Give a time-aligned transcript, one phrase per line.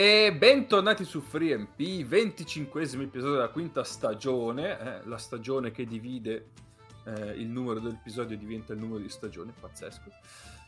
[0.00, 6.52] E bentornati su FreeMP, 25 episodio della quinta stagione, eh, la stagione che divide
[7.04, 10.10] eh, il numero dell'episodio diventa il numero di stagione, pazzesco.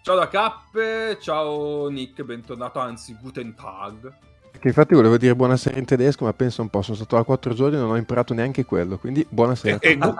[0.03, 4.15] Ciao da Cappe, ciao Nick, bentornato, anzi Guten Tag.
[4.51, 7.55] Che infatti volevo dire buonasera in tedesco, ma penso un po', sono stato a quattro
[7.55, 9.79] giorni e non ho imparato neanche quello, quindi buonasera.
[9.79, 10.15] E, e gu-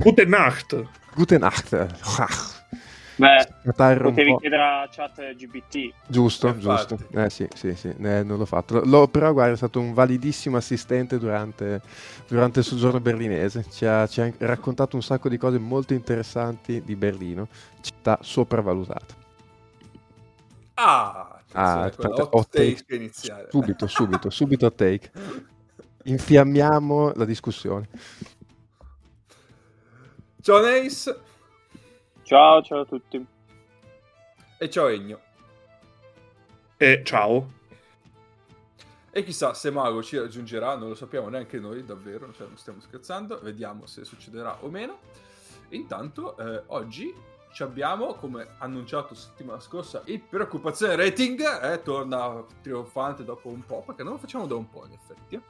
[0.00, 0.86] Guten Nacht.
[1.14, 1.86] Guten Nacht.
[3.20, 5.92] Beh, potevi chiedere a chat GBT.
[6.06, 6.98] Giusto, eh, giusto.
[7.12, 8.80] Eh sì, sì, sì, eh, non l'ho fatto.
[8.82, 11.82] L'ho, però guarda, è stato un validissimo assistente durante,
[12.26, 13.66] durante il soggiorno berlinese.
[13.70, 17.48] Ci ha, ci ha, raccontato un sacco di cose molto interessanti di Berlino,
[17.82, 19.14] città sopravvalutata.
[20.74, 23.48] Ah, ah aspetta, hot take, take iniziale.
[23.50, 25.10] Subito, subito, subito a take.
[26.04, 27.86] Infiammiamo la discussione.
[30.40, 31.28] Ciao Ace.
[32.30, 33.26] Ciao, ciao a tutti.
[34.56, 35.18] E ciao Egno.
[36.76, 37.50] E ciao.
[39.10, 42.80] E chissà se Mago ci raggiungerà, non lo sappiamo neanche noi, davvero, cioè non stiamo
[42.80, 45.00] scherzando, vediamo se succederà o meno.
[45.70, 47.12] Intanto, eh, oggi
[47.52, 53.82] ci abbiamo, come annunciato settimana scorsa, il preoccupazione rating, eh, torna trionfante dopo un po',
[53.84, 55.42] perché non lo facciamo da un po' in effetti.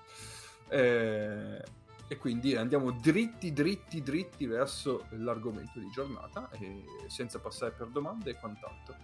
[0.69, 1.62] Eh,
[2.11, 6.50] e quindi andiamo dritti, dritti, dritti verso l'argomento di giornata,
[7.06, 8.97] senza passare per domande e quant'altro.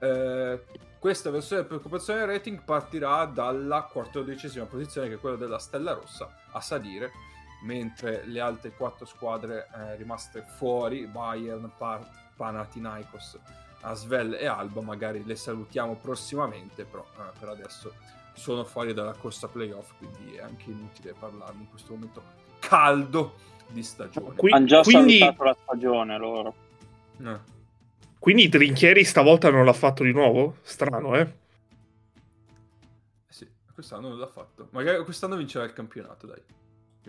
[0.00, 0.64] Eh,
[0.98, 6.36] questa versione di preoccupazione rating partirà dalla quattordicesima posizione, che è quella della Stella Rossa,
[6.50, 7.12] a salire,
[7.62, 13.38] mentre le altre quattro squadre eh, rimaste fuori, Bayern, Par- Panathinaikos,
[13.82, 17.94] Asvel e Alba, magari le salutiamo prossimamente, però eh, per adesso
[18.32, 23.34] sono fuori dalla corsa playoff, quindi è anche inutile parlarne in questo momento caldo
[23.68, 24.34] di stagione.
[24.36, 25.18] Qui, Hanno già quindi...
[25.18, 26.54] salutato la stagione loro.
[27.24, 27.56] Eh.
[28.18, 30.56] Quindi Trinchieri stavolta non l'ha fatto di nuovo?
[30.60, 31.20] Strano, eh?
[31.20, 31.32] eh?
[33.28, 34.68] Sì, quest'anno non l'ha fatto.
[34.72, 36.42] Magari quest'anno vincerà il campionato, dai.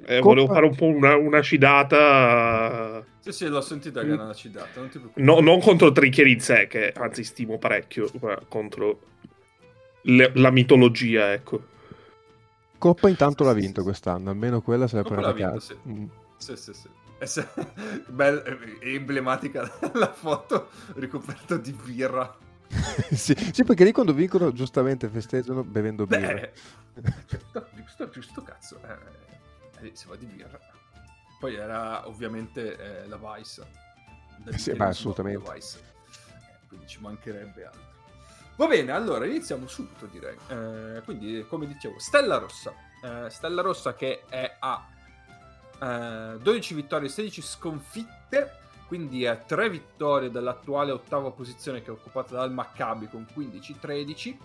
[0.06, 3.04] Eh, volevo fare un po' una, una cidata.
[3.20, 4.80] Sì, sì, l'ho sentita che era una cidata.
[4.80, 9.00] Non, no, non contro Trinchieri in sé, che anzi stimo parecchio, ma contro
[10.04, 11.78] le, la mitologia, ecco.
[12.80, 15.60] Coppa intanto l'ha vinto quest'anno, almeno quella se l'è portata a casa.
[15.60, 15.78] Sì.
[15.88, 16.06] Mm.
[16.38, 16.90] sì, sì, sì.
[18.08, 18.42] Bella,
[18.80, 22.34] emblematica la foto ricoperta di birra.
[23.12, 26.34] sì, sì, perché lì quando vincono giustamente festeggiano bevendo birra.
[26.34, 26.54] Beh,
[27.76, 28.80] giusto, giusto cazzo.
[28.82, 30.58] Eh, eh, si va di birra.
[31.38, 33.68] Poi era ovviamente eh, la Vice.
[34.56, 35.52] Sì, beh, assolutamente.
[35.52, 35.80] Vice.
[35.80, 37.89] Eh, quindi ci mancherebbe altro.
[38.60, 40.36] Va bene, allora iniziamo subito direi.
[40.50, 42.74] Eh, quindi, come dicevo, Stella Rossa.
[43.02, 44.86] Eh, Stella Rossa che è a
[45.82, 51.92] eh, 12 vittorie e 16 sconfitte, quindi è 3 vittorie dall'attuale ottava posizione che è
[51.92, 54.38] occupata dal Maccabi con 15-13.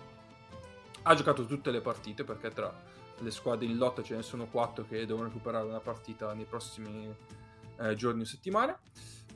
[1.01, 2.73] Ha giocato tutte le partite perché tra
[3.17, 7.13] le squadre in lotta ce ne sono 4 che devono recuperare una partita nei prossimi
[7.79, 8.77] eh, giorni o settimane.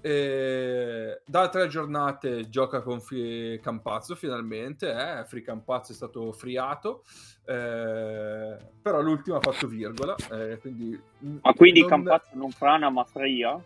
[0.02, 5.26] E da tre giornate gioca con Free Campazzo finalmente, eh?
[5.26, 7.04] Free Campazzo è stato friato,
[7.46, 10.16] eh, però l'ultimo ha fatto virgola.
[10.32, 11.00] Eh, quindi
[11.42, 11.90] ma quindi non...
[11.90, 13.62] Campazzo non frana ma fria?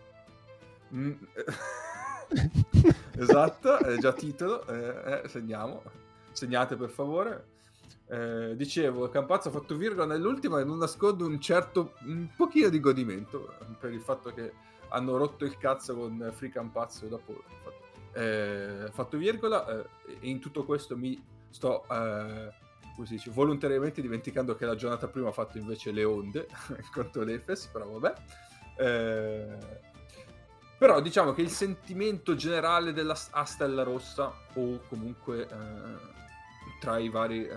[0.92, 1.12] Mm.
[3.16, 5.82] esatto, è già titolo, eh, eh, segniamo,
[6.32, 7.52] segnate per favore.
[8.06, 12.80] Eh, dicevo, Campazzo ha fatto virgola nell'ultima e non nascondo un certo, un pochino di
[12.80, 14.52] godimento per il fatto che
[14.88, 17.42] hanno rotto il cazzo con Free Campazzo dopo
[18.14, 19.86] eh, fatto virgola eh,
[20.20, 22.52] e in tutto questo mi sto eh,
[22.96, 26.48] così dice, volontariamente dimenticando che la giornata prima ha fatto invece le onde
[26.92, 28.14] contro l'Efes però vabbè.
[28.76, 29.92] Eh,
[30.76, 36.12] però diciamo che il sentimento generale della a Stella Rossa o comunque eh,
[36.80, 37.56] tra i vari eh,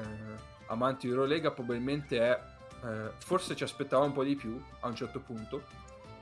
[0.67, 2.55] amanti di Eurolega probabilmente è
[3.17, 5.63] forse ci aspettava un po' di più a un certo punto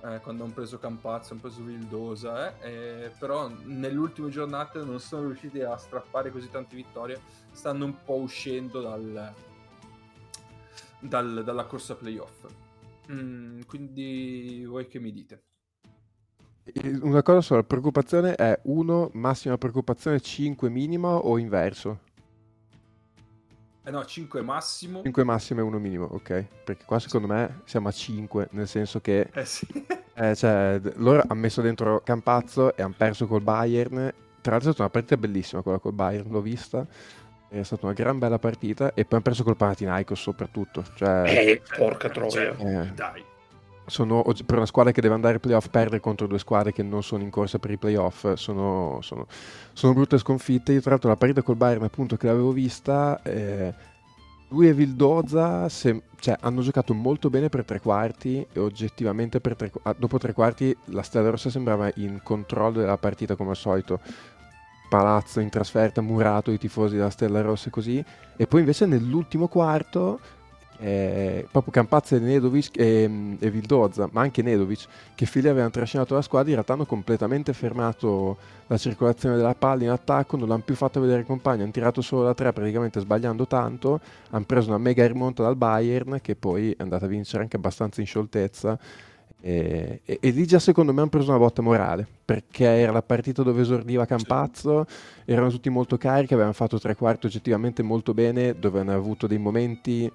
[0.06, 5.28] eh, quando hanno preso Campazzo, hanno preso Vildosa, eh, però nelle ultime giornate non sono
[5.28, 7.19] riusciti a strappare così tante vittorie,
[7.52, 9.34] stanno un po' uscendo dal,
[11.00, 12.46] dal, dalla corsa playoff.
[13.12, 15.44] Mm, quindi voi che mi dite?
[17.01, 22.05] Una cosa sola, preoccupazione è 1, massima preoccupazione 5 minima o inverso?
[23.88, 25.04] Eh no, 5 massimo.
[25.04, 26.46] 5 massimo e 1 minimo, ok.
[26.64, 29.30] Perché qua secondo me siamo a 5, nel senso che...
[29.32, 29.68] Eh sì.
[30.16, 34.12] eh, cioè, loro hanno messo dentro Campazzo e hanno perso col Bayern.
[34.42, 36.86] Tra l'altro è stata una partita bellissima quella col Bayern, l'ho vista.
[37.48, 40.84] È stata una gran bella partita e poi hanno perso col Panathinaikos soprattutto.
[40.96, 41.24] Cioè...
[41.28, 42.56] Eh, porca troia.
[42.58, 42.92] Eh.
[42.92, 43.34] Dai
[43.86, 47.04] sono, per una squadra che deve andare ai playoff perdere contro due squadre che non
[47.04, 49.28] sono in corsa per i playoff sono, sono,
[49.74, 53.74] sono brutte sconfitte io tra l'altro la partita col Bayern appunto che l'avevo vista eh,
[54.50, 59.72] lui e Vildoza se, cioè, hanno giocato molto bene per tre quarti e oggettivamente tre,
[59.98, 64.00] dopo tre quarti la Stella Rossa sembrava in controllo della partita come al solito.
[64.88, 68.06] Palazzo in trasferta, murato i tifosi della Stella Rossa e così.
[68.38, 70.20] E poi invece nell'ultimo quarto
[70.80, 74.86] eh, proprio Campazza e Nedovic e, e Vildoza, ma anche Nedovic,
[75.16, 78.38] che figli avevano trascinato la squadra, in realtà hanno completamente fermato
[78.68, 82.01] la circolazione della palla in attacco, non l'hanno più fatto vedere i compagni, hanno tirato
[82.01, 84.00] solo da tre praticamente sbagliando tanto,
[84.31, 88.01] hanno preso una mega rimonta dal Bayern che poi è andata a vincere anche abbastanza
[88.01, 88.77] in scioltezza.
[89.42, 93.04] E, e, e, lì già secondo me hanno preso una botta morale perché era la
[93.04, 94.88] partita dove esordiva Campazzo,
[95.24, 99.38] erano tutti molto carichi, avevano fatto tre quarti oggettivamente molto bene, dove hanno avuto dei
[99.38, 100.12] momenti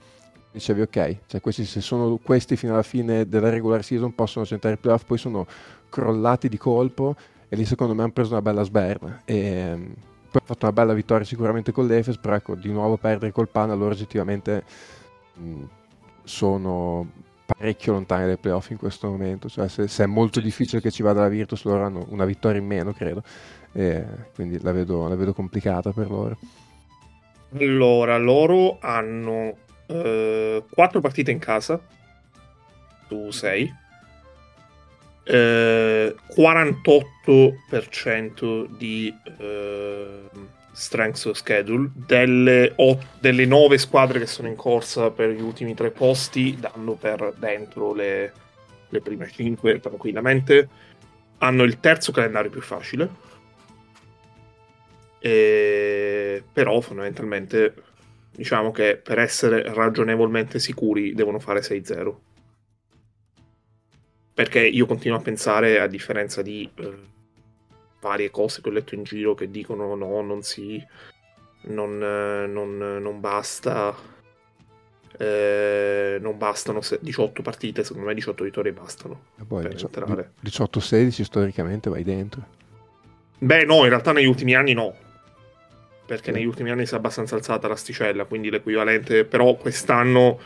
[0.52, 4.76] dicevi ok, cioè questi, se sono questi fino alla fine della regular season possono centrare
[4.76, 5.46] i playoff, poi sono
[5.88, 7.14] crollati di colpo
[7.48, 9.22] e lì secondo me hanno preso una bella sberna.
[9.24, 9.94] E, ehm,
[10.30, 13.48] poi hanno fatto una bella vittoria sicuramente con l'Efes, però ecco, di nuovo perdere col
[13.48, 14.64] Pana, loro oggettivamente
[15.34, 15.62] mh,
[16.22, 17.08] sono
[17.46, 21.02] parecchio lontani dai playoff in questo momento, cioè se, se, è molto difficile che ci
[21.02, 23.22] vada la Virtus, loro hanno una vittoria in meno, credo,
[23.72, 24.04] e
[24.34, 26.38] quindi la vedo, la vedo complicata per loro.
[27.58, 29.56] Allora, loro hanno
[29.90, 31.80] 4 eh, partite in casa.
[33.08, 33.78] Su 6.
[35.22, 40.28] Uh, 48% di uh,
[40.72, 41.90] strength of schedule.
[41.94, 46.94] Delle, ot- delle 9 squadre che sono in corsa per gli ultimi tre posti danno
[46.94, 48.32] per dentro le,
[48.88, 50.68] le prime 5 tranquillamente.
[51.38, 53.28] Hanno il terzo calendario più facile.
[55.22, 56.42] E...
[56.50, 57.74] però fondamentalmente
[58.40, 62.14] diciamo che per essere ragionevolmente sicuri devono fare 6-0.
[64.32, 66.94] Perché io continuo a pensare, a differenza di eh,
[68.00, 70.82] varie cose che ho letto in giro che dicono no, non si...
[71.64, 73.94] non, eh, non, non basta...
[75.18, 79.24] Eh, non bastano 18 partite, secondo me 18 vittorie bastano.
[79.38, 82.42] E poi 18-16 storicamente vai dentro.
[83.36, 85.08] Beh no, in realtà negli ultimi anni no
[86.10, 90.40] perché negli ultimi anni si è abbastanza alzata l'asticella, quindi l'equivalente, però quest'anno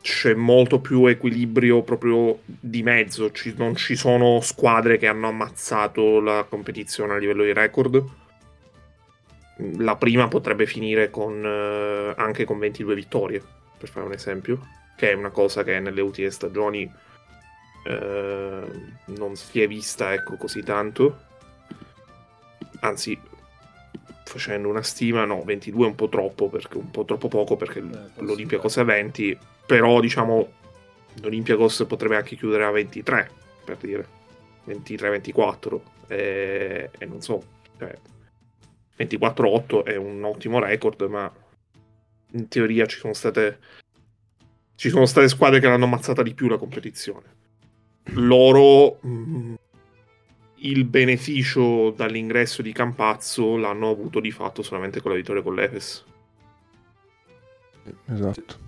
[0.00, 6.18] c'è molto più equilibrio proprio di mezzo, ci, non ci sono squadre che hanno ammazzato
[6.18, 8.04] la competizione a livello di record.
[9.76, 13.40] La prima potrebbe finire con, eh, anche con 22 vittorie,
[13.78, 14.66] per fare un esempio,
[14.96, 16.92] che è una cosa che nelle ultime stagioni
[17.84, 18.64] eh,
[19.04, 21.20] non si è vista ecco, così tanto.
[22.80, 23.16] Anzi,
[24.24, 27.78] facendo una stima, no, 22 è un po' troppo, perché, un po' troppo poco perché
[27.78, 30.52] eh, l'Olympiacos è 20, però diciamo
[31.20, 33.30] l'Olympiacos potrebbe anche chiudere a 23,
[33.64, 34.06] per dire,
[34.66, 37.42] 23-24, e, e, non so,
[37.78, 37.96] cioè,
[38.98, 41.32] 24-8 è un ottimo record, ma
[42.32, 43.58] in teoria ci sono state
[44.76, 47.42] ci sono state squadre che l'hanno ammazzata di più la competizione.
[48.14, 49.54] Loro mh, mm,
[50.64, 56.04] il beneficio dall'ingresso di Campazzo l'hanno avuto di fatto solamente con la vittoria con l'Efes.
[58.06, 58.62] Esatto.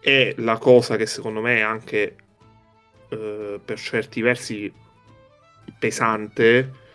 [0.00, 2.16] E la cosa che secondo me è anche
[3.08, 4.72] eh, per certi versi
[5.78, 6.86] pesante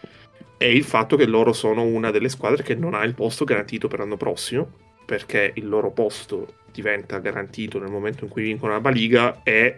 [0.58, 3.88] è il fatto che loro sono una delle squadre che non ha il posto garantito
[3.88, 4.72] per l'anno prossimo,
[5.06, 9.76] perché il loro posto diventa garantito nel momento in cui vincono la Baliga e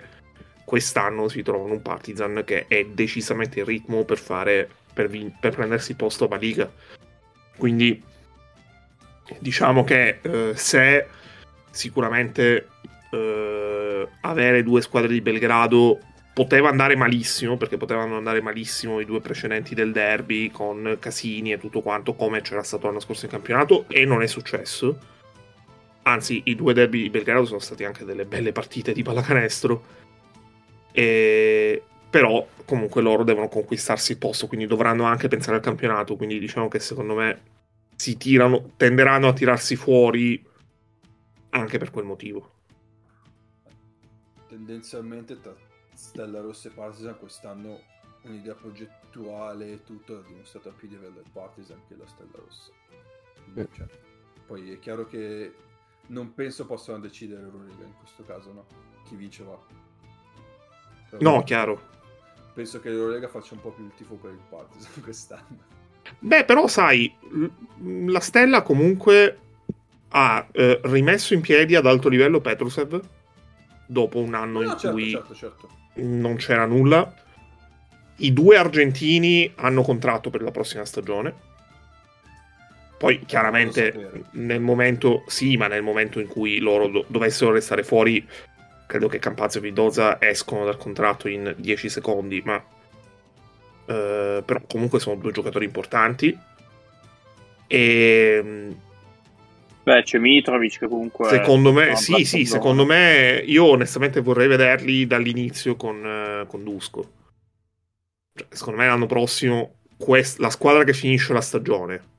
[0.65, 5.55] quest'anno si trovano un Partizan che è decisamente in ritmo per fare per, vin- per
[5.55, 6.69] prendersi posto a Liga.
[7.55, 8.01] Quindi
[9.39, 11.07] diciamo che eh, se
[11.71, 12.67] sicuramente
[13.11, 15.99] eh, avere due squadre di Belgrado
[16.33, 21.57] poteva andare malissimo, perché potevano andare malissimo i due precedenti del derby con Casini e
[21.57, 24.99] tutto quanto, come c'era stato l'anno scorso in campionato, e non è successo.
[26.03, 29.83] Anzi, i due derby di Belgrado sono stati anche delle belle partite di pallacanestro
[30.95, 31.83] e...
[32.09, 36.15] Però comunque loro devono conquistarsi il posto, quindi dovranno anche pensare al campionato.
[36.15, 37.41] Quindi diciamo che secondo me
[37.95, 40.41] si tirano, tenderanno a tirarsi fuori
[41.49, 42.53] anche per quel motivo.
[44.47, 45.53] Tendenzialmente tra
[45.93, 47.81] Stella Rossa e Partizan quest'anno
[48.23, 52.71] un'idea progettuale e tutto ha dimostrato a più livello del Partizan che la Stella Rossa.
[53.43, 53.87] Quindi, cioè,
[54.45, 55.53] poi è chiaro che
[56.07, 58.65] non penso possano decidere l'Euroliga in questo caso, no?
[59.03, 59.59] Chi vince va.
[61.19, 61.93] No, chiaro.
[62.53, 65.73] Penso che l'Eurolega faccia un po' più il tifo per il Partizan quest'anno.
[66.19, 67.13] Beh, però sai,
[68.05, 69.39] la Stella comunque
[70.09, 73.01] ha eh, rimesso in piedi ad alto livello Petrusev
[73.85, 75.69] dopo un anno no, in certo, cui certo, certo.
[75.95, 77.13] non c'era nulla.
[78.17, 81.53] I due argentini hanno contratto per la prossima stagione.
[82.97, 88.25] Poi chiaramente nel momento, sì, ma nel momento in cui loro do- dovessero restare fuori,
[88.85, 92.63] credo che Campazzo e Vidosa escono dal contratto in 10 secondi, ma
[93.85, 96.37] eh, però comunque sono due giocatori importanti.
[97.67, 98.75] E
[99.85, 101.29] Beh, c'è Mitrovic che comunque.
[101.29, 107.09] Secondo me, sì, sì, secondo me io onestamente vorrei vederli dall'inizio con, uh, con Dusko.
[108.33, 112.13] Cioè, secondo me l'anno prossimo quest- la squadra che finisce la stagione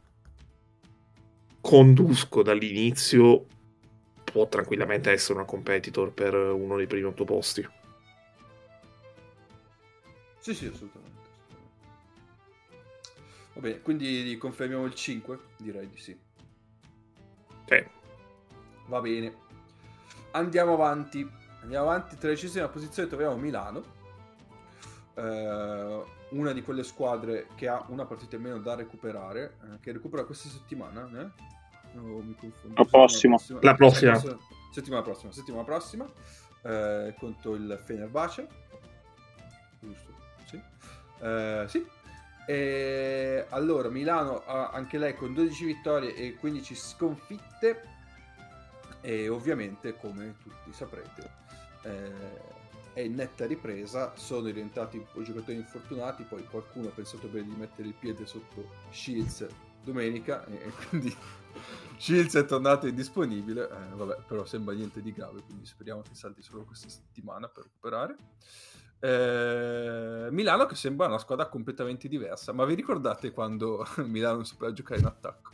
[1.60, 3.46] con Dusko dall'inizio
[4.36, 7.66] può tranquillamente essere una competitor per uno dei primi otto posti.
[10.38, 11.20] Sì, sì, assolutamente.
[13.54, 15.38] Va bene, quindi confermiamo il 5?
[15.56, 16.14] Direi di sì.
[17.64, 17.86] Sì.
[18.88, 19.34] Va bene.
[20.32, 21.26] Andiamo avanti.
[21.62, 22.18] Andiamo avanti.
[22.18, 23.82] Tredicesima posizione troviamo Milano.
[25.14, 29.56] Eh, una di quelle squadre che ha una partita in meno da recuperare.
[29.62, 31.08] Eh, che recupera questa settimana.
[31.22, 31.55] Eh?
[31.96, 32.74] No, mi confondo.
[32.76, 33.36] La prossima.
[33.60, 34.20] La prossima.
[34.70, 35.32] Settimana prossima.
[35.32, 36.06] Settimana prossima.
[36.62, 38.48] Eh, contro il Fenerbahce.
[39.80, 40.14] Giusto?
[40.44, 40.60] Sì.
[41.20, 41.86] Eh, sì.
[42.46, 47.82] E allora Milano ha anche lei con 12 vittorie e 15 sconfitte
[49.00, 51.44] e ovviamente come tutti saprete
[51.82, 52.54] eh,
[52.92, 57.46] è in netta ripresa, sono diventati un po' giocatori infortunati, poi qualcuno ha pensato bene
[57.46, 59.46] di mettere il piede sotto Shields
[59.86, 61.14] domenica e quindi
[61.96, 66.42] Shields è tornato indisponibile, eh, vabbè però sembra niente di grave, quindi speriamo che salti
[66.42, 68.16] solo questa settimana per recuperare.
[68.98, 74.72] Eh, Milano che sembra una squadra completamente diversa, ma vi ricordate quando Milano non sapeva
[74.72, 75.50] giocare in attacco?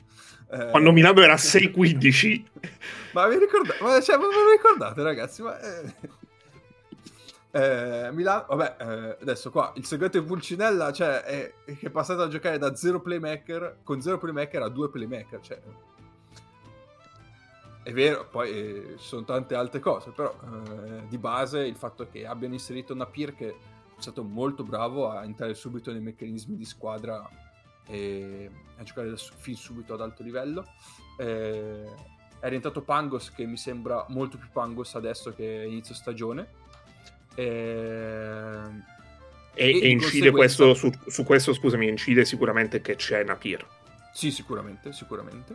[0.51, 2.45] Eh, quando Milano era 6-15?
[3.15, 5.43] ma vi ricordate, ma, cioè, ma vi ricordate ragazzi?
[5.43, 5.95] Ma, eh...
[7.55, 11.91] Eh, Milano, vabbè, eh, adesso qua il segreto di Pulcinella cioè, è, è, che è
[11.91, 15.39] passato a giocare da zero playmaker con zero playmaker a due playmaker.
[15.41, 15.61] Cioè,
[17.83, 22.27] è vero, poi eh, sono tante altre cose, però eh, di base il fatto che
[22.27, 23.55] abbiano inserito Napier che è
[23.99, 27.29] stato molto bravo a entrare subito nei meccanismi di squadra
[27.87, 30.65] e a giocare fin subito ad alto livello.
[31.19, 31.85] Eh,
[32.41, 36.61] è rientrato Pangos che mi sembra molto più Pangos adesso che inizio stagione.
[37.35, 38.91] Eh,
[39.55, 40.31] e, e, e incide conseguenza...
[40.31, 43.67] questo, su, su, questo, scusami, incide sicuramente che c'è Napier.
[44.13, 45.55] Sì, sicuramente, sicuramente.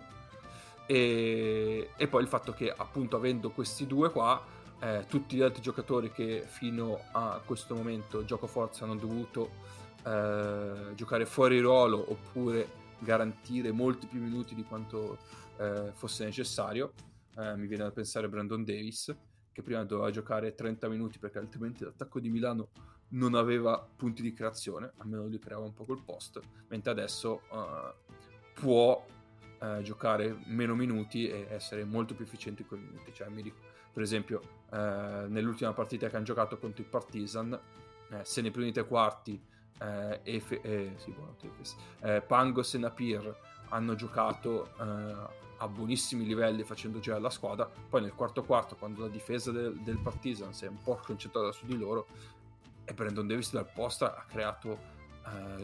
[0.85, 4.41] E, e, poi il fatto che appunto avendo questi due qua
[4.79, 9.51] eh, tutti gli altri giocatori che fino a questo momento gioco forza hanno dovuto
[10.05, 15.17] eh, giocare fuori ruolo oppure garantire molti più minuti di quanto
[15.57, 16.93] eh, fosse necessario
[17.37, 19.13] eh, mi viene da pensare Brandon Davis
[19.57, 22.67] che prima doveva giocare 30 minuti perché altrimenti l'attacco di Milano
[23.09, 27.93] non aveva punti di creazione almeno lui creava un po' col post mentre adesso eh,
[28.53, 29.03] può
[29.59, 33.11] eh, giocare meno minuti e essere molto più efficienti con i minuti.
[33.11, 33.57] Cioè, dico,
[33.91, 37.59] per esempio, eh, nell'ultima partita che hanno giocato contro il Partizan,
[38.21, 39.41] se nei primi tre quarti
[40.23, 41.35] Efe, eh, sì, buono,
[42.01, 43.35] eh, Pangos e Napir
[43.69, 44.69] hanno giocato
[45.57, 49.79] a buonissimi livelli facendo girare la squadra, poi nel quarto quarto, quando la difesa del,
[49.81, 52.07] del Partizan si è un po' concentrata su di loro,
[52.85, 54.95] e Brandon Davis dal post ha creato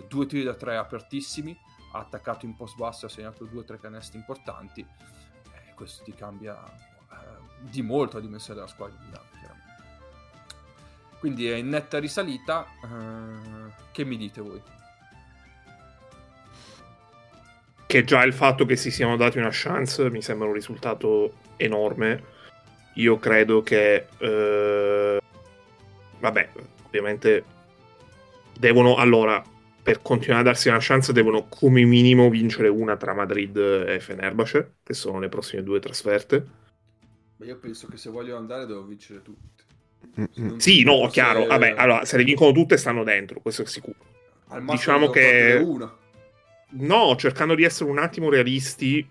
[0.10, 1.58] due tiri da tre apertissimi
[1.94, 6.04] ha attaccato in post basso e ha segnato due o tre canestri importanti, eh, questo
[6.04, 7.16] ti cambia eh,
[7.60, 9.72] di molto la dimensione della squadra di Milano, chiaramente.
[11.20, 14.62] Quindi è in netta risalita, eh, che mi dite voi?
[17.94, 22.24] Che già il fatto che si siano dati una chance mi sembra un risultato enorme.
[22.96, 24.08] Io credo che...
[24.18, 25.22] Eh,
[26.20, 26.50] vabbè,
[26.88, 27.44] ovviamente
[28.58, 28.96] devono...
[28.96, 29.44] Allora,
[29.84, 34.78] per continuare a darsi una chance devono come minimo vincere una tra Madrid e Fenerbahce,
[34.82, 36.44] che sono le prossime due trasferte.
[37.36, 40.56] Beh, io penso che se vogliono andare devono vincere tutte.
[40.58, 41.42] Sì, no, chiaro.
[41.42, 41.48] Se...
[41.48, 44.00] Vabbè, allora, se le vincono tutte stanno dentro, questo è sicuro.
[44.48, 45.62] Al diciamo che...
[45.64, 46.02] Una.
[46.74, 49.08] No, cercando di essere un attimo realisti,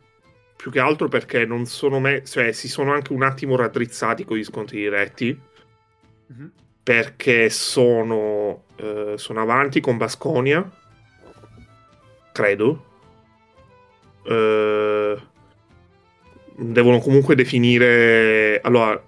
[0.56, 2.24] più che altro perché non sono me...
[2.24, 5.38] cioè si sono anche un attimo raddrizzati con gli scontri diretti.
[6.32, 6.46] Mm-hmm
[6.82, 10.68] perché sono, eh, sono avanti con Basconia,
[12.32, 12.84] credo.
[14.24, 15.16] Eh,
[16.56, 18.60] devono comunque definire.
[18.62, 19.00] Allora,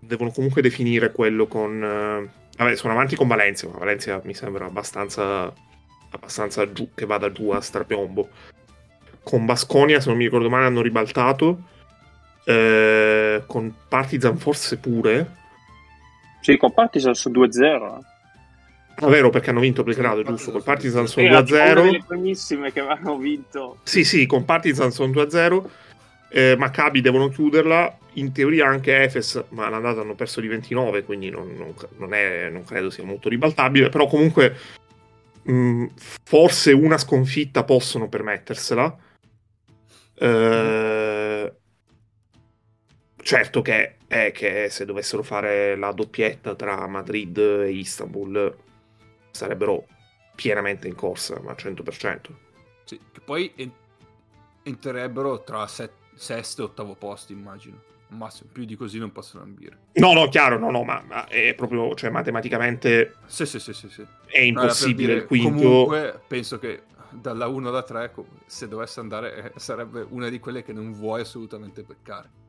[0.00, 1.82] devono comunque definire quello con.
[1.82, 5.52] Eh, vabbè, sono avanti con Valencia, ma Valencia mi sembra abbastanza.
[6.14, 8.28] Abbastanza giù, che vada giù a strapiombo.
[9.22, 11.72] Con Basconia, se non mi ricordo male, hanno ribaltato.
[12.44, 15.42] Eh, con Partizan forse pure
[16.44, 17.98] sì, con Partizan su 2-0.
[18.96, 20.50] Ah, vero, perché hanno vinto Belgrado, sì, giusto?
[20.50, 21.74] Col Partizan sono 2-0.
[21.84, 23.78] delle primissime che avevano vinto.
[23.84, 25.64] Sì, sì, con Partizan sono 2-0.
[26.28, 27.96] Eh, Maccabi devono chiuderla.
[28.16, 32.50] In teoria anche Efes, ma l'andata hanno perso di 29, quindi non, non, non, è,
[32.50, 33.88] non credo sia molto ribaltabile.
[33.88, 34.54] Però comunque
[35.44, 35.86] mh, mm,
[36.24, 38.96] forse una sconfitta possono permettersela.
[40.16, 41.54] Eh,
[43.16, 48.56] certo che è che se dovessero fare la doppietta tra Madrid e Istanbul
[49.30, 49.86] sarebbero
[50.34, 52.36] pienamente in corsa, ma al 100%.
[52.84, 53.52] Sì, che poi
[54.62, 57.92] entrerebbero tra set, sesto e ottavo posto, immagino.
[58.16, 59.78] Massimo, più di così non possono ambire.
[59.94, 63.14] No, no, chiaro, no, no, ma, ma è proprio, cioè, matematicamente...
[63.26, 64.06] Sì, sì, sì, sì, sì.
[64.26, 65.50] È impossibile il quinto...
[65.50, 68.12] Comunque, penso che dalla 1 alla 3,
[68.46, 72.42] se dovesse andare, eh, sarebbe una di quelle che non vuoi assolutamente peccare.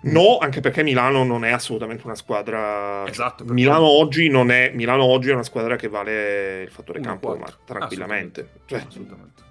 [0.00, 3.04] No, anche perché Milano non è assolutamente una squadra.
[3.08, 3.44] Esatto.
[3.44, 4.70] Milano oggi, non è...
[4.72, 8.40] Milano oggi è una squadra che vale il fattore campo ma tranquillamente.
[8.40, 8.60] Assolutamente.
[8.66, 8.84] Cioè...
[8.86, 9.42] assolutamente.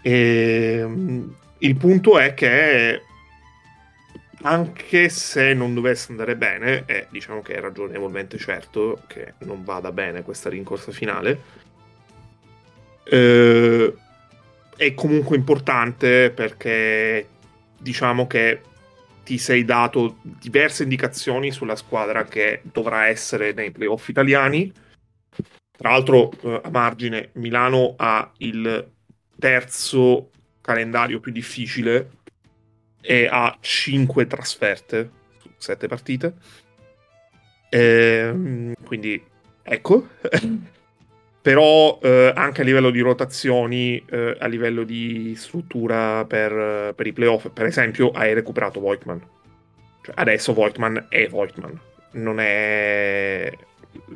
[0.00, 0.78] E...
[0.80, 3.02] Ehm, il punto è che
[4.42, 9.92] anche se non dovesse andare bene, e diciamo che è ragionevolmente certo che non vada
[9.92, 11.40] bene questa rincorsa finale,
[13.04, 13.94] eh,
[14.76, 17.28] è comunque importante perché
[17.78, 18.60] diciamo che
[19.24, 24.72] ti sei dato diverse indicazioni sulla squadra che dovrà essere nei playoff italiani.
[25.76, 28.88] Tra l'altro, eh, a margine, Milano ha il
[29.38, 32.10] terzo calendario più difficile
[33.06, 36.34] e ha 5 trasferte su 7 partite.
[37.68, 39.22] E, ehm, quindi,
[39.62, 40.08] ecco.
[41.46, 47.12] però eh, anche a livello di rotazioni, eh, a livello di struttura per, per, i
[47.12, 49.20] playoff, per esempio, hai recuperato Voigtman.
[50.02, 51.80] Cioè, adesso Voigtman è Voigtman,
[52.14, 53.52] non è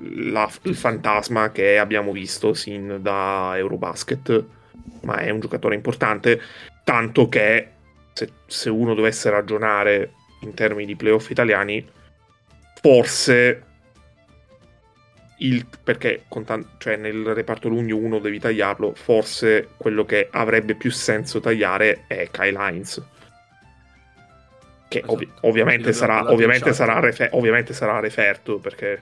[0.03, 4.45] la, il fantasma che abbiamo visto sin da Eurobasket,
[5.03, 6.41] ma è un giocatore importante,
[6.83, 7.69] tanto che
[8.21, 11.87] se, se uno dovesse ragionare in termini di playoff italiani,
[12.83, 13.65] forse
[15.39, 20.91] il, perché tan- cioè nel reparto lunghi uno devi tagliarlo, forse quello che avrebbe più
[20.91, 23.03] senso tagliare è Kyle Hines.
[24.89, 25.13] Che esatto.
[25.13, 29.01] ov- ovviamente, sarà, ovviamente, sarà refer- ovviamente sarà referto perché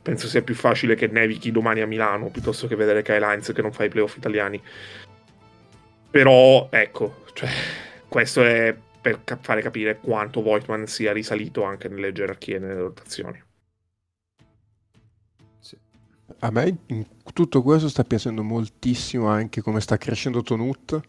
[0.00, 3.62] penso sia più facile che nevichi domani a Milano piuttosto che vedere Kyle Hines che
[3.62, 4.62] non fa i playoff italiani.
[6.10, 7.50] Però ecco, cioè,
[8.14, 13.42] questo è per fare capire quanto Voigtman sia risalito anche nelle gerarchie e nelle rotazioni.
[16.38, 21.00] A me in tutto questo sta piacendo moltissimo anche come sta crescendo Tonut.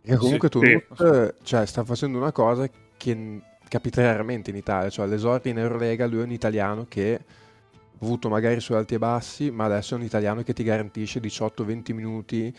[0.00, 1.44] E comunque sì, Tonut sì.
[1.44, 4.88] Cioè, sta facendo una cosa che capita raramente in Italia.
[4.88, 8.98] Cioè, all'esordio in Eurolega lui è un italiano che ha avuto magari su alti e
[8.98, 12.56] bassi, ma adesso è un italiano che ti garantisce 18-20 minuti.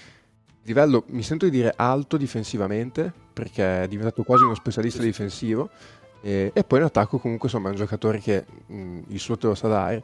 [0.68, 5.70] Livello, mi sento di dire alto difensivamente, perché è diventato quasi uno specialista difensivo.
[6.22, 9.48] E, e poi in attacco comunque insomma è un giocatore che mh, il suo te
[9.48, 10.04] lo sa dare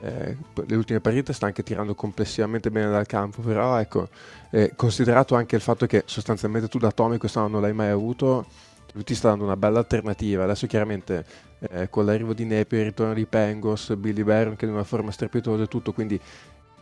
[0.00, 4.08] eh, le ultime partite sta anche tirando complessivamente bene dal campo, però ecco,
[4.50, 8.46] eh, considerato anche il fatto che sostanzialmente tu da Tommy quest'anno non l'hai mai avuto,
[8.92, 10.44] lui ti sta dando una bella alternativa.
[10.44, 11.24] Adesso chiaramente
[11.60, 14.84] eh, con l'arrivo di Nepi, il ritorno di Pengos, Billy Barron che è in una
[14.84, 16.20] forma strepitosa e tutto, quindi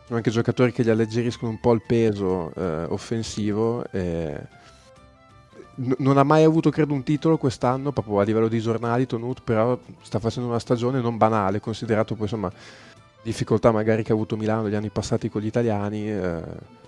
[0.05, 3.83] sono anche giocatori che gli alleggeriscono un po' il peso eh, offensivo.
[5.77, 9.41] N- non ha mai avuto, credo, un titolo quest'anno, proprio a livello di giornali, Tonut,
[9.43, 12.51] però sta facendo una stagione non banale, considerato poi insomma
[13.21, 16.41] difficoltà magari che ha avuto Milano negli anni passati con gli italiani, eh,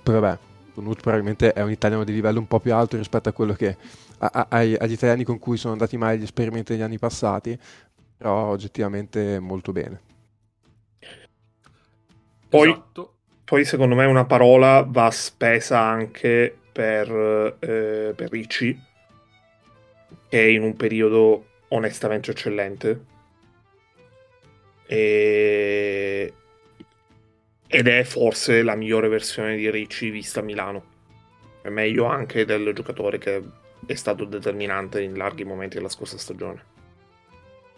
[0.03, 0.37] poi vabbè,
[0.75, 3.75] Nut probabilmente è un italiano di livello un po' più alto rispetto a quello che
[4.19, 7.57] a, a, agli italiani con cui sono andati mai gli esperimenti negli anni passati,
[8.15, 10.06] però oggettivamente molto bene.
[12.49, 13.13] Poi, esatto.
[13.43, 18.79] poi secondo me una parola va spesa anche per, eh, per Ricci,
[20.29, 23.15] che è in un periodo onestamente eccellente
[24.87, 26.33] e...
[27.69, 30.95] Ed è forse la migliore versione di Ricci vista a Milano.
[31.61, 33.43] È meglio anche del giocatore che
[33.85, 36.63] è stato determinante in larghi momenti della scorsa stagione.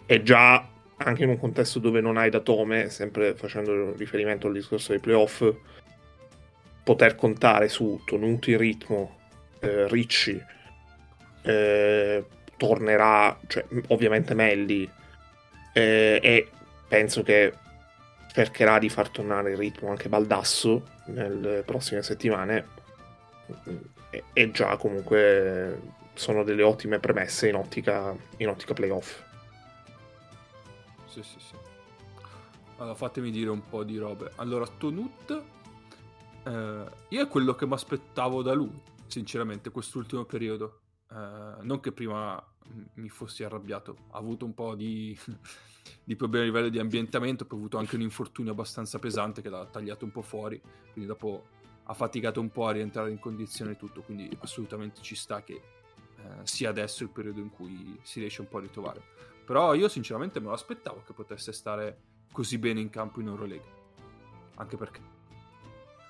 [0.06, 0.64] E già
[1.02, 5.00] anche in un contesto dove non hai da Tome, sempre facendo riferimento al discorso dei
[5.00, 5.44] playoff,
[6.84, 9.18] poter contare su Tonuti ritmo,
[9.60, 10.42] eh, Ricci,
[11.44, 12.26] eh,
[12.58, 14.90] tornerà, cioè, ovviamente Melli,
[15.74, 16.50] eh, e
[16.88, 17.54] penso che
[18.34, 22.66] cercherà di far tornare il ritmo anche Baldasso nelle prossime settimane
[24.10, 25.80] e, e già comunque
[26.14, 29.28] sono delle ottime premesse in ottica, in ottica playoff.
[31.10, 31.56] Sì, sì, sì.
[32.78, 34.32] Allora, fatemi dire un po' di robe.
[34.36, 35.44] Allora, Tonut,
[36.46, 40.82] eh, io è quello che mi aspettavo da lui, sinceramente, quest'ultimo periodo.
[41.12, 42.42] Eh, non che prima
[42.96, 45.18] mi fossi arrabbiato, ha avuto un po' di,
[46.04, 49.50] di problemi a livello di ambientamento, poi ha avuto anche un infortunio abbastanza pesante che
[49.50, 51.48] l'ha tagliato un po' fuori, quindi dopo
[51.84, 56.22] ha faticato un po' a rientrare in condizione tutto, quindi assolutamente ci sta che eh,
[56.44, 59.29] sia adesso il periodo in cui si riesce un po' a ritrovare.
[59.50, 63.66] Però io sinceramente me lo aspettavo che potesse stare così bene in campo in Eurolega.
[64.58, 65.02] Anche perché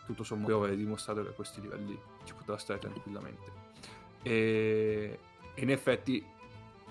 [0.06, 3.52] tutto sommato aveva dimostrato che a questi livelli ci poteva stare tranquillamente.
[4.24, 5.20] E,
[5.54, 6.22] e in effetti,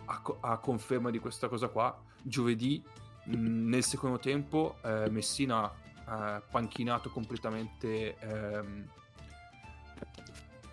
[0.07, 2.83] a, a, conferma di questa cosa qua, giovedì
[3.25, 5.71] mh, nel secondo tempo eh, Messina
[6.07, 8.89] ha eh, panchinato completamente ehm,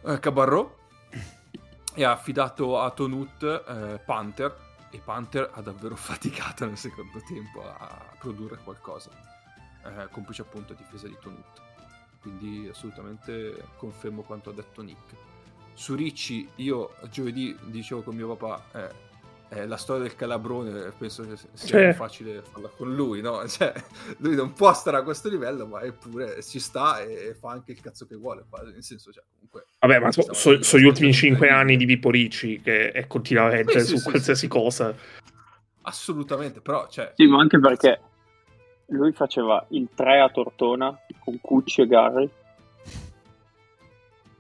[0.05, 0.77] eh, Cabarro
[1.93, 4.64] e ha affidato a Tonut eh, Panther
[4.95, 9.12] e Panther ha davvero faticato nel secondo tempo a produrre qualcosa,
[9.84, 11.62] eh, complice appunto a difesa di Tonut.
[12.21, 15.15] Quindi assolutamente confermo quanto ha detto Nick.
[15.73, 18.93] Su Ricci, io giovedì dicevo con mio papà, eh,
[19.49, 21.93] eh, la storia del calabrone penso che sia cioè.
[21.93, 23.45] facile farla con lui, no?
[23.47, 23.73] Cioè,
[24.17, 27.81] lui non può stare a questo livello, ma eppure ci sta e fa anche il
[27.81, 28.45] cazzo che vuole.
[28.63, 32.10] Nel senso, cioè, comunque, Vabbè, ma sono so, so gli ultimi cinque anni di Pippo
[32.10, 34.95] Ricci che è continuamente sì, su sì, qualsiasi sì, cosa.
[35.81, 37.12] Assolutamente, però, cioè...
[37.15, 38.01] Sì, ma anche perché
[38.88, 42.29] lui faceva il 3 a Tortona con Cucci e Gary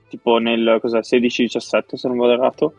[0.07, 2.73] tipo nel 16-17 se non vado errato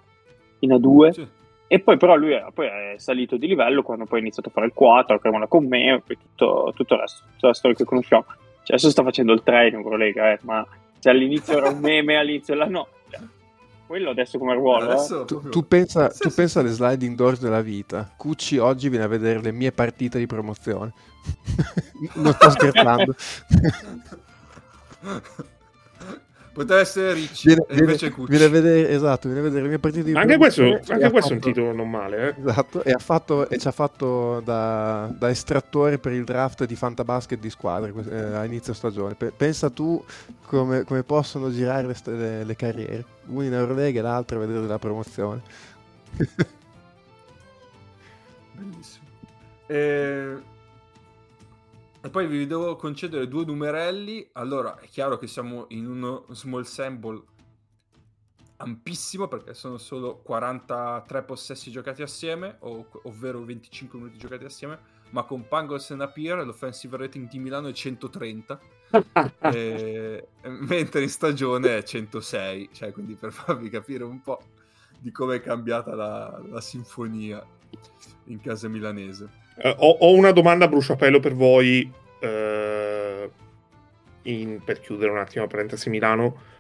[0.60, 1.28] in A2 sì.
[1.68, 4.52] E poi però lui è, poi è, salito di livello quando poi ha iniziato a
[4.52, 7.54] fare il 4 a Cremona con me e poi tutto, tutto, il resto tutta la
[7.54, 8.24] storia che conosciamo.
[8.26, 10.66] Cioè, adesso sta facendo il 3 in Eurolega eh, ma
[10.98, 13.20] cioè, all'inizio era un meme all'inizio dell'anno cioè,
[13.86, 15.24] quello adesso come ruolo adesso, eh?
[15.26, 16.36] tu, tu, pensa, sì, tu sì.
[16.36, 18.12] pensa alle slide indoors della vita.
[18.16, 20.92] Cucci oggi viene a vedere le mie partite di promozione.
[22.16, 23.14] Non sto scherzando
[26.56, 28.30] Poteva essere Ricci, viene, invece Cucci.
[28.30, 31.10] Viene a vedere, esatto, viene a vedere le mie partite di Anche questo, anche questo
[31.10, 32.34] fatto, è un titolo non male, eh?
[32.40, 36.74] Esatto, e, ha fatto, e ci ha fatto da, da, estrattore per il draft di
[36.74, 39.14] Fantabasket di squadre eh, a inizio stagione.
[39.36, 40.02] pensa tu
[40.46, 44.66] come, come possono girare le, le, le, carriere, uno in Eurolega e l'altro a vedere
[44.66, 45.42] la promozione.
[48.56, 49.04] Bellissimo.
[49.66, 50.54] Eh
[52.06, 54.28] e poi vi devo concedere due numerelli.
[54.34, 57.20] Allora, è chiaro che siamo in uno small sample
[58.58, 64.78] ampissimo perché sono solo 43 possessi giocati assieme, ov- ovvero 25 minuti giocati assieme,
[65.10, 68.60] ma con Pangos e Napier l'offensive rating di Milano è 130,
[69.52, 70.28] e...
[70.42, 74.40] mentre in stagione è 106, cioè quindi per farvi capire un po'
[75.00, 77.44] di come è cambiata la, la sinfonia
[78.26, 79.45] in casa milanese.
[79.56, 81.90] Uh, ho, ho, una domanda a bruciapelo per voi,
[82.20, 83.30] uh,
[84.22, 86.54] in, per chiudere un attimo la parentesi Milano.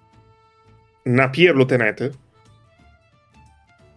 [1.02, 2.24] Napier lo tenete?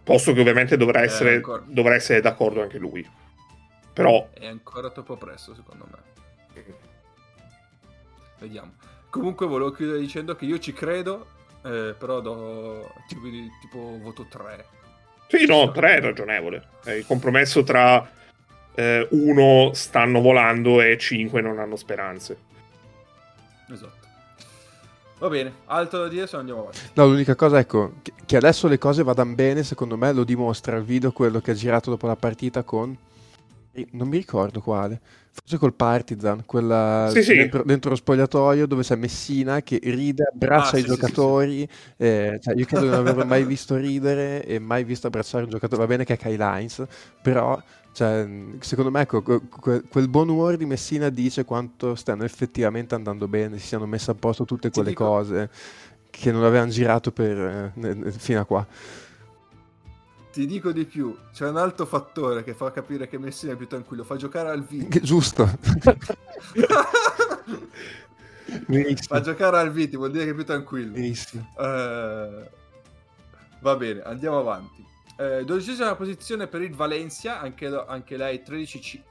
[0.02, 3.08] Posto che ovviamente dovrà essere, dovrà essere d'accordo anche lui.
[3.92, 4.28] Però...
[4.32, 6.08] È ancora troppo presto, secondo me.
[8.38, 8.72] Vediamo.
[9.10, 11.26] Comunque volevo chiudere dicendo che io ci credo,
[11.62, 13.22] eh, però do tipo,
[13.60, 14.64] tipo voto 3.
[15.28, 16.68] Sì, no, 3 è ragionevole.
[16.82, 18.08] È il compromesso tra
[18.74, 22.36] eh, uno stanno volando e cinque non hanno speranze.
[23.70, 23.98] Esatto.
[25.18, 26.78] Va bene, altro da dire se andiamo avanti.
[26.94, 30.84] No, l'unica cosa, ecco, che adesso le cose vadano bene, secondo me lo dimostra il
[30.84, 32.96] video, quello che ha girato dopo la partita con...
[33.92, 37.36] Non mi ricordo quale, forse col Partizan, quella sì, sì.
[37.36, 41.68] Dentro, dentro, lo spogliatoio dove c'è Messina che ride, abbraccia ah, i sì, giocatori.
[41.96, 45.50] Eh, cioè, io credo di non averlo mai visto ridere e mai visto abbracciare un
[45.50, 45.82] giocatore.
[45.82, 46.84] Va bene che è Kai Lines,
[47.22, 47.62] però
[48.00, 48.26] cioè,
[48.60, 53.66] secondo me ecco, quel buon umore di Messina dice quanto stanno effettivamente andando bene, si
[53.66, 55.04] siano messe a posto tutte quelle dico...
[55.04, 55.50] cose
[56.08, 58.66] che non avevano girato per, eh, fino a qua.
[60.32, 63.66] Ti dico di più, c'è un altro fattore che fa capire che Messina è più
[63.66, 64.98] tranquillo, fa giocare al Viti.
[65.04, 65.44] Giusto.
[69.08, 70.96] fa giocare al Viti, vuol dire che è più tranquillo.
[70.96, 72.48] Uh,
[73.60, 74.88] va bene, andiamo avanti.
[75.20, 79.02] Eh, dodicesima posizione per il Valencia, anche, anche lei 13-15,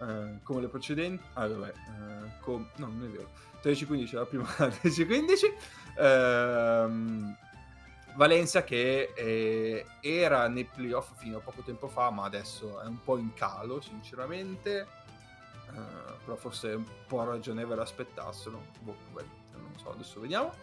[0.00, 1.22] eh, come le precedenti.
[1.34, 2.66] Ah, vabbè, eh, com...
[2.76, 3.28] no, non è vero.
[3.62, 5.54] 13-15 la prima, 13-15.
[5.98, 7.36] Ehm,
[8.14, 13.02] Valencia che eh, era nei playoff fino a poco tempo fa, ma adesso è un
[13.02, 14.86] po' in calo, sinceramente.
[15.68, 18.58] Uh, però forse un po' ragionevole aspettarselo.
[18.80, 20.54] Boh, beh, non so, adesso vediamo.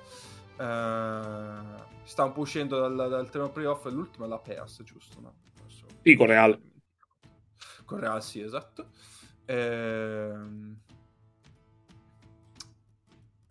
[0.58, 3.86] Uh, sta un po' uscendo dal, dal tema playoff.
[3.86, 5.20] L'ultima l'ha persa, giusto?
[5.20, 5.34] No?
[6.02, 6.60] Sì, con Real.
[7.84, 8.90] Con Real, sì, esatto.
[9.46, 10.78] Ehm...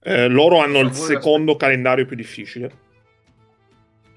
[0.06, 1.64] Eh, loro hanno il secondo aspetti.
[1.64, 2.70] calendario più difficile.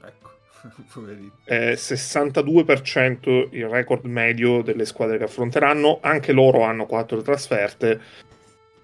[0.04, 0.32] Ecco,
[0.94, 1.32] poverino.
[1.46, 6.00] Eh, 62% il record medio delle squadre che affronteranno.
[6.02, 8.02] Anche loro hanno 4 trasferte.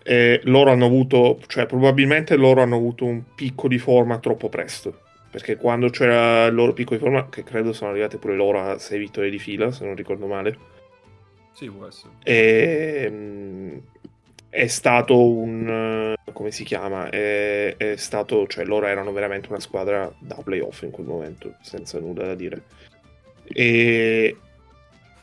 [0.03, 4.99] E loro hanno avuto, cioè probabilmente loro hanno avuto un picco di forma troppo presto.
[5.31, 8.77] Perché quando c'era il loro picco di forma, che credo sono arrivate pure loro a
[8.77, 10.57] 6 vittorie di fila, se non ricordo male.
[11.53, 12.13] Sì, può essere.
[12.23, 13.81] E, ehm,
[14.49, 20.13] è stato un come si chiama è, è, stato cioè loro erano veramente una squadra
[20.19, 22.63] da playoff in quel momento senza nulla da dire
[23.45, 24.37] e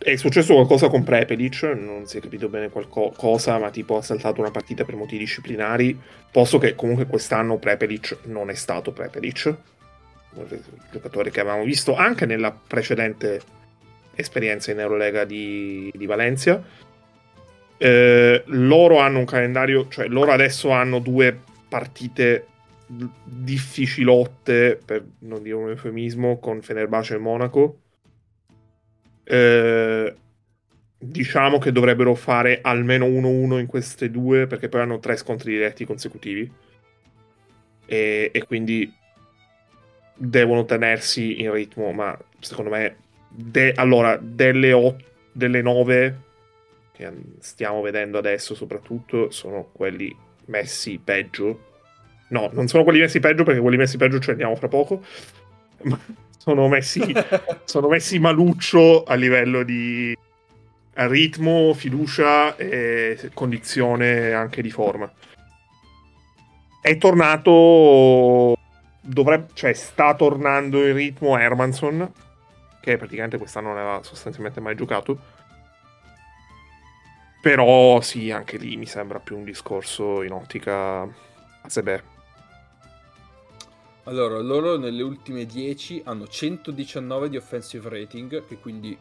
[0.03, 4.41] è successo qualcosa con Prepelic non si è capito bene qualcosa ma tipo ha saltato
[4.41, 5.99] una partita per motivi disciplinari.
[6.31, 9.55] Posto che comunque quest'anno Prepelic non è stato Prepelic.
[10.37, 13.43] Il giocatore che avevamo visto anche nella precedente
[14.15, 16.63] esperienza in Eurolega di, di Valencia.
[17.77, 22.47] Eh, loro hanno un calendario, cioè loro adesso hanno due partite
[23.25, 27.79] difficilotte, per non dire un eufemismo, con Fenerbahce e Monaco.
[29.31, 30.15] Eh,
[30.99, 35.85] diciamo che dovrebbero fare almeno 1-1 in queste due, perché poi hanno tre scontri diretti
[35.85, 36.51] consecutivi.
[37.87, 38.93] E, e quindi
[40.17, 42.97] devono tenersi in ritmo, ma secondo me,
[43.29, 46.29] de- allora, delle, ot- delle 9
[46.93, 50.15] che stiamo vedendo adesso soprattutto sono quelli
[50.47, 51.69] messi peggio.
[52.31, 55.03] No, non sono quelli messi peggio perché quelli messi peggio ci andiamo fra poco.
[55.83, 55.99] Ma
[56.41, 57.01] sono messi,
[57.65, 60.17] sono messi maluccio a livello di
[60.93, 65.11] ritmo, fiducia e condizione anche di forma.
[66.81, 68.57] È tornato,
[69.03, 72.11] dovrebbe, cioè sta tornando in ritmo Hermanson,
[72.81, 75.39] che praticamente quest'anno non aveva sostanzialmente mai giocato
[77.41, 82.19] però sì, anche lì mi sembra più un discorso in ottica a Sebe.
[84.05, 88.97] Allora, loro nelle ultime 10 hanno 119 di offensive rating, che quindi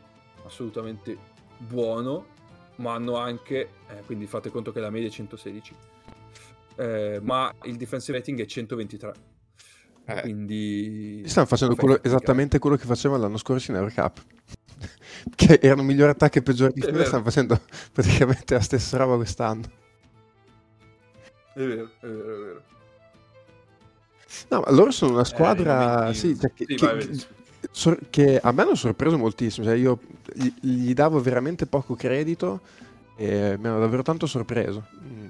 [0.46, 1.18] assolutamente
[1.58, 2.38] buono,
[2.76, 5.76] ma hanno anche, eh, quindi fate conto che la media è 116,
[6.76, 9.14] eh, ma il defensive rating è 123.
[10.06, 10.22] Eh.
[10.22, 11.24] Quindi...
[11.26, 14.22] Stanno facendo quello, esattamente quello che facevano l'anno scorso in Eurocup
[15.36, 17.62] che erano migliori attacchi e peggiori difesa, stanno facendo
[17.94, 19.64] praticamente la stessa roba quest'anno.
[21.54, 22.64] È vero, è vero, è vero.
[24.50, 27.26] No, ma loro sono una squadra eh, sì, cioè, che, sì, che,
[27.72, 29.66] sor- che, a me hanno sorpreso moltissimo.
[29.66, 30.00] Cioè io
[30.34, 32.62] gli, gli, davo veramente poco credito
[33.16, 34.86] e mi hanno davvero tanto sorpreso.
[35.04, 35.26] Mm.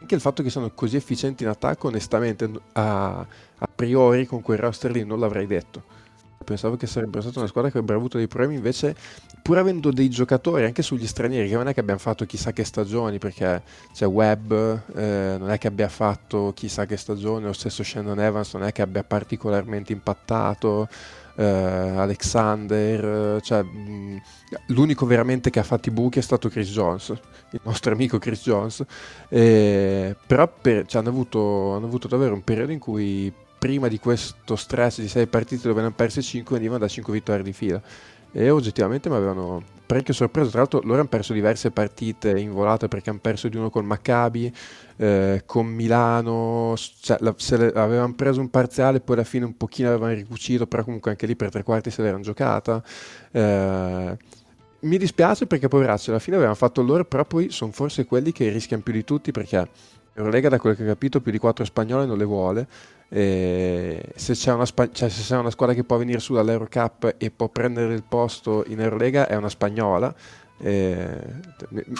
[0.00, 4.58] Anche il fatto che siano così efficienti in attacco, onestamente, a, a priori con quel
[4.58, 5.96] roster lì non l'avrei detto
[6.44, 8.94] pensavo che sarebbe stata una squadra che avrebbe avuto dei problemi, invece
[9.42, 12.64] pur avendo dei giocatori anche sugli stranieri, che non è che abbiamo fatto chissà che
[12.64, 17.82] stagioni, perché c'è Webb, eh, non è che abbia fatto chissà che stagione, lo stesso
[17.82, 20.88] Shannon Evans non è che abbia particolarmente impattato,
[21.36, 24.20] eh, Alexander, cioè, mh,
[24.66, 27.10] l'unico veramente che ha fatto i buchi è stato Chris Jones,
[27.50, 28.84] il nostro amico Chris Jones,
[29.28, 33.98] eh, però per, cioè, hanno, avuto, hanno avuto davvero un periodo in cui prima di
[33.98, 37.52] questo stress di 6 partite dove ne hanno perse 5 venivano da 5 vittorie di
[37.52, 37.80] fila.
[38.30, 40.50] E oggettivamente mi avevano parecchio sorpreso.
[40.50, 43.86] Tra l'altro loro hanno perso diverse partite in volata perché hanno perso di uno con
[43.86, 44.54] Maccabi
[44.96, 49.88] eh, con Milano cioè, la, le, avevano preso un parziale poi alla fine un pochino
[49.88, 52.82] avevano ricucito però comunque anche lì per tre quarti se l'erano giocata.
[53.32, 54.16] Eh,
[54.80, 58.48] mi dispiace perché poveracci alla fine avevano fatto loro però poi sono forse quelli che
[58.50, 59.68] rischiano più di tutti perché
[60.14, 62.66] Eurolega da quel che ho capito più di 4 spagnole non le vuole
[63.10, 67.48] se c'è, una, cioè, se c'è una squadra che può venire su dall'Eurocup e può
[67.48, 70.14] prendere il posto in Eurolega è una spagnola.
[70.60, 71.20] Eh,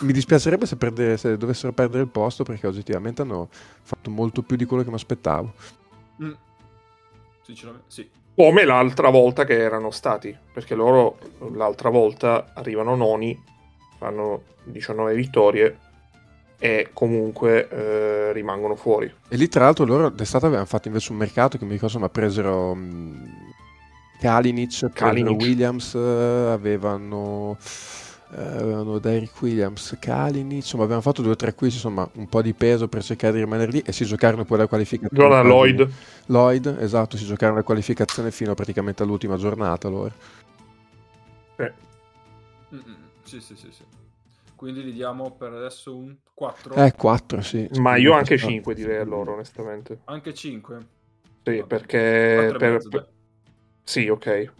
[0.03, 4.57] mi dispiacerebbe se, perdere, se, dovessero perdere il posto perché oggettivamente hanno fatto molto più
[4.57, 5.53] di quello che mi aspettavo.
[6.23, 6.33] Mm.
[7.42, 8.11] Sinceramente, sì.
[8.35, 11.18] Come l'altra volta che erano stati, perché loro
[11.55, 13.40] l'altra volta arrivano noni,
[13.97, 15.79] fanno 19 vittorie
[16.59, 19.12] e comunque eh, rimangono fuori.
[19.29, 22.09] E lì tra l'altro loro d'estate avevano fatto invece un mercato che mi ricordo ma
[22.09, 23.31] presero um,
[24.21, 25.40] Kalinic, Kalinic.
[25.40, 27.57] Williams, avevano,
[28.35, 32.42] eh, avevano Derek Williams, Kalinic, insomma avevano fatto due o tre acquisti, insomma un po'
[32.42, 35.23] di peso per cercare di rimanere lì e si giocarono poi la qualificazione.
[35.23, 35.88] Jonah Lloyd.
[36.27, 40.12] Lloyd, esatto, si giocarono la qualificazione fino praticamente all'ultima giornata loro.
[41.57, 41.73] Eh.
[43.23, 43.97] Sì, sì, sì, sì.
[44.59, 46.75] Quindi gli diamo per adesso un 4.
[46.75, 47.68] Eh, 4, sì.
[47.79, 50.01] Ma io anche 5 direi a loro, onestamente.
[50.07, 50.87] Anche 5?
[51.44, 52.57] Sì, perché...
[52.59, 53.09] Per, per...
[53.85, 54.53] Sì, ok.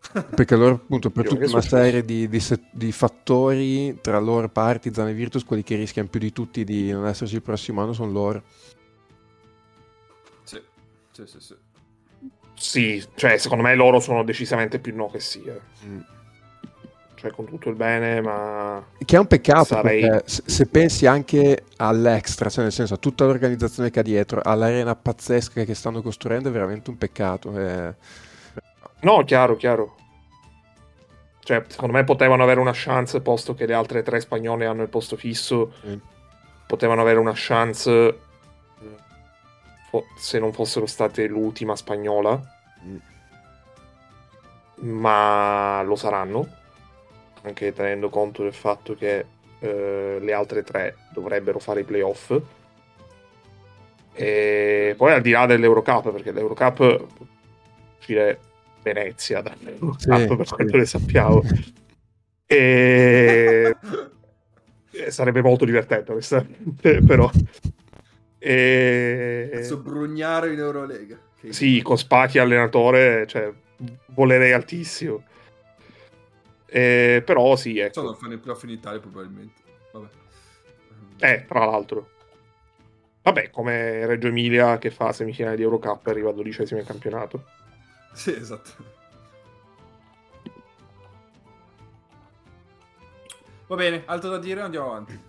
[0.34, 5.12] Perché loro, appunto, per tutta una serie di, di, di, fattori tra loro, Partizan e
[5.12, 8.44] Virtus, quelli che rischiano più di tutti di non esserci il prossimo anno sono loro.
[10.44, 10.62] Sì,
[11.10, 11.38] sì, sì.
[11.38, 11.56] Sì,
[12.54, 15.42] sì cioè, secondo me loro sono decisamente più no che sì.
[15.42, 15.60] Eh.
[15.84, 16.00] Mm.
[17.20, 18.82] Cioè, con tutto il bene, ma...
[19.04, 20.00] Che è un peccato, sarei...
[20.00, 24.96] perché se pensi anche all'extra, cioè nel senso a tutta l'organizzazione che ha dietro, all'arena
[24.96, 27.58] pazzesca che stanno costruendo, è veramente un peccato.
[27.58, 27.94] Eh
[29.00, 29.96] No, chiaro, chiaro.
[31.42, 34.88] Cioè, secondo me potevano avere una chance, posto che le altre tre spagnole hanno il
[34.88, 35.72] posto fisso.
[35.86, 35.94] Mm.
[36.66, 38.18] Potevano avere una chance
[40.16, 42.40] se non fossero state l'ultima spagnola.
[42.84, 42.96] Mm.
[44.88, 46.58] Ma lo saranno.
[47.42, 49.24] Anche tenendo conto del fatto che
[49.60, 52.38] eh, le altre tre dovrebbero fare i playoff.
[54.12, 57.06] E poi al di là dell'Eurocup, perché l'Eurocup
[57.98, 58.38] uscire
[58.82, 60.54] Venezia da sì, per sì.
[60.54, 61.42] quanto ne sappiamo.
[62.46, 63.76] E...
[64.90, 67.30] e sarebbe molto divertente, onestamente, però.
[68.38, 69.60] E...
[69.62, 71.18] Sobrugnare in Eurolega.
[71.50, 73.52] Sì, con Spacchi allenatore, cioè,
[74.06, 75.22] volerei altissimo.
[76.70, 77.22] E...
[77.24, 78.00] Però sì, ecco.
[78.00, 79.60] Sono fanno i playoff in Italia probabilmente.
[79.92, 80.08] Vabbè.
[81.18, 82.10] Eh, tra l'altro.
[83.22, 87.44] Vabbè, come Reggio Emilia che fa semifinale di Eurocup e arriva a dodicesimo in campionato.
[88.12, 88.70] Sì, esatto.
[93.68, 95.20] Va bene, altro da dire, andiamo avanti.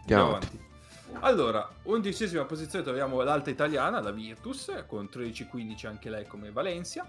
[0.00, 0.58] Andiamo avanti.
[1.20, 7.06] Allora, undicesima posizione troviamo l'alta italiana, la Virtus, con 13-15 anche lei come Valencia.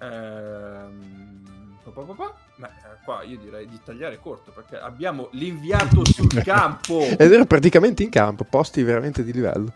[0.00, 2.68] Ehm, pa, Beh,
[3.04, 7.00] qua io direi di tagliare corto perché abbiamo l'inviato sul campo.
[7.00, 9.72] Ed era praticamente in campo, posti veramente di livello.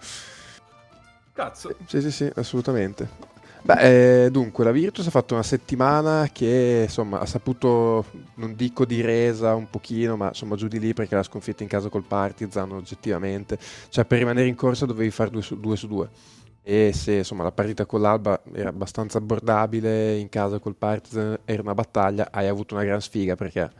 [1.32, 1.70] Cazzo.
[1.70, 3.30] Eh, sì, sì, sì, assolutamente.
[3.64, 8.84] Beh, eh, dunque, la Virtus ha fatto una settimana che, insomma, ha saputo, non dico
[8.84, 12.02] di resa un pochino, ma insomma giù di lì perché la sconfitta in casa col
[12.02, 13.56] Partizan oggettivamente,
[13.88, 16.08] cioè per rimanere in corsa dovevi fare due su due.
[16.62, 21.62] E se insomma la partita con l'Alba era abbastanza abbordabile, in casa col Partizan era
[21.62, 23.70] una battaglia, hai avuto una gran sfiga perché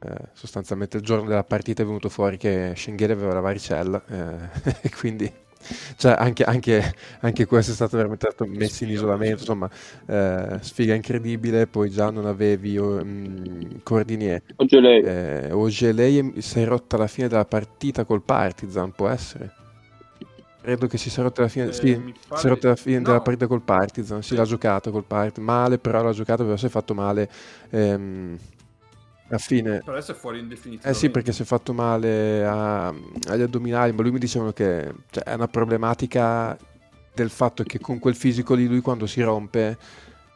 [0.00, 4.80] eh, sostanzialmente il giorno della partita è venuto fuori che Schenghele aveva la varicella eh,
[4.82, 5.32] e quindi
[5.96, 9.68] cioè, anche, anche, anche, questo è stato veramente messo in isolamento, insomma,
[10.06, 14.40] eh, sfiga incredibile, poi già non avevi um, Cordinier.
[14.56, 15.02] Ogelei.
[15.02, 19.52] Eh, Ogelei si è rotta alla fine della partita col Partizan, può essere?
[20.68, 22.46] Credo che si sia rotta alla fine, eh, sì, pare...
[22.50, 23.04] rotta alla fine no.
[23.04, 26.66] della partita col Partizan, sì, l'ha giocato col Partizan, male però l'ha giocato, però si
[26.66, 27.26] è fatto male...
[27.70, 28.38] Ehm,
[29.30, 29.80] a fine...
[29.82, 30.86] Per adesso è fuori in definitiva.
[30.86, 34.92] Eh sì, perché si è fatto male a, agli addominali, ma lui mi diceva che
[35.08, 36.54] cioè, è una problematica
[37.14, 39.78] del fatto che con quel fisico di lui quando si rompe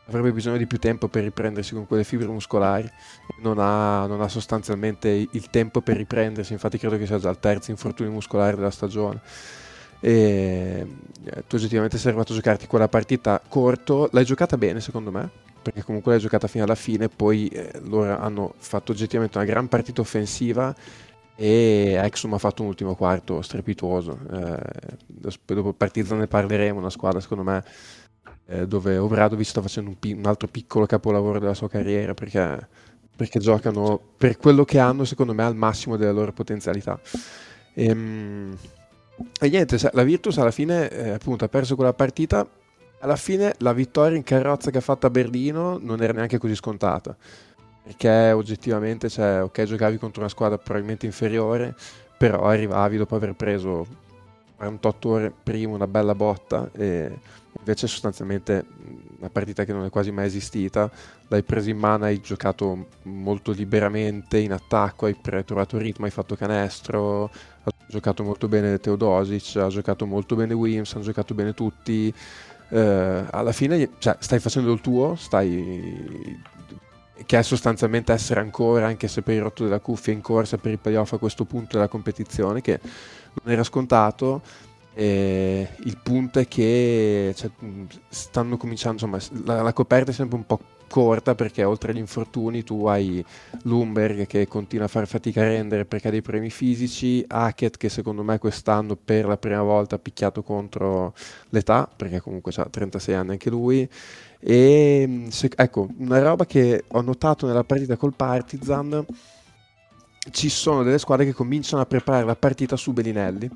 [0.06, 2.90] avrebbe bisogno di più tempo per riprendersi con quelle fibre muscolari.
[3.42, 7.38] Non ha, non ha sostanzialmente il tempo per riprendersi, infatti credo che sia già il
[7.38, 9.20] terzo infortunio muscolare della stagione.
[10.04, 10.86] E
[11.46, 15.30] tu oggettivamente sei arrivato a giocarti quella partita corto, l'hai giocata bene secondo me
[15.62, 19.68] perché comunque l'hai giocata fino alla fine, poi eh, loro hanno fatto oggettivamente una gran
[19.68, 20.74] partita offensiva
[21.36, 24.18] e Exum ha fatto un ultimo quarto strepitoso.
[24.30, 27.64] Eh, dopo Partizan ne parleremo, una squadra secondo me
[28.46, 32.68] eh, dove Obradovic sta facendo un, pi- un, altro piccolo capolavoro della sua carriera perché,
[33.14, 37.00] perché, giocano per quello che hanno secondo me al massimo delle loro potenzialità.
[37.74, 38.56] Ehm,
[39.40, 42.46] e niente, la Virtus alla fine eh, appunto ha perso quella partita
[43.02, 46.54] alla fine la vittoria in carrozza che ha fatto a Berlino non era neanche così
[46.54, 47.16] scontata.
[47.84, 51.74] Perché oggettivamente, cioè, ok, giocavi contro una squadra probabilmente inferiore,
[52.16, 53.84] però arrivavi dopo aver preso
[54.56, 57.18] 48 ore prima una bella botta e
[57.58, 58.64] invece sostanzialmente
[59.18, 60.90] una partita che non è quasi mai esistita,
[61.28, 66.34] l'hai presa in mano, hai giocato molto liberamente in attacco, hai trovato ritmo, hai fatto
[66.34, 67.24] canestro,
[67.64, 72.12] ha giocato molto bene Teodosic, ha giocato molto bene Williams, hanno giocato bene tutti,
[72.70, 76.40] eh, alla fine cioè, stai facendo il tuo, stai
[77.26, 80.72] che è sostanzialmente essere ancora, anche se per il rotto della cuffia, in corsa per
[80.72, 82.80] i playoff a questo punto della competizione, che
[83.42, 84.42] non era scontato.
[84.94, 87.50] E il punto è che cioè,
[88.08, 92.62] stanno cominciando, insomma, la, la, coperta è sempre un po' corta perché oltre agli infortuni
[92.62, 93.24] tu hai
[93.62, 97.88] Lumberg che continua a fare fatica a rendere perché ha dei premi fisici, Hackett che
[97.88, 101.14] secondo me quest'anno per la prima volta ha picchiato contro
[101.48, 103.88] l'età perché comunque ha 36 anni anche lui.
[104.38, 109.06] E se, ecco una roba che ho notato nella partita col Partizan
[110.30, 113.50] ci sono delle squadre che cominciano a preparare la partita su Bellinelli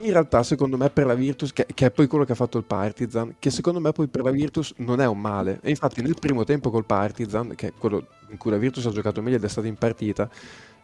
[0.00, 2.58] In realtà, secondo me, per la Virtus, che, che, è poi quello che ha fatto
[2.58, 5.60] il Partizan, che secondo me poi per la Virtus non è un male.
[5.62, 8.90] E infatti nel primo tempo col Partizan, che è quello in cui la Virtus ha
[8.90, 10.28] giocato meglio ed è stata in partita,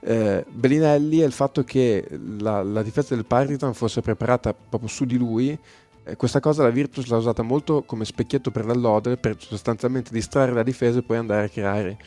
[0.01, 2.07] eh, Bellinelli è il fatto che
[2.39, 5.59] la, la, difesa del Partizan fosse preparata proprio su di lui.
[6.05, 10.53] Eh, questa cosa la Virtus l'ha usata molto come specchietto per l'allodere, per sostanzialmente distrarre
[10.53, 11.99] la difesa e poi andare a creare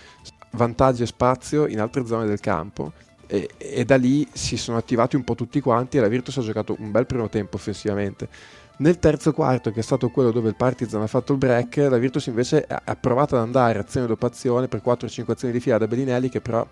[0.51, 2.93] vantaggi e spazio in altre zone del campo
[3.28, 6.41] e, e, da lì si sono attivati un po' tutti quanti e la Virtus ha
[6.41, 8.28] giocato un bel primo tempo offensivamente.
[8.76, 11.97] Nel terzo quarto, che è stato quello dove il Partizan ha fatto il break, la
[11.97, 15.88] Virtus invece ha provato ad andare azione dopo azione per 4-5 azioni di fila da
[15.88, 16.67] Bellinelli che però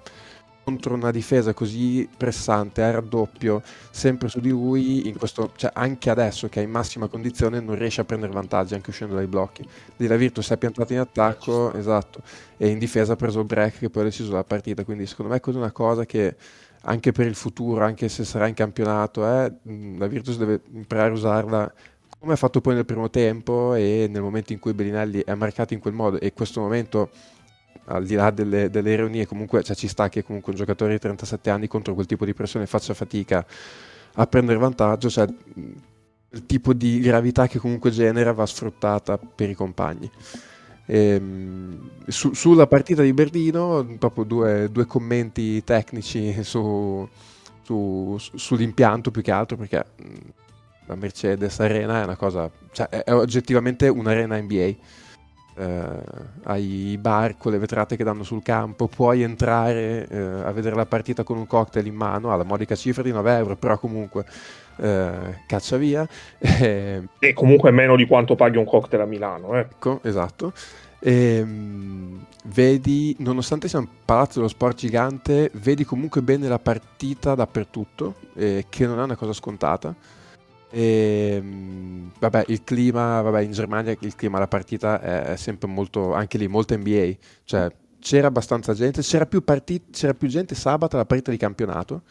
[0.64, 6.50] contro una difesa così pressante, a raddoppio, sempre su di lui, questo, cioè anche adesso
[6.50, 9.68] che è in massima condizione non riesce a prendere vantaggi anche uscendo dai blocchi.
[9.98, 12.22] Lì la Virtus si è piantata in attacco, esatto,
[12.58, 15.32] e in difesa ha preso il break che poi ha deciso la partita, quindi secondo
[15.32, 16.36] me è una cosa che
[16.84, 19.54] anche per il futuro, anche se sarà in campionato, eh,
[19.98, 21.74] la Virtus deve imparare a usarla
[22.22, 25.74] come ha fatto poi nel primo tempo e nel momento in cui Bellinelli è marcato
[25.74, 27.10] in quel modo e in questo momento
[27.86, 31.00] al di là delle, delle ironie, comunque cioè, ci sta che comunque un giocatore di
[31.00, 33.46] 37 anni contro quel tipo di pressione faccia fatica
[34.16, 35.28] a prendere vantaggio, cioè
[36.34, 40.10] il tipo di gravità che comunque genera va sfruttata per i compagni.
[40.86, 47.08] E, ehm, su, sulla partita di Berlino, proprio due, due commenti tecnici su,
[47.62, 49.86] su, sull'impianto più che altro perché
[50.86, 54.76] la Mercedes Arena è una cosa, cioè è oggettivamente un'arena NBA
[56.44, 60.86] ai bar con le vetrate che danno sul campo, puoi entrare eh, a vedere la
[60.86, 64.26] partita con un cocktail in mano alla modica cifra di 9 euro, però comunque
[64.78, 66.08] eh, caccia via.
[66.40, 69.56] e comunque meno di quanto paghi un cocktail a Milano.
[69.56, 69.60] Eh.
[69.60, 70.54] Ecco, esatto.
[71.00, 77.36] E, ehm, vedi, nonostante sia un palazzo dello sport gigante, vedi comunque bene la partita
[77.36, 79.94] dappertutto, eh, che non è una cosa scontata.
[80.72, 86.14] E, ehm, vabbè, il clima, vabbè, in Germania il clima, la partita è, sempre molto,
[86.14, 87.12] anche lì, molto NBA,
[87.44, 92.04] cioè c'era abbastanza gente, c'era più, partit- c'era più gente sabato alla partita di campionato,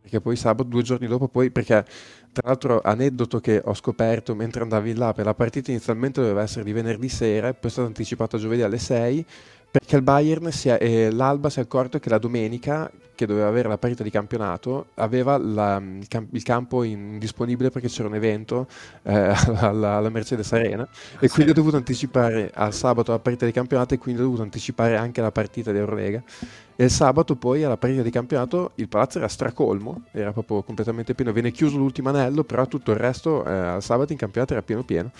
[0.00, 1.84] perché poi sabato, due giorni dopo, poi, perché
[2.32, 6.64] tra l'altro aneddoto che ho scoperto mentre andavi là, per la partita inizialmente doveva essere
[6.64, 9.26] di venerdì sera, poi è stata anticipata giovedì alle 6,
[9.70, 13.48] perché il Bayern si è, eh, l'Alba si è accorto che la domenica che doveva
[13.48, 18.08] avere la partita di campionato, aveva la, il, cam- il, campo in, disponibile perché c'era
[18.08, 18.66] un evento
[19.02, 19.12] eh,
[19.56, 20.86] alla, alla, Mercedes Arena
[21.18, 24.42] e quindi ho dovuto anticipare al sabato la partita di campionato e quindi ho dovuto
[24.42, 26.22] anticipare anche la partita di Eurolega.
[26.76, 31.14] E il sabato poi alla partita di campionato il palazzo era stracolmo, era proprio completamente
[31.14, 34.62] pieno, viene chiuso l'ultimo anello, però tutto il resto eh, al sabato in campionato era
[34.62, 35.12] pieno pieno.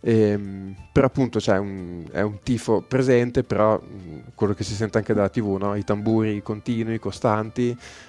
[0.00, 3.78] E, ehm, però appunto cioè, un, è un tifo presente, però
[4.34, 5.74] quello che si sente anche dalla tv, no?
[5.74, 7.33] i tamburi continui, costanti,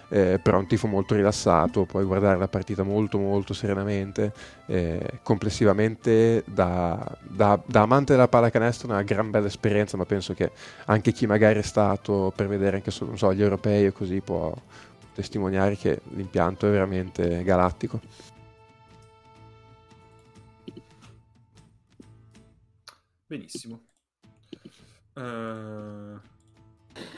[0.09, 4.33] eh, però un tifo molto rilassato, puoi guardare la partita molto molto serenamente,
[4.67, 10.33] eh, complessivamente da, da, da, amante della pallacanestro è una gran bella esperienza, ma penso
[10.33, 10.51] che
[10.85, 14.53] anche chi magari è stato per vedere anche so, so, gli europei o così può
[15.13, 17.99] testimoniare che l'impianto è veramente galattico.
[23.27, 23.81] Benissimo.
[25.13, 26.19] Uh,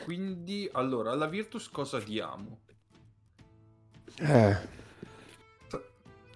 [0.04, 2.60] quindi, allora, alla Virtus cosa diamo?
[4.20, 4.76] Eh.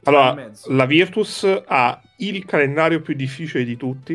[0.04, 4.14] Allora, la Virtus ha il calendario più difficile di tutti.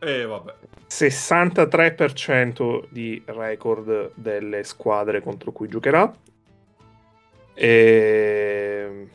[0.00, 0.54] E eh, vabbè.
[0.88, 6.14] 63% di record delle squadre contro cui giocherà.
[7.54, 9.08] E...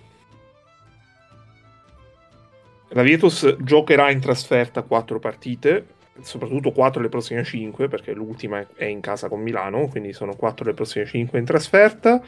[2.89, 8.85] La Virtus giocherà in trasferta 4 partite, soprattutto 4 le prossime 5, perché l'ultima è
[8.85, 12.21] in casa con Milano, quindi sono 4 le prossime 5 in trasferta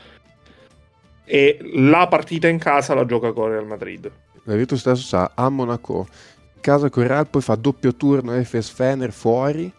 [1.24, 4.10] e la partita in casa la gioca con Real Madrid.
[4.44, 6.08] La Virtus stesso sa a Monaco,
[6.54, 9.72] in casa con Real, poi fa doppio turno FS Fener fuori,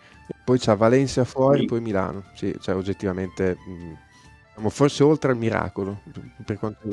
[0.44, 1.66] poi c'ha Valencia fuori, sì.
[1.66, 2.24] poi Milano.
[2.34, 6.02] Sì, cioè oggettivamente mh, mm, forse oltre al miracolo.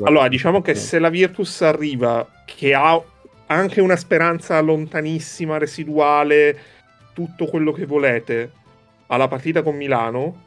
[0.02, 3.02] allora, diciamo che se la Virtus arriva che ha
[3.46, 6.58] anche una speranza lontanissima, residuale,
[7.14, 8.52] tutto quello che volete
[9.06, 10.42] alla partita con Milano,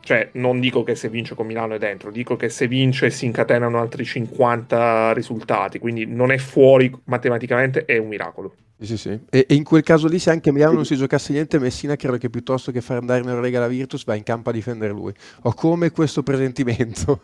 [0.00, 3.24] cioè, non dico che se vince con Milano è dentro, dico che se vince si
[3.24, 8.54] incatenano altri 50 risultati, quindi non è fuori matematicamente, è un miracolo.
[8.78, 9.18] Sì, sì.
[9.30, 12.18] E, e in quel caso lì, se anche Milano non si giocasse niente, Messina credo
[12.18, 15.14] che piuttosto che far andare in Eurolega la Virtus va in campo a difendere lui.
[15.42, 17.22] Ho come questo presentimento.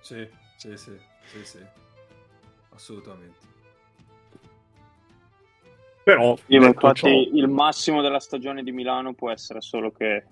[0.00, 0.26] sì,
[0.56, 0.92] sì, sì,
[1.26, 1.58] sì, sì.
[2.70, 3.41] assolutamente.
[6.04, 7.08] Però, infatti, ciò...
[7.08, 10.24] il massimo della stagione di Milano può essere solo che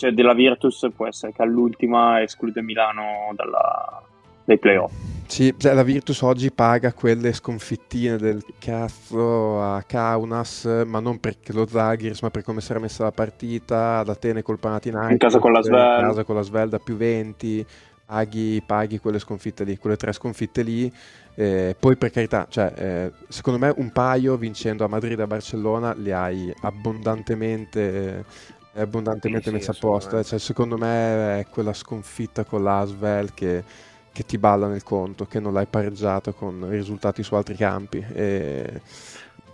[0.00, 4.02] cioè della Virtus può essere che all'ultima esclude Milano dalla,
[4.44, 4.92] dei playoff.
[5.26, 11.52] Sì, cioè la Virtus oggi paga quelle sconfittine del cazzo a Kaunas, ma non perché
[11.52, 15.18] lo Zaghiris, ma per come si era messa la partita, ad Atene col Panathinaikos, in
[15.18, 17.66] casa con la Svel, in casa con la Svel da più 20,
[18.10, 20.92] paghi, paghi quelle sconfitte lì, quelle tre sconfitte lì,
[21.36, 25.26] eh, poi per carità, cioè, eh, secondo me un paio vincendo a Madrid e a
[25.28, 28.24] Barcellona li hai abbondantemente,
[28.74, 33.32] eh, abbondantemente sì, messe sì, a posto, cioè, secondo me è quella sconfitta con l'Asvel
[33.32, 33.64] che
[34.12, 38.04] che ti balla nel conto, che non l'hai pareggiato con risultati su altri campi.
[38.12, 38.82] E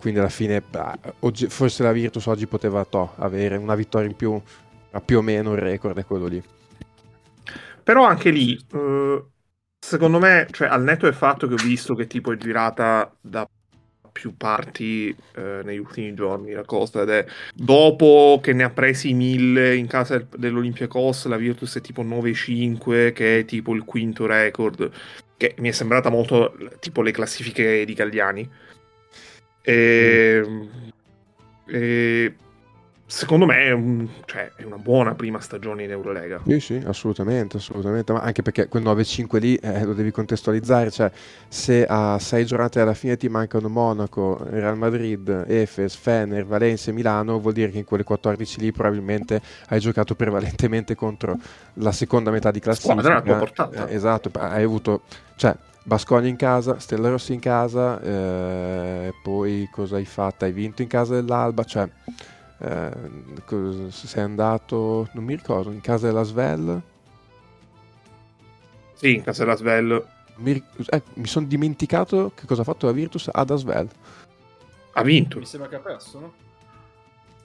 [0.00, 0.62] quindi alla fine
[1.20, 4.40] oggi, forse la Virtus oggi poteva to, avere una vittoria in più,
[4.92, 6.42] ma più o meno il record è quello lì.
[7.86, 9.24] Però anche lì, eh,
[9.78, 13.48] secondo me, cioè, al netto del fatto che ho visto che tipo è girata da
[14.10, 19.12] più parti eh, negli ultimi giorni la cosa ed è dopo che ne ha presi
[19.12, 24.24] mille in casa del, dell'Olympiacos la Virtus è tipo 9-5 che è tipo il quinto
[24.24, 24.90] record
[25.36, 28.50] che mi è sembrata molto tipo le classifiche di Galliani
[29.60, 30.62] e, mm.
[31.66, 32.34] e
[33.06, 36.40] secondo me è, un, cioè, è, una buona prima stagione in Eurolega.
[36.44, 38.12] Sì, sì, assolutamente, assolutamente.
[38.12, 40.90] Ma anche perché quel 9-5 lì eh, lo devi contestualizzare.
[40.90, 41.10] Cioè,
[41.48, 46.94] se a 6 giornate alla fine ti mancano Monaco, Real Madrid, Efes, Fener, Valencia e
[46.94, 51.38] Milano, vuol dire che in quelle 14 lì probabilmente hai giocato prevalentemente contro
[51.74, 53.00] la seconda metà di classifica.
[53.00, 53.88] Squadra tua portata.
[53.88, 55.02] Eh, esatto, hai avuto...
[55.36, 55.54] Cioè,
[55.86, 60.44] Bascogna in casa, Stella Rossi in casa, eh, poi cosa hai fatto?
[60.44, 61.88] Hai vinto in casa dell'Alba, cioè
[62.58, 66.82] eh, sei andato, non mi ricordo, in casa della Svel?
[68.94, 70.06] Sì, in casa della Svel.
[70.36, 73.88] Mi, eh, mi sono dimenticato che cosa ha fatto la Virtus ad Asvel.
[74.92, 75.38] Ha vinto.
[75.38, 76.32] Mi sembra che ha perso, no?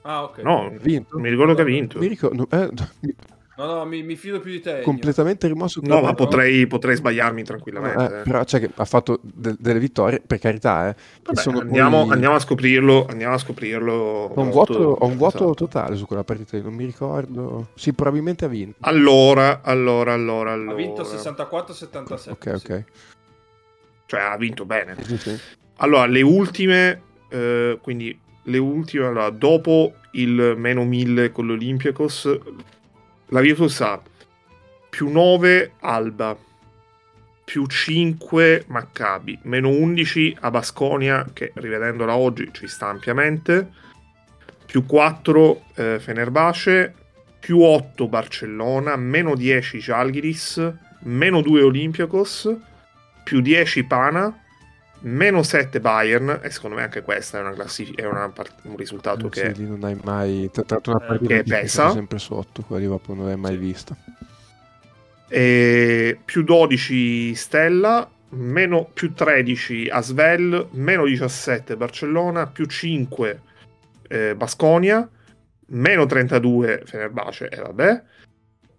[0.02, 0.38] Ah, ok.
[0.38, 1.18] No, ha vinto.
[1.18, 1.98] mi ricordo che ha vinto.
[1.98, 2.70] Mi ricordo, eh,
[3.66, 4.80] No, no, mi, mi, fido più di te.
[4.80, 5.80] Completamente rimosso.
[5.84, 8.20] No, ma potrei, potrei, sbagliarmi tranquillamente.
[8.20, 10.88] Eh, però cioè, ha fatto de- delle vittorie, per carità.
[10.88, 12.12] Eh, Vabbè, andiamo, poi...
[12.12, 13.06] andiamo, a scoprirlo.
[13.08, 13.92] Andiamo a scoprirlo.
[14.34, 17.68] Ho un, vuoto, ho un vuoto, totale su quella partita, non mi ricordo.
[17.74, 18.78] Sì, probabilmente ha vinto.
[18.80, 20.52] Allora, allora, allora.
[20.52, 20.72] allora.
[20.72, 22.30] Ha vinto 64-77.
[22.30, 22.72] Ok, sì.
[22.72, 22.84] ok.
[24.06, 24.96] Cioè, ha vinto bene.
[25.02, 25.38] Sì, sì.
[25.76, 32.38] Allora, le ultime, eh, quindi le ultime, allora, dopo il meno 1000 con l'Olympiacos,
[33.32, 34.00] la Virtus ha
[34.90, 36.36] più 9 Alba,
[37.44, 43.70] più 5 Maccabi, meno 11 a Basconia, che rivedendola oggi ci sta ampiamente,
[44.66, 46.94] più 4 eh, Fenerbahce,
[47.40, 50.72] più 8 Barcellona, meno 10 Žalgiris,
[51.04, 52.54] meno 2 Olympiacos,
[53.24, 54.41] più 10 Pana,
[55.02, 58.76] meno 7 Bayern e secondo me anche questa è, una classifica, è una part- un
[58.76, 61.90] risultato sì, che sì, non hai mai l'altro una partita che pesa.
[61.90, 63.58] sempre sotto quella Liverpool non l'hai mai sì.
[63.58, 63.96] vista.
[65.28, 73.40] E più 12 Stella meno più 13 Asvel meno 17 Barcellona più 5
[74.08, 75.08] eh, Basconia
[75.66, 78.02] meno 32 Fenerbahce e vabbè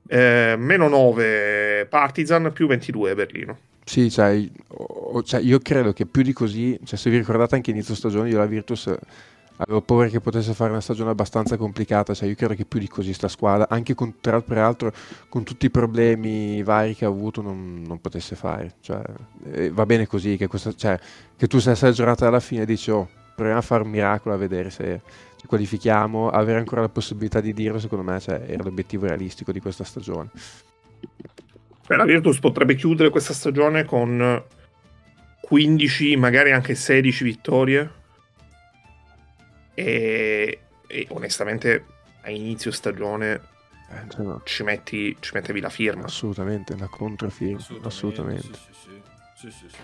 [0.08, 4.50] eh, meno 9 Partizan più 22 Berlino sì, cioè,
[5.24, 8.38] cioè, io credo che più di così, cioè, se vi ricordate anche inizio stagione, io
[8.38, 8.94] la Virtus
[9.58, 12.88] avevo paura che potesse fare una stagione abbastanza complicata, cioè io credo che più di
[12.88, 14.92] così sta squadra, anche con, peraltro
[15.30, 18.76] con tutti i problemi vari che ha avuto, non, non potesse fare.
[19.52, 21.00] Eh, va bene così, che, questa, cioè,
[21.36, 24.38] che tu sei giornata alla fine e dici, oh, proviamo a fare un miracolo, a
[24.38, 25.02] vedere se
[25.38, 29.60] ci qualifichiamo, avere ancora la possibilità di dirlo, secondo me cioè, era l'obiettivo realistico di
[29.60, 30.30] questa stagione.
[31.86, 34.44] Beh, la Virtus potrebbe chiudere questa stagione con
[35.42, 37.92] 15, magari anche 16 vittorie.
[39.76, 41.86] E, e onestamente
[42.22, 43.52] a inizio stagione
[43.94, 44.42] eh, cioè no.
[44.44, 46.06] ci, metti, ci mettevi la firma.
[46.06, 47.58] Assolutamente, la controfirma.
[47.58, 47.88] Assolutamente.
[47.88, 48.58] Assolutamente.
[49.36, 49.78] Sì, sì, sì,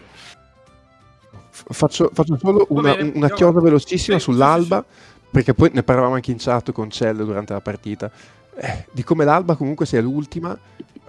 [1.51, 4.83] faccio, faccio, solo una, bene, una chiosa velocissima sull'Alba,
[5.29, 8.11] perché poi ne parlavamo anche in chat con Cell durante la partita.
[8.55, 10.57] Eh, di come l'Alba comunque sia l'ultima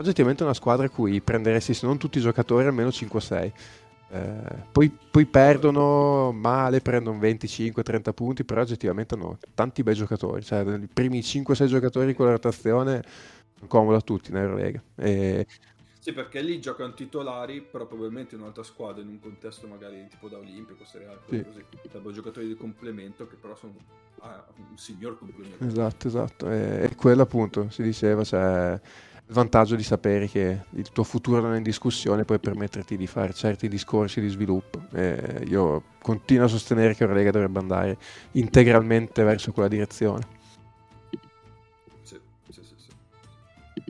[0.01, 3.53] oggettivamente è una squadra a cui prenderesti se non tutti i giocatori almeno 5-6
[4.12, 10.62] eh, poi, poi, perdono male, prendono 25-30 punti, però oggettivamente hanno tanti bei giocatori, cioè
[10.62, 13.05] i primi 5-6 giocatori con la rotazione
[13.55, 14.82] sono comodi a tutti nella Lega.
[14.96, 15.46] E...
[16.01, 20.28] Sì, perché lì giocano titolari, però probabilmente in un'altra squadra, in un contesto magari tipo
[20.28, 21.44] da Olimpico, Serie A, sì.
[21.44, 21.64] così.
[21.88, 23.74] Sarebbero giocatori di complemento che però sono
[24.22, 25.62] ah, un signor complemento.
[25.64, 26.51] Esatto, esatto.
[26.51, 28.80] E, e quello appunto si diceva, cioè
[29.30, 33.06] il vantaggio di sapere che il tuo futuro non è in discussione puoi permetterti di
[33.06, 34.82] fare certi discorsi di sviluppo.
[34.92, 37.96] E io continuo a sostenere che Eurolega dovrebbe andare
[38.32, 40.22] integralmente verso quella direzione.
[42.02, 42.18] Sì,
[42.48, 43.84] sì, sì, sì.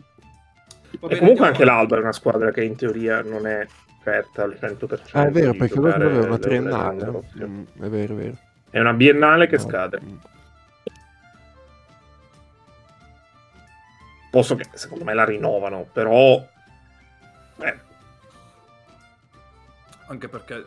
[1.01, 3.67] Bene, comunque anche l'Alba è una squadra che in teoria non è
[4.05, 5.01] certa al 100%.
[5.13, 7.23] Ah, è vero, perché loro avevano una triennale.
[7.43, 8.39] Mm, è vero, è vero.
[8.69, 9.63] È una biennale che no.
[9.63, 10.01] scade.
[14.31, 16.37] Posso che secondo me la rinnovano, però...
[17.59, 17.79] Eh.
[20.07, 20.65] Anche perché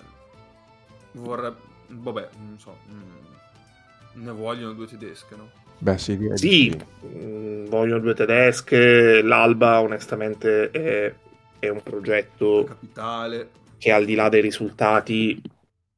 [1.13, 1.59] vorrebbe...
[1.87, 2.77] Vabbè, non so...
[2.91, 5.49] Mm, ne vogliono due tedesche, no?
[5.77, 9.21] Beh, sì, sì mh, mm, vogliono due tedesche.
[9.21, 11.13] L'Alba, onestamente, è,
[11.59, 15.41] è un progetto capitale che al di là dei risultati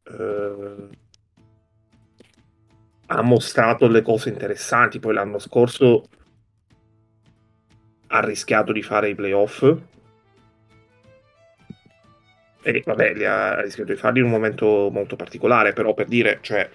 [0.04, 0.90] eh,
[3.08, 5.00] ha mostrato le cose interessanti.
[5.00, 6.06] Poi l'anno scorso
[8.16, 9.76] ha rischiato di fare i playoff.
[12.62, 16.40] E vabbè, li ha rischiato di farli in un momento molto particolare, però per dire,
[16.42, 16.68] cioè,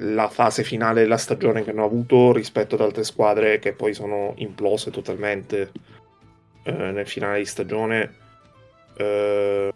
[0.00, 4.34] la fase finale della stagione che hanno avuto rispetto ad altre squadre che poi sono
[4.36, 5.72] implose totalmente
[6.64, 8.14] eh, nel finale di stagione
[8.96, 9.72] eh,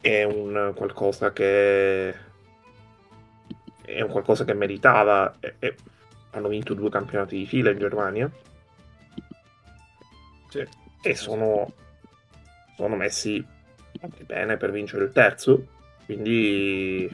[0.00, 2.10] è un qualcosa che
[3.82, 5.74] è un qualcosa che meritava e, e
[6.30, 8.30] hanno vinto due campionati di fila in Germania
[10.64, 11.08] sì.
[11.08, 11.72] e sono,
[12.76, 13.44] sono messi
[14.00, 15.66] anche bene per vincere il terzo
[16.04, 17.10] quindi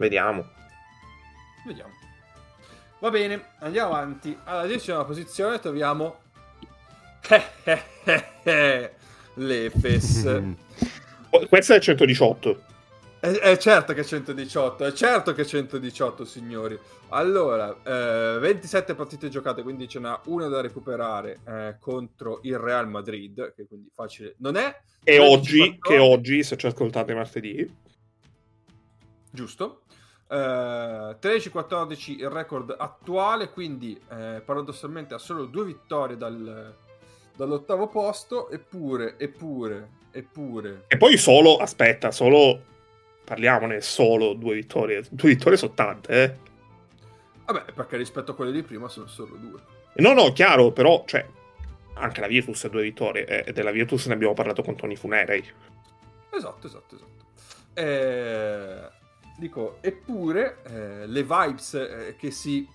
[0.00, 0.48] Vediamo.
[1.66, 1.92] Vediamo.
[3.00, 4.34] Va bene, andiamo avanti.
[4.44, 6.20] Alla decima posizione troviamo
[9.34, 10.42] l'Efes.
[11.50, 12.62] Questo è 118.
[13.20, 16.78] È, è, certo che è 118, è certo che è 118, signori.
[17.10, 22.88] Allora, eh, 27 partite giocate, quindi ce n'ha una da recuperare eh, contro il Real
[22.88, 24.74] Madrid, che quindi facile non è.
[25.04, 27.76] E oggi, che oggi, se ci ascoltate martedì.
[29.30, 29.82] Giusto.
[30.26, 36.74] Eh, 13-14 il record attuale, quindi eh, paradossalmente ha solo due vittorie dal,
[37.36, 40.84] dall'ottavo posto, eppure, eppure, eppure...
[40.86, 42.68] E poi solo, aspetta, solo,
[43.30, 46.36] parliamone, solo due vittorie, due vittorie sono tante, eh?
[47.46, 49.60] Vabbè, perché rispetto a quelle di prima sono solo due.
[49.94, 51.24] No, no, chiaro, però, cioè,
[51.94, 54.96] anche la Virtus ha due vittorie, eh, e della Virtus ne abbiamo parlato con Tony
[54.96, 55.44] Funerei.
[56.30, 57.24] Esatto, esatto, esatto.
[57.74, 58.98] Eh
[59.40, 62.68] Dico, eppure eh, le vibes eh, che si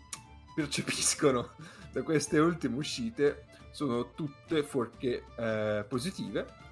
[0.56, 1.52] percepiscono
[1.92, 6.64] da queste ultime uscite sono tutte fuorché eh, positive.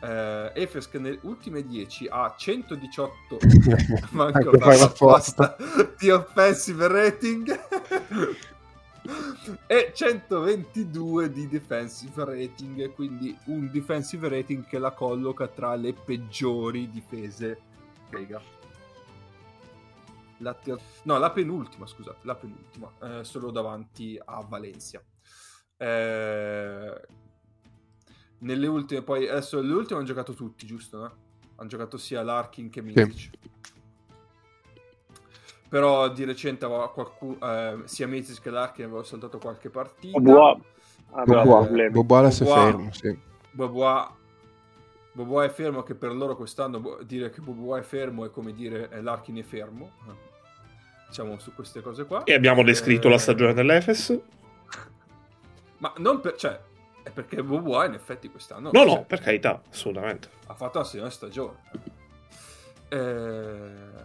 [0.00, 3.38] Eh, Efes che nelle ultime 10 ha 118
[4.12, 5.56] manco apposta.
[5.98, 7.58] di offensive rating.
[9.68, 16.90] E 122 di defensive rating quindi un defensive rating che la colloca tra le peggiori
[16.90, 17.60] difese
[18.10, 18.42] Lega
[20.38, 25.02] la ter- no, la penultima, scusate, la penultima, eh, solo davanti a Valencia.
[25.76, 27.00] Eh,
[28.46, 30.98] nelle ultime, poi adesso le ultime hanno giocato tutti, giusto?
[30.98, 31.12] No?
[31.56, 33.12] Hanno giocato sia Larkin che Milic.
[33.12, 33.30] Sì.
[35.68, 40.18] Però di recente qualcuno, eh, sia Milic che Larkin avevano saltato qualche partita.
[40.18, 40.62] Bobois
[41.10, 43.18] aveva Bobois, è fermo, sì.
[43.50, 44.08] Bobois
[45.16, 48.90] Boboa è fermo che per loro quest'anno dire che Boboa è fermo è come dire
[48.90, 49.92] eh, Larkin è fermo
[51.08, 53.12] diciamo su queste cose qua e abbiamo descritto eh...
[53.12, 54.20] la stagione dell'Efes
[55.78, 56.60] ma non per cioè
[57.06, 61.10] è perché Boboa in effetti quest'anno no no per carità assolutamente ha fatto la seconda
[61.10, 61.56] stagione
[62.88, 64.04] eh...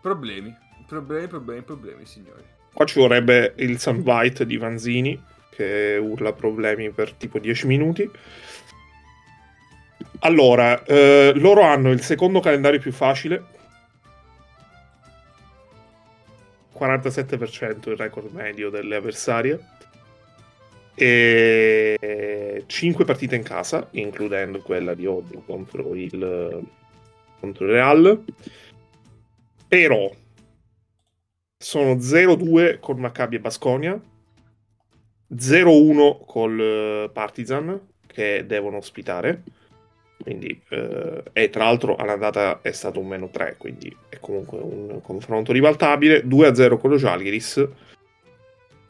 [0.00, 0.54] problemi
[0.86, 7.12] problemi problemi problemi signori qua ci vorrebbe il Sunbite di Vanzini che urla problemi per
[7.14, 8.10] tipo 10 minuti
[10.20, 13.56] allora, eh, loro hanno il secondo calendario più facile.
[16.76, 19.58] 47% il record medio delle avversarie.
[20.98, 26.66] E 5 partite in casa, includendo quella di oggi contro il,
[27.40, 28.24] contro il Real.
[29.68, 30.10] Però
[31.56, 34.00] sono 0-2 con Maccabi e Basconia,
[35.32, 39.42] 0-1 col Partizan che devono ospitare
[40.28, 45.00] quindi, eh, e tra l'altro all'andata è stato un meno 3, quindi è comunque un
[45.00, 46.26] confronto ribaltabile.
[46.26, 47.66] 2-0 con lo Jalgiris,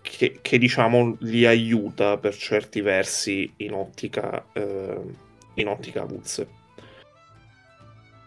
[0.09, 5.01] che, che, diciamo li aiuta per certi versi in ottica, eh,
[5.55, 6.49] in ottica avulse.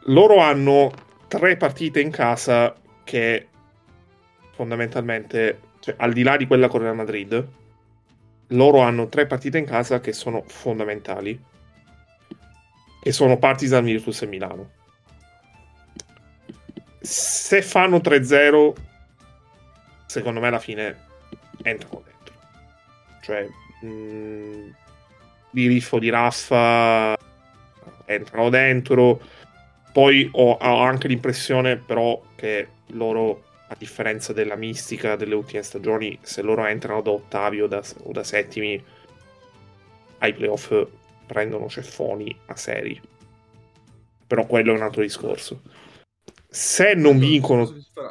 [0.06, 0.92] Loro hanno
[1.28, 3.48] tre partite in casa che
[4.52, 7.48] fondamentalmente, cioè, al di là di quella con Real Madrid,
[8.48, 11.40] loro hanno tre partite in casa che sono fondamentali
[13.04, 14.70] e sono Partizan, Virtus e Milano.
[17.00, 18.74] Se fanno 3-0,
[20.06, 21.10] secondo me alla fine
[21.64, 22.34] entrano dentro.
[23.22, 23.48] cioè
[23.82, 24.70] mh, mm,
[25.52, 27.18] di riffo di raffa
[28.06, 29.22] entrano dentro.
[29.92, 36.18] Poi ho, ho anche l'impressione però che loro a differenza della mistica delle ultime stagioni,
[36.22, 38.82] se loro entrano da ottavi o da, o da settimi
[40.20, 40.88] ai playoff
[41.26, 43.00] prendono ceffoni a seri.
[44.28, 45.62] Però quello è un altro discorso.
[46.50, 47.70] Se non vincono...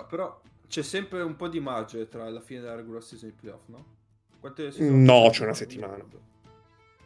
[0.09, 0.41] Però
[0.71, 3.67] c'è sempre un po' di margine tra la fine della regular season e i playoff,
[3.67, 3.85] no?
[4.79, 5.99] no, c'è una settimana.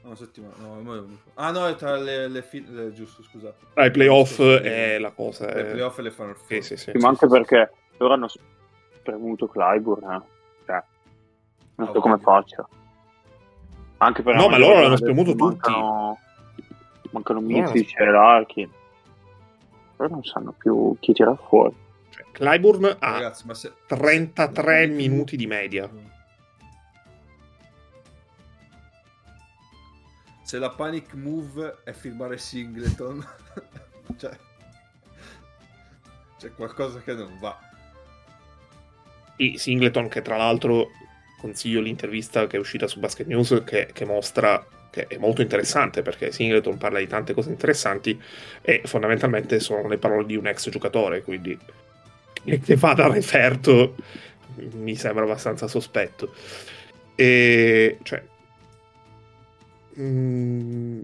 [0.02, 3.64] Una settimana, no, ah no, è tra le, le, fi- le giusto, scusate.
[3.72, 5.46] Ah, i playoff è la cosa.
[5.46, 8.28] Le playoff le fanno il sì, sì, sì, Ma anche perché loro hanno
[9.02, 10.22] premuto Clyburn, eh.
[10.66, 10.82] cioè,
[11.76, 12.68] non so come faccia.
[13.96, 16.18] Anche per no, ma loro l'hanno spremuto mancano,
[16.54, 16.68] tutti.
[17.12, 18.70] Mancano Mitic e Larkin.
[19.96, 21.74] Però non sanno più chi tira fuori.
[22.14, 23.72] Cioè, Clyburn ha Ragazzi, se...
[23.86, 25.90] 33 minuti di media.
[30.44, 33.26] Se la panic move è firmare Singleton,
[34.16, 34.36] cioè,
[36.38, 37.58] c'è qualcosa che non va.
[39.34, 40.90] E Singleton, che tra l'altro
[41.40, 46.02] consiglio l'intervista che è uscita su Basket News, che, che mostra che è molto interessante
[46.02, 48.16] perché Singleton parla di tante cose interessanti
[48.62, 51.58] e fondamentalmente sono le parole di un ex giocatore, quindi
[52.62, 53.94] che vada referto
[54.74, 56.32] mi sembra abbastanza sospetto.
[57.14, 58.22] E cioè,
[59.94, 61.00] mh, mm,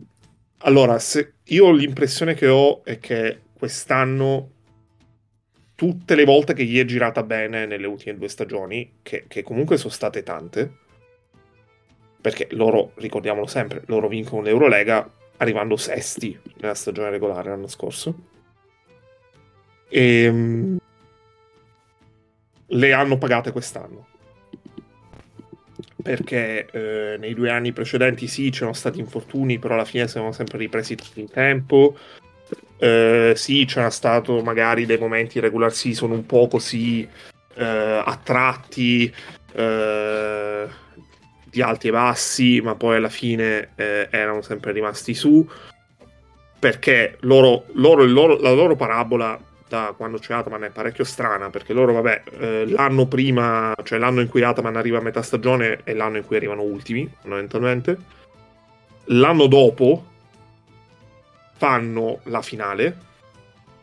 [0.59, 4.51] allora, se, io l'impressione che ho è che quest'anno
[5.75, 9.79] tutte le volte che gli è girata bene nelle ultime due stagioni, che, che comunque
[9.79, 10.71] sono state tante,
[12.21, 18.15] perché loro, ricordiamolo sempre, loro vincono l'Eurolega arrivando sesti nella stagione regolare l'anno scorso.
[19.89, 20.79] E ehm,
[22.71, 24.07] le hanno pagate quest'anno.
[26.03, 30.59] Perché eh, nei due anni precedenti sì, c'erano stati infortuni, però alla fine siamo sempre
[30.59, 31.97] ripresi tutti in tempo.
[32.79, 37.07] Eh, sì, c'era stato magari dei momenti regular season un po' così
[37.55, 39.13] eh, attratti
[39.53, 40.67] eh,
[41.45, 45.47] di alti e bassi, ma poi alla fine eh, erano sempre rimasti su
[46.61, 49.41] perché loro, loro, loro, la loro parabola
[49.71, 54.21] da quando c'è Ataman è parecchio strana perché loro, vabbè, eh, l'anno prima, cioè l'anno
[54.21, 57.97] in cui Ataman arriva a metà stagione è l'anno in cui arrivano ultimi, fondamentalmente.
[59.05, 60.05] L'anno dopo
[61.57, 62.97] fanno la finale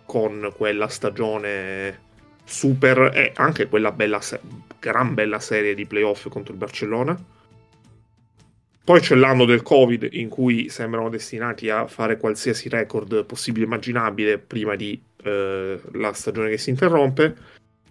[0.05, 2.05] con quella stagione
[2.43, 4.19] super e anche quella bella
[4.79, 7.17] gran bella serie di playoff contro il Barcellona.
[8.83, 13.67] Poi c'è l'anno del Covid in cui sembrano destinati a fare qualsiasi record possibile e
[13.67, 17.35] immaginabile prima di eh, la stagione che si interrompe.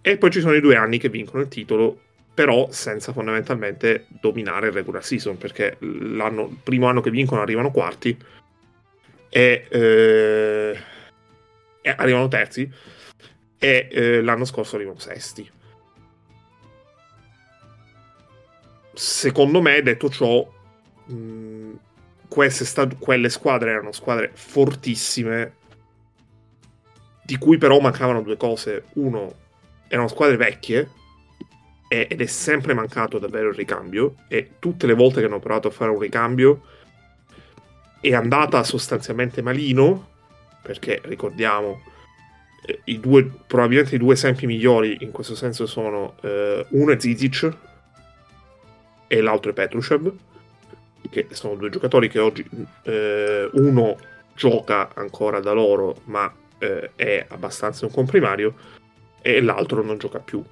[0.01, 1.99] E poi ci sono i due anni che vincono il titolo,
[2.33, 8.17] però senza fondamentalmente dominare il regular season, perché il primo anno che vincono arrivano quarti
[9.29, 10.79] e, eh,
[11.81, 12.71] e arrivano terzi
[13.57, 15.49] e eh, l'anno scorso arrivano sesti.
[18.93, 20.47] Secondo me, detto ciò,
[21.05, 21.73] mh,
[22.49, 25.56] stad- quelle squadre erano squadre fortissime,
[27.27, 28.85] di cui però mancavano due cose.
[28.93, 29.33] Uno,
[29.89, 30.89] erano squadre vecchie,
[31.89, 35.71] ed è sempre mancato davvero il ricambio, e tutte le volte che hanno provato a
[35.71, 36.63] fare un ricambio
[37.99, 40.07] è andata sostanzialmente malino,
[40.61, 41.81] perché ricordiamo
[42.65, 46.99] eh, i due, probabilmente i due esempi migliori in questo senso sono eh, uno è
[46.99, 47.53] Zizic
[49.07, 50.13] e l'altro è Petrushev,
[51.09, 52.47] che sono due giocatori che oggi
[52.83, 53.97] eh, uno
[54.33, 58.55] gioca ancora da loro, ma eh, è abbastanza un comprimario,
[59.21, 60.43] e l'altro non gioca più.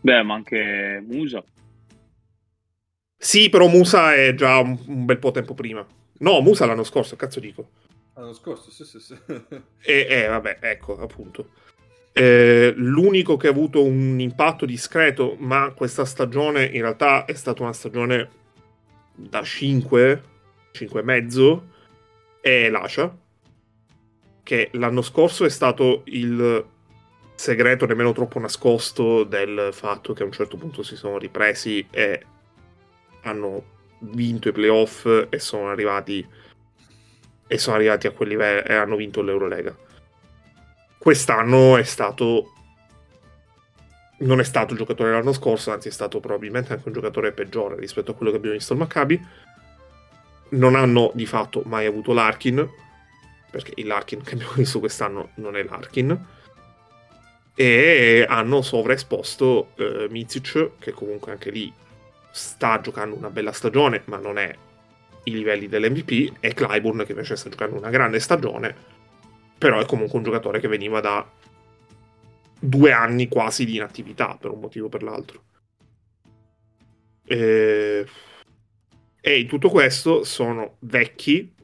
[0.00, 1.42] Beh, ma anche Musa.
[3.16, 5.84] Sì, però Musa è già un, un bel po' tempo prima.
[6.18, 7.70] No, Musa l'anno scorso, cazzo dico.
[8.14, 9.16] L'anno scorso, sì, sì, sì.
[9.82, 11.50] e eh, vabbè, ecco, appunto.
[12.12, 17.62] Eh, l'unico che ha avuto un impatto discreto, ma questa stagione in realtà è stata
[17.62, 18.28] una stagione
[19.14, 20.22] da 5,
[20.72, 21.68] 5 e mezzo,
[22.40, 23.16] è Lascia,
[24.48, 26.64] che l'anno scorso è stato il
[27.34, 32.24] segreto nemmeno troppo nascosto del fatto che a un certo punto si sono ripresi e
[33.24, 33.62] hanno
[33.98, 36.26] vinto i playoff e sono arrivati
[37.46, 39.76] e sono arrivati a quel livello e hanno vinto l'Eurolega.
[40.96, 42.54] Quest'anno è stato
[44.20, 47.78] non è stato il giocatore l'anno scorso, anzi è stato probabilmente anche un giocatore peggiore
[47.78, 49.26] rispetto a quello che abbiamo visto al Maccabi.
[50.52, 52.86] Non hanno di fatto mai avuto l'Arkin,
[53.58, 56.26] perché il Larkin che abbiamo visto quest'anno non è l'Arkin.
[57.54, 61.72] E hanno sovraesposto eh, Mizic, che comunque anche lì
[62.30, 64.54] sta giocando una bella stagione, ma non è
[65.24, 68.74] i livelli dell'MVP, e Clyburn che invece sta giocando una grande stagione,
[69.58, 71.28] però è comunque un giocatore che veniva da
[72.60, 75.42] due anni quasi di inattività per un motivo o per l'altro.
[77.24, 78.06] E...
[79.20, 81.56] e in tutto questo sono vecchi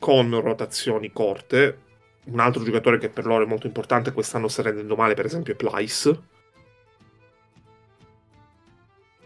[0.00, 1.78] con rotazioni corte.
[2.24, 5.52] Un altro giocatore che per loro è molto importante quest'anno sta rendendo male, per esempio,
[5.52, 6.20] è Plyce.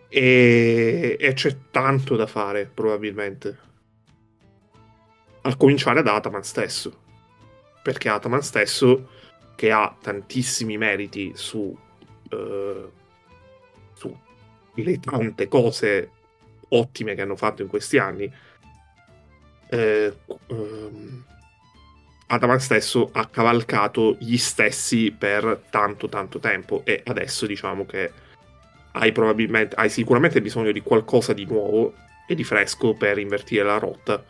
[0.08, 1.16] E...
[1.18, 3.58] e c'è tanto da fare, probabilmente.
[5.42, 7.02] A cominciare da Ataman stesso.
[7.82, 9.08] Perché Ataman stesso
[9.54, 11.58] che ha tantissimi meriti su,
[12.30, 12.92] uh,
[13.92, 14.18] su
[14.74, 16.10] le tante cose
[16.70, 18.32] ottime che hanno fatto in questi anni,
[19.74, 20.16] eh,
[20.48, 21.24] um,
[22.28, 28.12] Adaman stesso ha cavalcato gli stessi per tanto tanto tempo e adesso diciamo che
[28.92, 29.12] hai
[29.74, 31.94] hai sicuramente bisogno di qualcosa di nuovo
[32.28, 34.24] e di fresco per invertire la rotta.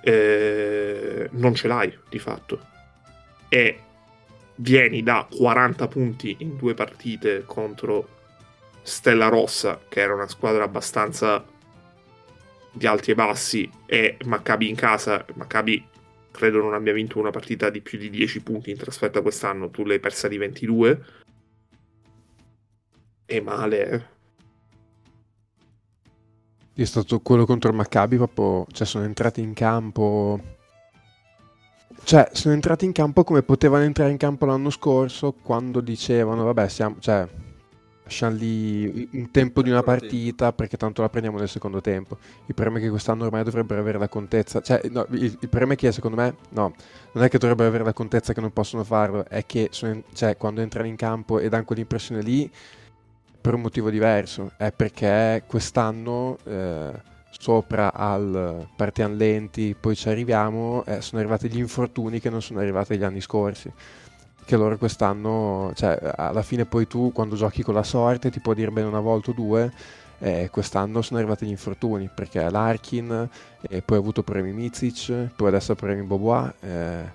[0.00, 2.60] Eh, non ce l'hai di fatto.
[3.48, 3.80] E
[4.56, 8.08] vieni da 40 punti in due partite contro
[8.82, 11.44] Stella Rossa, che era una squadra abbastanza
[12.76, 15.24] di alti e bassi, e Maccabi in casa.
[15.34, 15.84] Maccabi
[16.30, 19.84] credo non abbia vinto una partita di più di 10 punti in trasferta quest'anno, tu
[19.84, 21.04] l'hai persa di 22.
[23.26, 24.14] E male, eh.
[26.74, 30.54] È stato quello contro il Maccabi, proprio, cioè sono entrati in campo
[32.06, 36.68] cioè, sono entrati in campo come potevano entrare in campo l'anno scorso quando dicevano, vabbè,
[36.68, 37.26] siamo, cioè,
[38.06, 42.18] lasciamo lì un tempo di una partita perché tanto la prendiamo nel secondo tempo.
[42.46, 45.72] Il problema è che quest'anno ormai dovrebbero avere la contezza, cioè, no, il, il, problema
[45.72, 46.72] è che secondo me, no,
[47.12, 50.36] non è che dovrebbero avere la contezza che non possono farlo, è che sono, cioè,
[50.36, 52.48] quando entrano in campo e danno quell'impressione lì,
[53.40, 56.38] per un motivo diverso, è perché quest'anno...
[56.44, 62.40] Eh, sopra al partiamo lenti, poi ci arriviamo, eh, sono arrivati gli infortuni che non
[62.40, 63.70] sono arrivati gli anni scorsi.
[64.46, 68.54] Che loro quest'anno, cioè alla fine poi tu quando giochi con la sorte ti può
[68.54, 69.72] dire bene una volta o due,
[70.20, 73.28] eh, quest'anno sono arrivati gli infortuni perché Larkin,
[73.62, 77.12] eh, poi ha avuto premi Mizic, poi adesso premi Bobois, eh,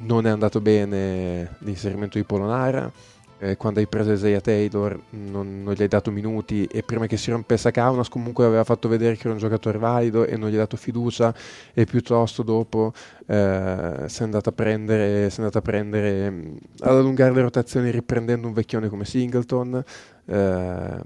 [0.00, 2.92] non è andato bene l'inserimento di Polonara
[3.40, 7.16] eh, quando hai preso Isaiah Taylor non, non, gli hai dato minuti e prima che
[7.16, 10.54] si rompesse Kaunas comunque aveva fatto vedere che era un giocatore valido e non gli
[10.54, 11.34] ha dato fiducia
[11.72, 12.92] e piuttosto dopo
[13.26, 17.42] eh, si è andato a prendere, si è andato a prendere mm, ad allungare le
[17.42, 19.84] rotazioni riprendendo un vecchione come Singleton.
[20.30, 21.02] Eh,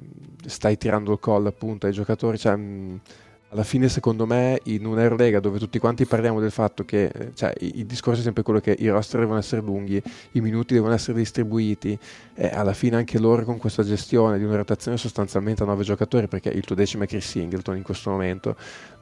[0.46, 2.96] stai tirando il call appunto ai giocatori cioè, mh, mm,
[3.52, 7.84] alla fine secondo me in un'Eurolega dove tutti quanti parliamo del fatto che cioè, il
[7.84, 11.98] discorso è sempre quello che i roster devono essere lunghi, i minuti devono essere distribuiti
[12.34, 16.28] e alla fine anche loro con questa gestione di una rotazione sostanzialmente a nove giocatori
[16.28, 18.56] perché il tuo decimo è Chris Singleton in questo momento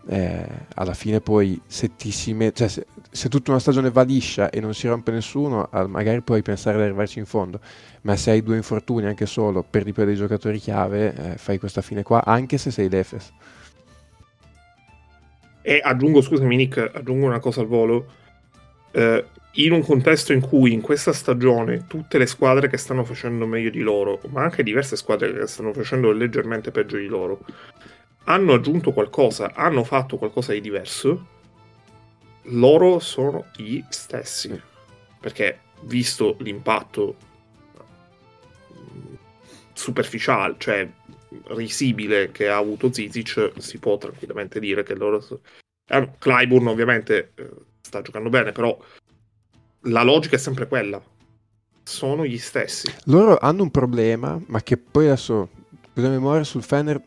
[0.09, 0.45] eh,
[0.75, 1.93] alla fine poi se,
[2.35, 6.23] met- cioè, se, se, tutta una stagione va liscia e non si rompe nessuno magari
[6.23, 7.61] puoi pensare di arrivarci in fondo
[8.03, 11.59] ma se hai due infortuni anche solo per di più dei giocatori chiave eh, fai
[11.61, 13.33] questa fine qua anche se sei l'Efes
[15.63, 18.07] e aggiungo, scusami Nick, aggiungo una cosa al volo.
[18.93, 23.47] Eh, in un contesto in cui in questa stagione tutte le squadre che stanno facendo
[23.47, 27.41] meglio di loro, ma anche diverse squadre che stanno facendo leggermente peggio di loro,
[28.25, 31.27] hanno aggiunto qualcosa, hanno fatto qualcosa di diverso,
[32.45, 34.69] loro sono gli stessi.
[35.21, 37.17] Perché visto l'impatto
[39.73, 40.89] superficiale, cioè
[41.49, 45.25] risibile che ha avuto Zizic, si può tranquillamente dire che loro...
[45.87, 47.51] Eh, Clyburn ovviamente eh,
[47.81, 48.79] sta giocando bene, però
[49.85, 51.03] la logica è sempre quella.
[51.83, 52.93] Sono gli stessi.
[53.05, 55.49] Loro hanno un problema, ma che poi adesso,
[55.93, 57.03] con la memoria sul Fener,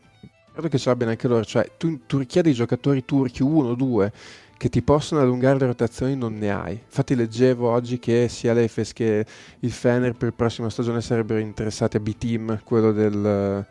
[0.52, 1.44] credo che ce l'abbiano anche loro.
[1.44, 4.12] Cioè, tu in Turchia dei giocatori turchi, uno due,
[4.56, 6.72] che ti possono allungare le rotazioni non ne hai.
[6.72, 9.26] Infatti leggevo oggi che sia l'Efes che
[9.60, 13.66] il Fener per la prossima stagione sarebbero interessati a B-Team, quello del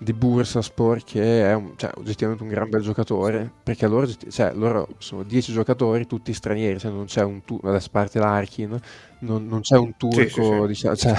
[0.00, 4.86] di Bursaspor che è un, cioè, oggettivamente un gran bel giocatore perché loro, cioè, loro
[4.98, 8.80] sono 10 giocatori tutti stranieri cioè non c'è un tu- adesso parte l'Arkin
[9.20, 10.66] non, non, c'è un turco sì, sì, sì.
[10.66, 11.14] Diciamo, cioè,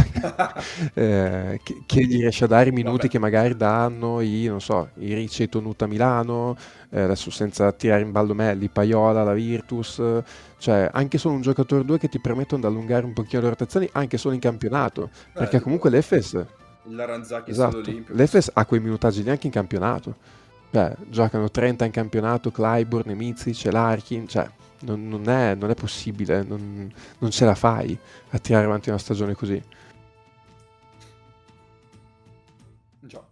[0.95, 3.09] eh, che, che, gli riesce a dare i minuti Vabbè.
[3.09, 6.55] che magari danno i, non so, i Ricci e Tonuta Milano
[6.89, 10.01] eh, adesso senza tirare in ballo Melli, Paiola, la Virtus
[10.57, 13.89] cioè anche solo un giocatore 2 che ti permettono di allungare un pochino le rotazioni
[13.91, 16.45] anche solo in campionato perché comunque l'Efes
[16.83, 17.81] l'Aranzacchi esatto.
[18.07, 20.15] L'Efes ha quei minutaggi neanche in campionato.
[20.71, 24.49] Cioè, giocano 30 in campionato, Clyburn, Mizic, Larkin, cioè
[24.81, 27.97] non, non, è, non, è, possibile, non, non, ce la fai
[28.29, 29.61] a tirare avanti una stagione così.
[32.99, 33.27] Già.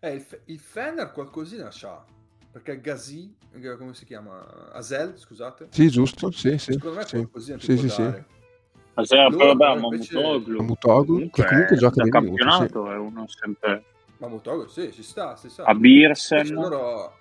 [0.00, 2.04] Eh, il, il Fener qualcosina c'ha.
[2.52, 3.36] Perché Gazi,
[3.78, 4.72] come si chiama?
[4.72, 5.68] Asel, scusate.
[5.70, 6.72] Sì, giusto, sì, sì.
[6.72, 7.16] Secondo me sì.
[7.16, 8.24] qualcosina sì, sì, sì.
[8.98, 10.56] Asel, poi vabbè, Mamutoglu.
[10.56, 13.84] Mamutoglu, che comunque gioca da di campionato minuti, è uno sempre...
[14.16, 15.64] Mamutoglu, sì, ci sta, si sa.
[15.64, 16.38] A Birsen.
[16.38, 17.18] Invece loro...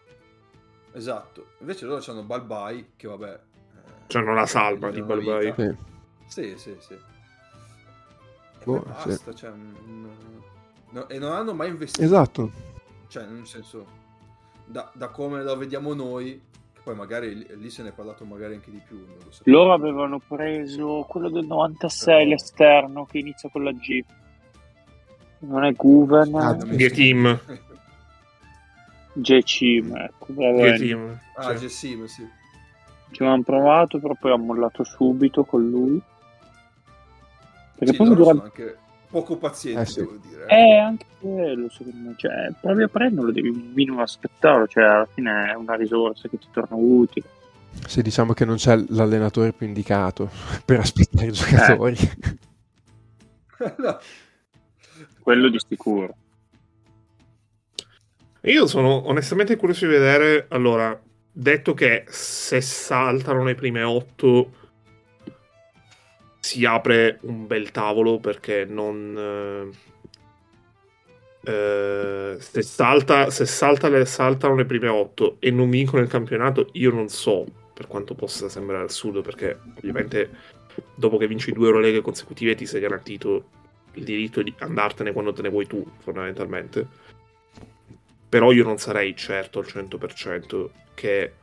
[0.94, 1.48] Esatto.
[1.60, 3.30] Invece loro hanno Balbai, che vabbè...
[3.30, 5.54] eh, C'hanno la salva di Balbai.
[5.58, 5.76] Sì.
[6.28, 6.94] Sì, sì, sì.
[6.94, 9.52] E Boh, basta, cioè...
[9.52, 10.08] mm,
[10.92, 12.04] no- e non hanno mai investito.
[12.06, 12.52] Esatto.
[13.08, 13.86] Cioè, nel senso,
[14.66, 18.54] da, da come lo vediamo noi, che poi magari lì, se ne è parlato magari
[18.54, 18.98] anche di più.
[18.98, 19.42] Non lo so.
[19.46, 24.04] Loro avevano preso quello del 96, Però- l'esterno, che inizia con la G.
[25.40, 27.26] Non è Guven, Ah, messo- G-Team.
[27.48, 27.74] Ecco.
[29.14, 31.20] G-Team.
[31.36, 31.66] Ah, sì.
[31.66, 32.28] Gessim, sì.
[33.12, 36.00] Ci avevano provato, però poi ha mollato subito con lui.
[37.78, 38.30] Perché Sì, poi loro dura...
[38.32, 38.78] sono anche
[39.16, 40.00] poco pazienti, Eh, sì.
[40.02, 40.46] devo dire.
[40.48, 42.14] Eh, anche quello, secondo me.
[42.18, 44.68] Cioè, provi a prenderlo, devi un minimo aspettarlo.
[44.68, 47.26] Cioè, alla fine è una risorsa che ti torna utile.
[47.88, 50.30] Se diciamo che non c'è l'allenatore più indicato
[50.66, 51.96] per aspettare i giocatori.
[53.78, 53.98] No.
[55.22, 56.14] Quello di sicuro.
[58.42, 60.46] Io sono onestamente curioso di vedere.
[60.50, 61.02] Allora,
[61.32, 64.65] detto che se saltano le prime otto
[66.46, 69.72] si apre un bel tavolo perché non.
[71.44, 76.08] eh, eh, se, salta, se salta le- saltano le prime otto e non vincono il
[76.08, 80.30] campionato, io non so per quanto possa sembrare assurdo, perché ovviamente
[80.94, 83.50] dopo che vinci due Euroleghe consecutive ti sei garantito
[83.94, 86.88] il diritto di andartene quando te ne vuoi tu, fondamentalmente.
[88.30, 91.34] Però io non sarei certo al 100% che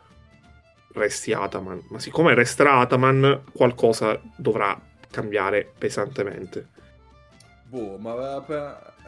[0.92, 1.82] resti Ataman.
[1.88, 4.78] Ma siccome resterà Ataman, qualcosa dovrà
[5.12, 6.66] cambiare pesantemente.
[7.68, 8.42] Boh, ma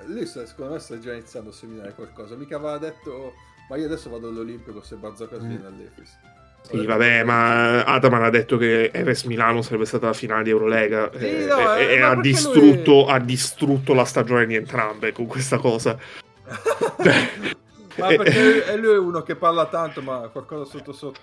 [0.06, 2.36] lui sta- secondo me sta già iniziando a seminare qualcosa.
[2.36, 3.32] Mica aveva detto,
[3.68, 5.48] ma io adesso vado all'Olimpico se Barzocas Mm.
[5.48, 6.18] viene all'Efes.
[6.62, 11.10] Sì, vabbè, ma Ataman ha detto che Eves Milano sarebbe stata la finale di Eurolega
[11.14, 15.12] Sì, e, no, e- eh, e ha, distrutto, lui- ha distrutto la stagione di entrambe
[15.12, 15.98] con questa cosa.
[17.98, 21.20] ma perché è lui uno che parla tanto, ma qualcosa sotto sotto.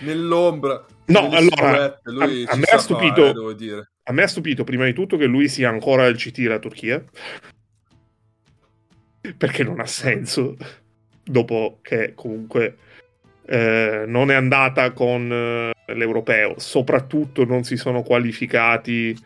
[0.00, 0.84] Nell'ombra.
[1.06, 3.88] No, allora, a- a me ha stupito- fare, devo dire.
[4.06, 7.02] A me ha stupito prima di tutto che lui sia ancora il CT della Turchia.
[9.36, 10.56] Perché non ha senso.
[11.22, 12.76] Dopo che comunque
[13.46, 16.58] eh, non è andata con eh, l'europeo.
[16.58, 19.16] Soprattutto non si sono qualificati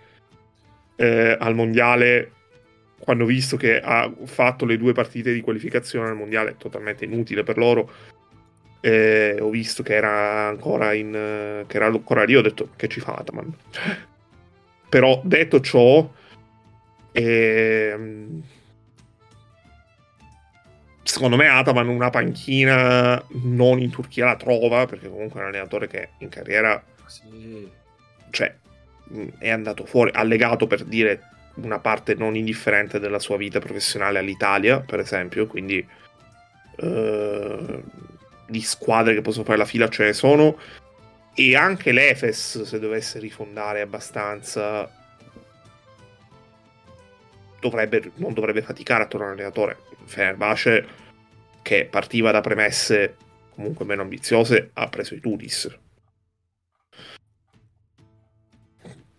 [0.97, 2.33] eh, al mondiale.
[3.01, 7.43] Quando ho visto che ha fatto le due partite di qualificazione al mondiale, totalmente inutile
[7.43, 7.91] per loro.
[8.81, 12.37] eh, ho visto che era ancora in eh, che era ancora lì.
[12.37, 13.53] Ho detto che ci fa Ataman.
[14.89, 16.09] Però detto ciò,
[17.13, 18.43] ehm,
[21.03, 25.89] secondo me Ataman una panchina non in Turchia la trova perché comunque è un allenatore
[25.89, 27.69] che in carriera Sì.
[28.31, 28.55] cioè,
[29.39, 31.23] è andato fuori, ha legato per dire
[31.57, 35.87] una parte non indifferente della sua vita professionale all'Italia, per esempio, quindi
[36.77, 37.83] eh,
[38.47, 40.57] di squadre che possono fare la fila ce ne sono
[41.39, 44.91] e anche l'Efes se dovesse rifondare abbastanza
[47.61, 49.79] dovrebbe, non dovrebbe faticare a tornare allenatore.
[50.05, 50.87] Fenerbahce
[51.63, 53.17] che partiva da premesse
[53.55, 55.79] comunque meno ambiziose ha preso i Tudis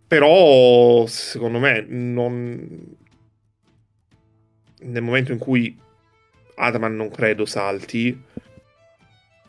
[0.10, 2.98] però secondo me non
[4.80, 5.78] nel momento in cui
[6.56, 8.20] Ataman non credo salti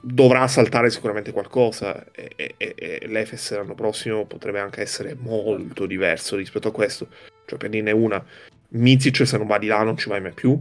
[0.01, 6.36] dovrà saltare sicuramente qualcosa e, e- e- l'Efes l'anno prossimo potrebbe anche essere molto diverso
[6.36, 7.09] rispetto a questo.
[7.46, 8.24] Cioè per dirne una
[8.70, 10.59] Mizic se non va di là non ci vai mai più.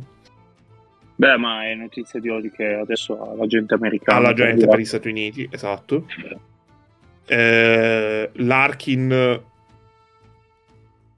[1.15, 4.19] Beh, ma è notizia di oggi che adesso ha l'agente americano.
[4.19, 6.05] alla gente per gli Stati Uniti esatto.
[7.25, 9.41] Eh, Larkin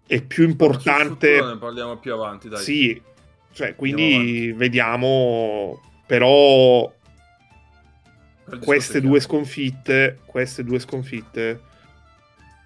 [0.07, 2.61] è più importante ne parliamo più avanti, dai.
[2.61, 3.01] Sì,
[3.53, 6.91] cioè, quindi vediamo, però
[8.59, 11.61] queste due sconfitte, queste due sconfitte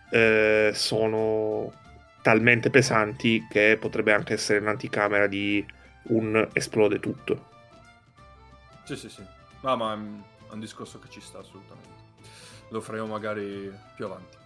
[0.10, 1.74] eh, sono
[2.22, 5.64] talmente pesanti che potrebbe anche essere un'anticamera di
[6.08, 7.54] un esplode tutto.
[8.84, 9.24] Sì, sì, sì.
[9.62, 12.04] No, ma è un discorso che ci sta assolutamente.
[12.70, 14.38] Lo faremo magari più avanti.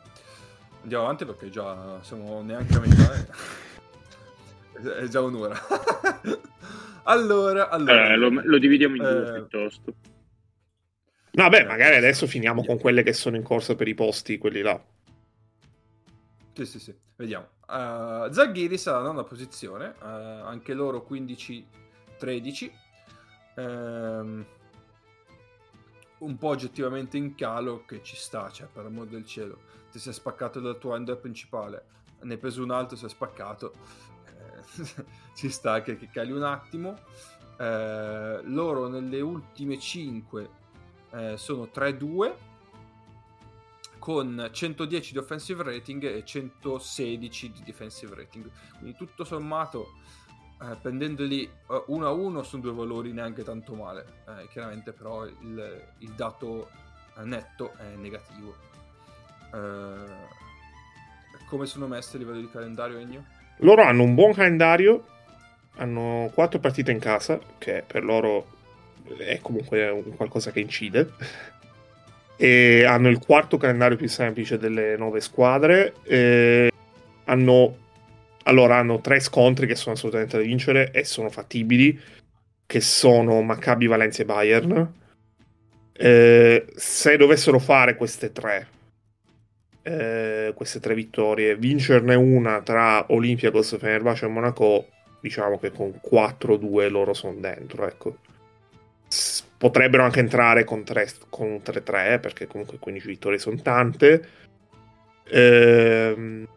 [0.81, 3.13] Andiamo avanti perché già siamo neanche a metà.
[3.13, 4.97] eh.
[5.03, 5.59] È già un'ora.
[7.03, 8.13] allora, allora.
[8.13, 9.45] Eh, lo, lo dividiamo in due Eh,
[11.31, 11.49] piuttosto.
[11.49, 14.81] Vabbè, magari adesso finiamo con quelle che sono in corsa per i posti, quelli là.
[16.53, 16.95] Sì, sì, sì.
[17.15, 17.47] Vediamo.
[17.67, 22.71] Uh, Zaghiris alla nona posizione, eh, anche loro 15-13.
[23.55, 24.45] ehm,
[26.19, 29.59] un po' oggettivamente in calo che ci sta, cioè per amor del cielo,
[29.91, 31.85] ti sei spaccato dal tuo ender principale,
[32.21, 33.73] ne hai preso un altro, si è spaccato,
[34.25, 35.05] eh,
[35.35, 36.97] ci sta che, che cali un attimo.
[37.57, 40.49] Eh, loro nelle ultime 5
[41.11, 42.33] eh, sono 3-2
[43.99, 48.49] con 110 di offensive rating e 116 di defensive rating.
[48.77, 49.93] Quindi tutto sommato,
[50.61, 54.23] eh, prendendoli uh, uno a uno, sono due valori neanche tanto male.
[54.27, 56.69] Eh, chiaramente però il, il dato
[57.17, 58.55] eh, netto è negativo.
[59.53, 60.37] Eh,
[61.47, 63.25] come sono messi a livello di calendario, Egno?
[63.57, 65.05] Loro hanno un buon calendario,
[65.75, 68.57] hanno quattro partite in casa, che per loro
[69.17, 71.11] è comunque un qualcosa che incide
[72.41, 75.93] e hanno il quarto calendario più semplice delle nove squadre.
[77.25, 77.77] hanno,
[78.43, 81.99] allora, hanno tre scontri che sono assolutamente da vincere e sono fattibili,
[82.65, 84.93] che sono Maccabi, Valencia e Bayern.
[85.91, 88.67] Eh, se dovessero fare queste tre,
[89.81, 94.87] eh, queste tre vittorie, vincerne una tra Olympiacos, Fenerbahce e Monaco,
[95.19, 98.15] diciamo che con 4-2 loro sono dentro, ecco
[99.59, 104.27] potrebbero anche entrare con, 3, con 3-3 perché comunque 15 vittorie sono tante.
[105.29, 106.47] Ehm,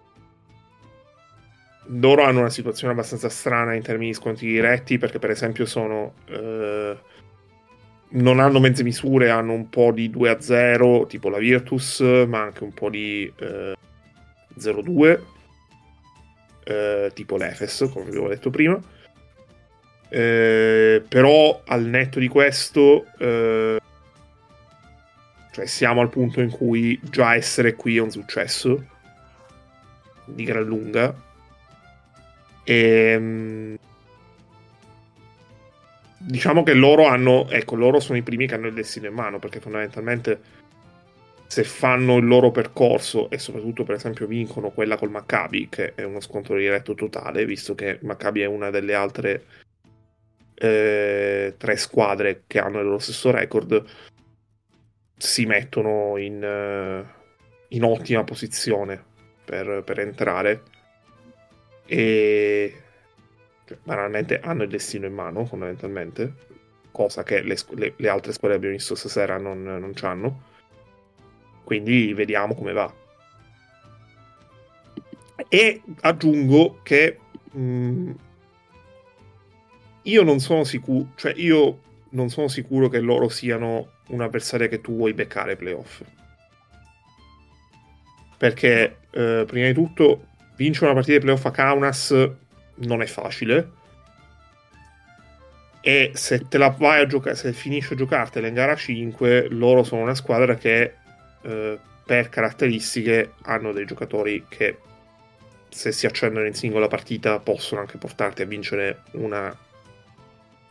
[1.86, 6.14] loro hanno una situazione abbastanza strana in termini di sconti diretti perché per esempio sono
[6.26, 6.96] eh,
[8.10, 12.72] non hanno mezze misure hanno un po' di 2-0 tipo la Virtus ma anche un
[12.72, 13.74] po' di eh,
[14.58, 15.20] 0-2
[16.64, 18.80] eh, tipo l'Efes come vi avevo detto prima
[20.14, 23.80] eh, però al netto di questo, eh,
[25.50, 28.86] cioè siamo al punto in cui già essere qui è un successo
[30.26, 31.14] di gran lunga.
[32.62, 33.76] E, ehm,
[36.18, 39.38] diciamo che loro hanno, ecco, loro sono i primi che hanno il destino in mano
[39.38, 40.60] perché fondamentalmente
[41.46, 46.02] se fanno il loro percorso e soprattutto per esempio vincono quella col Maccabi che è
[46.02, 49.44] uno scontro diretto totale visto che Maccabi è una delle altre
[50.62, 53.84] eh, tre squadre che hanno lo stesso record
[55.16, 57.04] si mettono in, uh,
[57.68, 59.02] in ottima posizione
[59.44, 60.62] per, per entrare
[61.84, 62.80] e
[63.82, 66.34] banalmente hanno il destino in mano fondamentalmente
[66.92, 70.50] cosa che le, le, le altre squadre abbiamo visto stasera non, non hanno.
[71.64, 72.92] Quindi vediamo come va.
[75.48, 77.18] E aggiungo che
[77.50, 78.10] mh, mm,
[80.02, 81.80] io non sono sicuro, cioè io
[82.10, 86.02] non sono sicuro che loro siano un'avversaria che tu vuoi beccare playoff.
[88.36, 90.26] Perché eh, prima di tutto
[90.56, 92.30] vincere una partita di playoff a Kaunas
[92.76, 93.80] non è facile.
[95.80, 99.82] E se te la vai a giocare, se finisci a giocartela in gara 5, loro
[99.82, 100.94] sono una squadra che
[101.42, 104.78] eh, per caratteristiche hanno dei giocatori che
[105.68, 109.56] se si accendono in singola partita possono anche portarti a vincere una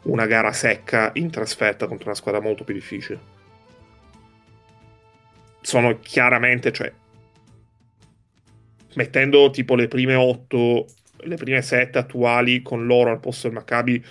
[0.04, 3.40] una gara secca in trasferta contro una squadra molto più difficile.
[5.62, 6.92] Sono chiaramente, cioè,
[8.96, 10.86] mettendo tipo le prime 8,
[11.20, 14.04] le prime 7 attuali con loro al posto del Maccabi,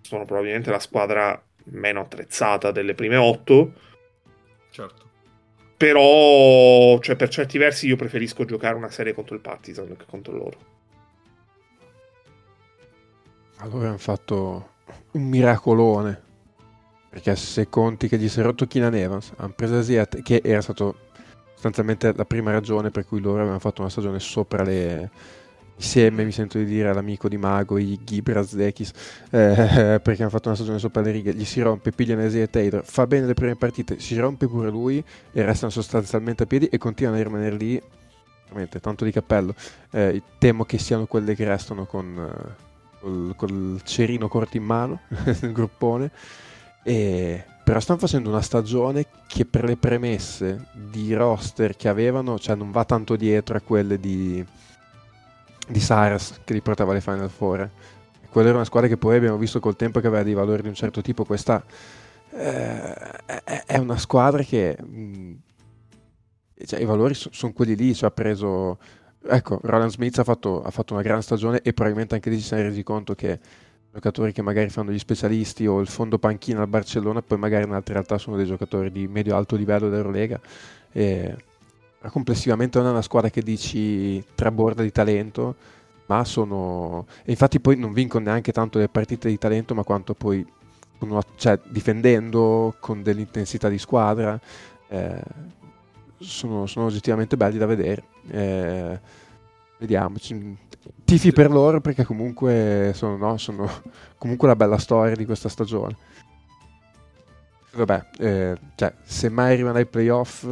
[0.00, 3.72] sono probabilmente la squadra meno attrezzata delle prime 8.
[4.70, 5.02] Certo.
[5.76, 10.36] Però, cioè, per certi versi io preferisco giocare una serie contro il Partizan che contro
[10.36, 10.72] loro.
[13.58, 14.73] Allora hanno fatto
[15.12, 16.22] un miracolone.
[17.08, 20.60] Perché se conti che gli si è rotto Keenan Evans, hanno preso Asiat, che era
[20.60, 20.96] stato
[21.52, 25.10] sostanzialmente la prima ragione per cui loro avevano fatto una stagione sopra le,
[25.76, 28.92] insieme mi sento di dire all'amico di Mago i Gibrazdekis
[29.30, 32.84] eh, perché hanno fatto una stagione sopra le righe gli si rompe, pigliano e Taylor
[32.84, 35.02] fa bene le prime partite, si rompe pure lui
[35.32, 37.80] e restano sostanzialmente a piedi e continuano a rimanere lì
[38.44, 39.54] veramente tanto di cappello
[39.90, 42.54] eh, temo che siano quelle che restano con,
[43.04, 45.00] col, col cerino corto in mano
[45.40, 46.10] nel gruppone.
[46.82, 52.56] E, però stanno facendo una stagione che per le premesse di roster che avevano, cioè
[52.56, 54.44] non va tanto dietro a quelle di,
[55.68, 57.70] di Cyrus che li portava alle Final Four.
[58.28, 60.68] Quella era una squadra che poi abbiamo visto col tempo che aveva dei valori di
[60.68, 61.24] un certo tipo.
[61.24, 61.64] Questa
[62.30, 65.32] eh, è una squadra che mh, mm,
[66.66, 68.78] cioè, i valori sono son quelli lì, cioè ha preso
[69.26, 72.46] ecco, Roland Smith ha fatto, ha fatto, una gran stagione e probabilmente anche lì si
[72.46, 73.38] sono resi conto che
[73.92, 77.72] giocatori che magari fanno gli specialisti o il fondo panchina al Barcellona poi magari in
[77.72, 80.40] altre realtà sono dei giocatori di medio-alto livello dell'Eurolega.
[80.92, 81.36] E
[82.08, 85.54] complessivamente non è una squadra che dici traborda di talento
[86.06, 90.12] ma sono e infatti poi non vincono neanche tanto le partite di talento ma quanto
[90.12, 90.44] poi
[90.98, 94.38] una, cioè, difendendo con dell'intensità di squadra,
[94.88, 95.20] eh,
[96.18, 98.04] sono, sono, oggettivamente belli da vedere.
[98.28, 99.00] Eh,
[99.78, 100.16] vediamo,
[101.04, 103.70] tifi per loro perché comunque sono, no, sono
[104.18, 105.96] comunque la bella storia di questa stagione.
[107.72, 110.46] Vabbè, eh, cioè, se mai arrivano ai playoff,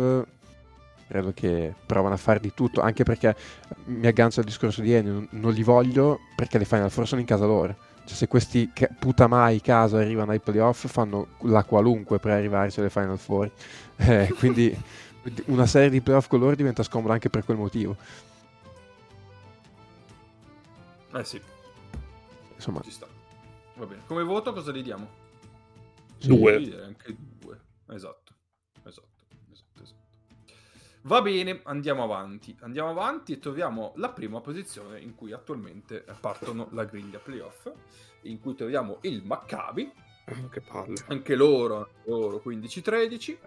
[1.12, 3.36] credo che provano a fare di tutto, anche perché
[3.84, 7.26] mi aggancio al discorso di Ennio, non, li voglio perché le Final Four sono in
[7.26, 7.76] casa loro.
[8.05, 12.80] Cioè, se questi ca- puta mai caso arrivano ai playoff, fanno la qualunque per arrivarci
[12.80, 13.51] alle Final Four.
[13.98, 14.74] Eh, quindi
[15.46, 17.96] una serie di playoff con loro diventa scomoda anche per quel motivo.
[21.14, 21.40] Eh sì.
[22.54, 22.80] Insomma.
[22.80, 23.06] Ci sta.
[23.74, 24.02] Va bene.
[24.06, 25.08] Come voto cosa gli diamo?
[26.18, 26.64] Due.
[26.64, 27.60] Sì, anche due.
[27.88, 28.32] Esatto.
[28.84, 29.10] Esatto.
[29.50, 30.00] Esatto, esatto.
[31.02, 32.56] Va bene, andiamo avanti.
[32.60, 37.70] Andiamo avanti e troviamo la prima posizione in cui attualmente partono la griglia playoff,
[38.22, 39.92] in cui troviamo il Maccabi.
[40.50, 40.94] Che palle.
[41.08, 43.38] Anche loro, loro 15-13.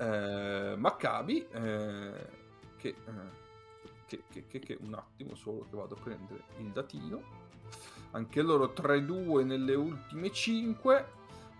[0.00, 2.12] Eh, Maccabi, eh,
[2.78, 2.94] che, eh,
[4.06, 7.38] che, che, che, che, un attimo solo che vado a prendere il datino.
[8.12, 11.06] Anche loro 3-2 nelle ultime 5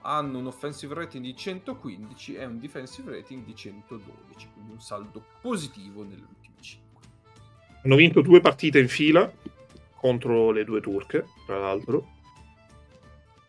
[0.02, 5.22] hanno un offensive rating di 115 e un defensive rating di 112, quindi un saldo
[5.42, 7.02] positivo nelle ultime 5.
[7.82, 9.30] Hanno vinto due partite in fila
[9.94, 12.08] contro le due turche, tra l'altro.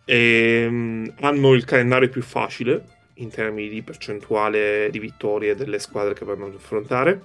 [0.04, 6.14] E um, hanno il calendario più facile in termini di percentuale di vittorie delle squadre
[6.14, 7.22] che vanno ad affrontare.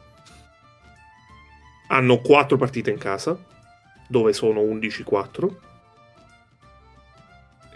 [1.89, 3.39] Hanno quattro partite in casa,
[4.09, 5.55] dove sono 11-4.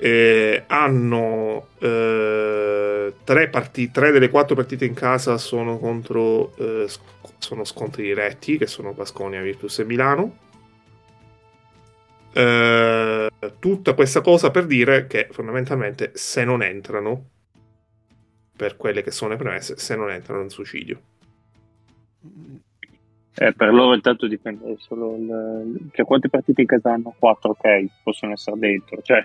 [0.03, 6.89] Eh, hanno eh, tre, partite, tre delle quattro partite in casa sono contro eh,
[7.37, 10.49] sono scontri diretti che sono Basconia, Virtus e Milano
[12.33, 13.29] eh,
[13.59, 17.25] tutta questa cosa per dire che fondamentalmente se non entrano
[18.61, 21.01] per quelle che sono le premesse se non entrano in suicidio
[23.35, 25.89] eh, per loro intanto dipende solo il...
[25.93, 27.15] cioè quante partite in casa hanno?
[27.19, 29.25] 4 ok possono essere dentro cioè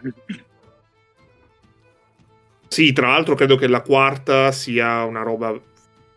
[2.68, 5.58] sì, tra l'altro credo che la quarta sia una roba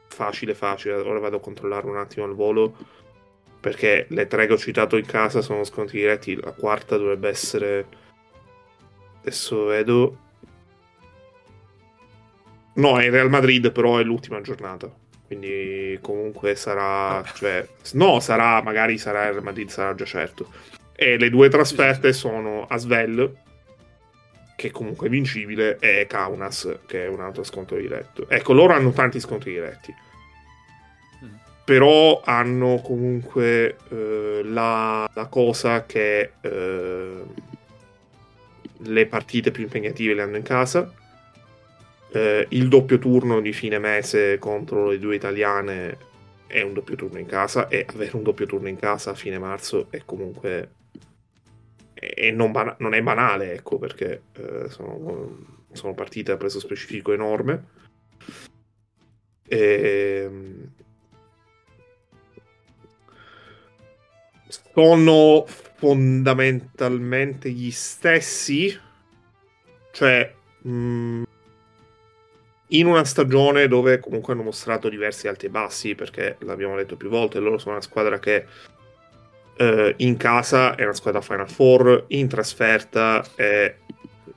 [0.08, 0.94] facile, facile.
[0.94, 2.74] Ora vado a controllare un attimo al volo.
[3.60, 6.34] Perché le tre che ho citato in casa sono sconti diretti.
[6.34, 7.86] La quarta dovrebbe essere.
[9.20, 10.18] Adesso vedo.
[12.78, 14.90] No, è Real Madrid, però è l'ultima giornata.
[15.26, 17.22] Quindi comunque sarà.
[17.34, 18.62] Cioè, no, sarà.
[18.62, 20.50] Magari sarà il Real Madrid, sarà già certo.
[20.94, 23.46] E le due trasferte sono Asvel
[24.58, 28.28] che comunque è vincibile, e Kaunas, che è un altro scontro diretto.
[28.28, 29.94] Ecco, loro hanno tanti scontri diretti.
[31.24, 31.28] Mm.
[31.64, 37.22] Però hanno comunque eh, la, la, cosa che eh,
[38.78, 40.92] le partite più impegnative le hanno in casa.
[42.10, 46.06] Eh, il doppio turno di fine mese contro le due italiane
[46.46, 49.38] è un doppio turno in casa e avere un doppio turno in casa a fine
[49.38, 50.76] marzo è comunque
[52.00, 57.12] e non, bana- non, è banale, ecco, perché eh, sono, sono, partite a preso specifico
[57.12, 57.64] enorme.
[59.46, 60.22] E...
[60.24, 60.70] Ehm,
[64.72, 68.78] sono fondamentalmente gli stessi,
[69.90, 70.32] cioè
[70.62, 71.22] mh, mm,
[72.68, 77.08] in una stagione dove comunque hanno mostrato diversi alti e bassi, perché l'abbiamo detto più
[77.08, 78.46] volte, loro sono una squadra che
[79.58, 83.74] Uh, in casa è una squadra Final Four, in trasferta è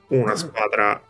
[0.08, 1.00] una squadra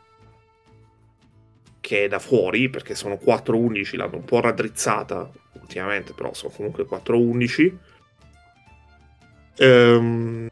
[1.80, 5.30] che è da fuori perché sono 4-11, l'hanno un po' raddrizzata
[5.60, 7.72] ultimamente, però sono comunque 4-11.
[9.58, 10.50] Um, ehm,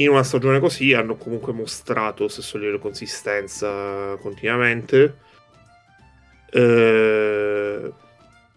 [0.00, 5.26] in una stagione così hanno comunque mostrato stesso livello di consistenza continuamente.
[6.50, 7.92] Uh,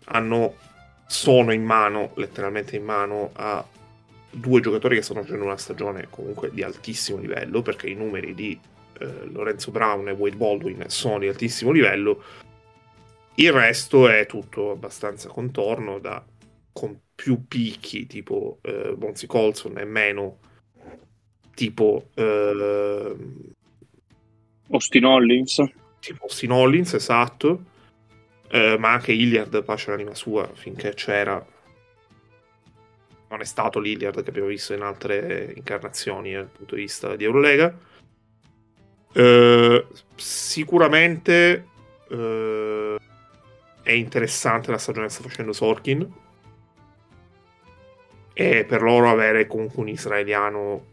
[0.05, 0.55] hanno
[1.07, 3.65] sono in mano, letteralmente in mano, a
[4.29, 8.57] due giocatori che stanno facendo una stagione comunque di altissimo livello, perché i numeri di
[8.99, 12.23] eh, Lorenzo Brown e Wade Baldwin sono di altissimo livello.
[13.35, 16.23] Il resto è tutto abbastanza contorno, da,
[16.71, 20.37] con più picchi tipo eh, Bonzi Colson e meno
[21.53, 23.15] tipo eh,
[24.71, 25.63] Austin Hollins.
[25.99, 27.65] Tipo Austin Hollins, esatto.
[28.49, 31.45] Eh, ma anche Iliard pace l'anima sua finché c'era.
[33.29, 37.23] Non è stato l'Iliard che abbiamo visto in altre incarnazioni dal punto di vista di
[37.23, 37.73] Eurolega.
[39.13, 41.67] Eh, sicuramente
[42.09, 42.97] eh,
[43.83, 46.13] è interessante la stagione che sta facendo Sorkin.
[48.33, 50.85] E per loro avere comunque un israeliano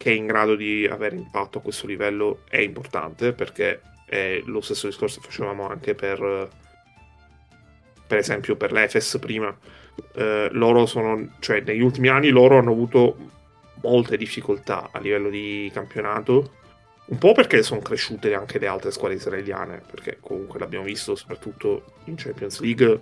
[0.00, 4.62] che è in grado di avere impatto a questo livello è importante perché è lo
[4.62, 6.48] stesso discorso che facevamo anche per
[8.06, 9.54] per esempio per l'Efes prima.
[10.14, 13.14] Eh, loro sono cioè negli ultimi anni loro hanno avuto
[13.82, 16.52] molte difficoltà a livello di campionato
[17.04, 21.96] un po' perché sono cresciute anche le altre squadre israeliane perché comunque l'abbiamo visto soprattutto
[22.04, 23.00] in Champions League.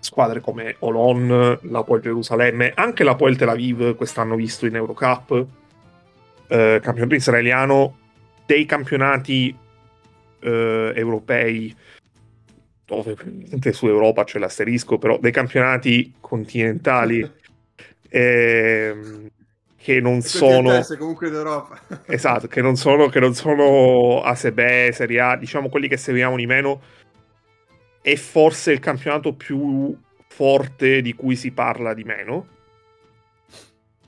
[0.00, 5.46] Squadre come Olon, la Poel Gerusalemme, anche la Poel Tel Aviv quest'anno visto in Eurocup
[6.48, 7.98] eh, campionato israeliano
[8.46, 9.54] dei campionati
[10.40, 11.74] eh, europei.
[12.88, 17.28] Ovviamente su Europa c'è l'asterisco però dei campionati continentali
[18.08, 19.30] eh,
[19.76, 21.80] che non sono comunque d'Europa.
[22.06, 26.46] Esatto che non sono che non sono ASB Serie A diciamo quelli che seguiamo di
[26.46, 26.80] meno.
[28.00, 29.96] È forse il campionato più
[30.28, 32.54] forte di cui si parla di meno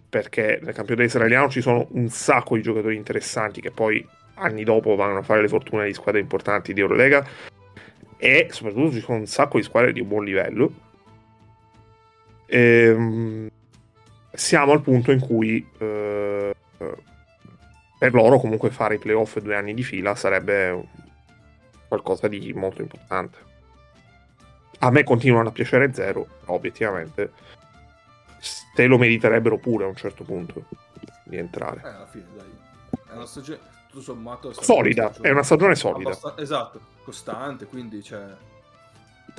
[0.08, 4.94] perché nel campionato israeliano ci sono un sacco di giocatori interessanti che poi anni dopo
[4.94, 7.26] vanno a fare le fortune di squadre importanti di Eurolega
[8.16, 10.72] e soprattutto ci sono un sacco di squadre di un buon livello.
[12.46, 13.50] E, ehm,
[14.32, 16.54] siamo al punto in cui eh,
[17.98, 20.86] per loro comunque fare i playoff due anni di fila sarebbe
[21.88, 23.46] qualcosa di molto importante.
[24.80, 27.32] A me continuano a piacere zero, obiettivamente
[28.74, 30.64] te lo meriterebbero pure a un certo punto
[31.24, 31.82] di entrare.
[31.84, 32.46] Eh, alla fine, dai.
[33.08, 34.50] È una stagione, tutto sommato...
[34.50, 36.10] È solida, una stagione, è una stagione solida.
[36.10, 38.24] Abbast- esatto, costante, quindi cioè...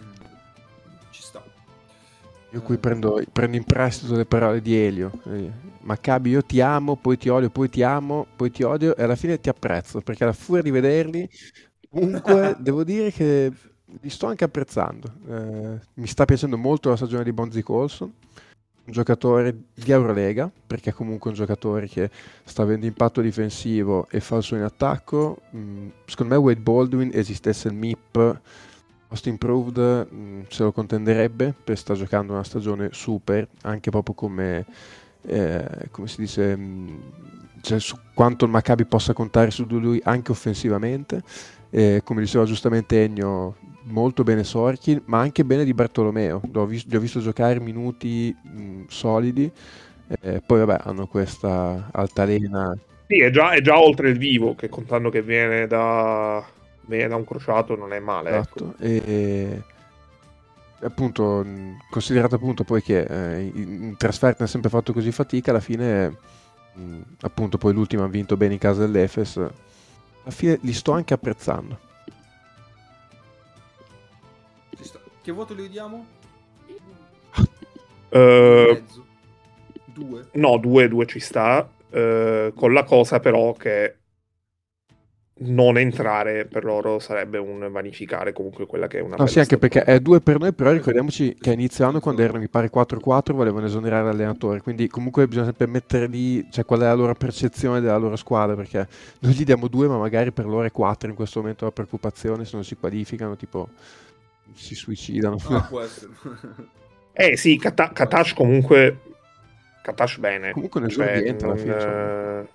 [0.02, 0.26] Mm,
[1.10, 1.44] ci sta.
[2.52, 5.12] Io qui prendo, prendo, in prestito le parole di Elio.
[5.82, 9.16] Maccabi, io ti amo, poi ti odio, poi ti amo, poi ti odio e alla
[9.16, 11.30] fine ti apprezzo perché alla furia di vederli,
[11.90, 13.52] comunque devo dire che
[13.86, 15.14] li sto anche apprezzando.
[15.28, 18.14] Eh, mi sta piacendo molto la stagione di Bonzi Colson
[18.91, 22.10] giocatore di Eurolega, perché è comunque un giocatore che
[22.44, 25.41] sta avendo impatto difensivo e falso in attacco.
[25.56, 28.40] Mm, secondo me Wade Baldwin esistesse il MIP
[29.10, 34.66] Most Improved mm, se lo contenderebbe, perché sta giocando una stagione super, anche proprio come,
[35.24, 36.98] eh, come si dice, mm,
[37.61, 41.24] cioè su quanto il Maccabi possa contare su di lui anche offensivamente.
[41.72, 43.56] Eh, come diceva giustamente Ennio,
[43.90, 46.41] molto bene Sorkin, ma anche bene di Bartolomeo.
[46.52, 49.52] L'ho vis- li ho visto giocare minuti mh, solidi.
[50.22, 52.76] Eh, poi, vabbè, hanno questa altalena.
[53.07, 56.44] Sì, è già, è già, oltre il vivo, che contando che viene da,
[56.86, 58.30] viene da un crociato non è male.
[58.30, 58.40] Ecco.
[58.40, 58.74] Esatto.
[58.80, 59.06] Ecco.
[59.07, 59.61] E,
[60.82, 61.45] appunto,
[61.90, 66.18] considerato appunto poi che eh, in trasferta ha sempre fatto così fatica, alla fine,
[66.74, 69.38] mh, appunto, poi l'ultimo ha vinto bene in casa dell'Efes.
[69.38, 71.88] Alla fine li sto anche apprezzando.
[75.30, 76.07] Che voto gli diamo?
[78.10, 78.81] Uh,
[79.85, 80.27] due?
[80.31, 81.69] No, due, due ci sta.
[81.91, 83.97] Uh, con la cosa però che
[85.41, 89.18] non entrare per loro sarebbe un vanificare comunque quella che è una...
[89.18, 92.23] No, sì, anche perché è due per noi, però ricordiamoci che a inizio anno quando
[92.23, 96.80] erano mi pare 4-4 volevano esonerare l'allenatore, quindi comunque bisogna sempre mettere lì, cioè qual
[96.80, 98.88] è la loro percezione della loro squadra, perché
[99.19, 102.45] noi gli diamo due ma magari per loro è 4 in questo momento la preoccupazione
[102.45, 103.69] se non si qualificano, tipo
[104.54, 105.38] si suicidano.
[105.50, 106.12] Ah, può essere.
[107.14, 109.00] eh sì, Kata- Katash comunque...
[109.82, 110.52] Katash bene.
[110.52, 111.80] Comunque nel cioè, rientra alla fine.
[111.80, 112.46] Cioè...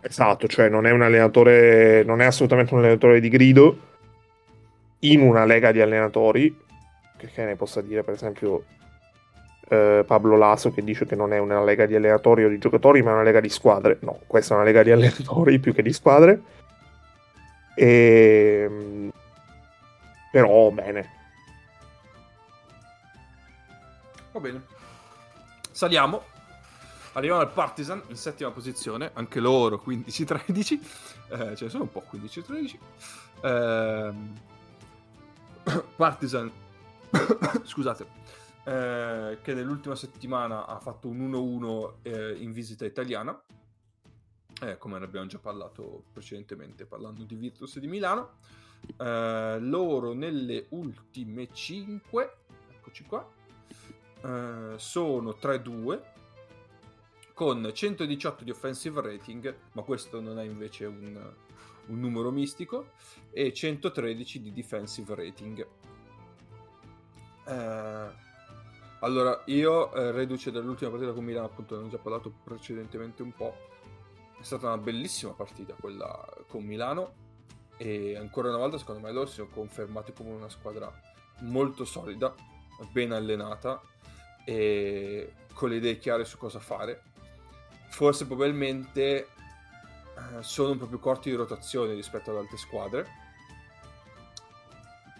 [0.00, 3.86] Esatto, cioè non è un allenatore, non è assolutamente un allenatore di grido
[5.00, 6.56] in una lega di allenatori,
[7.16, 8.64] che, che ne possa dire per esempio
[9.68, 13.02] eh, Pablo Lasso che dice che non è una lega di allenatori o di giocatori,
[13.02, 13.98] ma è una lega di squadre.
[14.00, 16.40] No, questa è una lega di allenatori più che di squadre.
[17.74, 19.10] E ehm,
[20.38, 21.10] però bene.
[24.30, 24.62] Va bene.
[25.72, 26.36] Saliamo.
[27.14, 30.80] Arriviamo al Partizan in settima posizione, anche loro 15-13.
[31.30, 32.78] Eh, ce ne sono un po' 15-13.
[33.42, 34.12] Eh,
[35.96, 36.50] Partizan,
[37.64, 38.06] scusate,
[38.64, 43.38] eh, che nell'ultima settimana ha fatto un 1-1 eh, in visita italiana,
[44.62, 48.36] eh, come ne abbiamo già parlato precedentemente parlando di Virtus e di Milano.
[48.98, 52.36] Uh, loro nelle ultime 5,
[52.72, 53.24] eccoci qua,
[54.22, 56.00] uh, sono 3-2
[57.32, 61.32] con 118 di offensive rating, ma questo non è invece un,
[61.86, 62.90] un numero mistico,
[63.30, 65.66] e 113 di defensive rating.
[67.46, 68.12] Uh,
[69.00, 73.54] allora, io, reduce dall'ultima partita con Milano, appunto, ne ho già parlato precedentemente un po'.
[74.40, 77.26] È stata una bellissima partita quella con Milano
[77.78, 80.92] e ancora una volta secondo me loro si sono confermati come una squadra
[81.40, 82.34] molto solida,
[82.90, 83.80] ben allenata
[84.44, 87.02] e con le idee chiare su cosa fare.
[87.90, 89.28] forse probabilmente
[90.18, 93.26] eh, sono un po' più corti di rotazione rispetto ad altre squadre.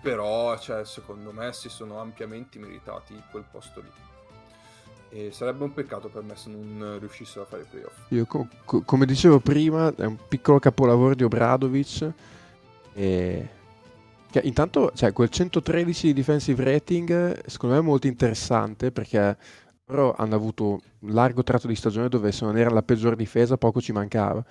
[0.01, 3.91] Però, cioè, secondo me, si sono ampiamente meritati quel posto lì.
[5.11, 8.11] E sarebbe un peccato per me se non riuscissero a fare i playoff.
[8.11, 12.13] Io, co- co- come dicevo prima, è un piccolo capolavoro di Obradovic.
[12.99, 13.49] E...
[14.31, 19.37] Che intanto, cioè, quel 113 di defensive rating, secondo me è molto interessante perché
[19.87, 23.57] loro hanno avuto un largo tratto di stagione dove se non era la peggior difesa
[23.57, 24.45] poco ci mancava.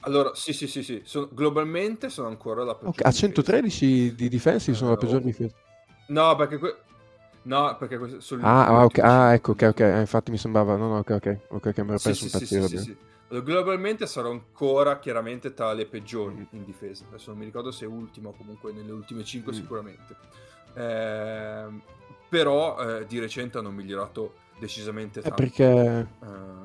[0.00, 1.02] Allora, sì, sì, sì, sì.
[1.04, 4.14] Sono, globalmente sono ancora la peggior okay, A 113 difesa.
[4.16, 5.54] di defensive sono uh, la peggior difesa.
[6.08, 6.76] No, perché que-
[7.46, 9.04] No, perché questo sono ah, okay.
[9.04, 9.80] ah, ecco, ok, ok.
[9.80, 10.74] Eh, infatti mi sembrava.
[10.76, 11.38] No, no, ok, ok.
[11.48, 12.96] Ok, che mi ero perso sì, un sì, sì, sì.
[13.28, 16.56] Globalmente sarò ancora chiaramente tra le peggiori mm.
[16.56, 17.04] in difesa.
[17.08, 19.54] Adesso non mi ricordo se è ultima o comunque nelle ultime 5 mm.
[19.54, 20.16] sicuramente.
[20.74, 21.66] Eh,
[22.28, 25.40] però eh, di recente hanno migliorato decisamente tanto.
[25.40, 26.08] Eh, perché,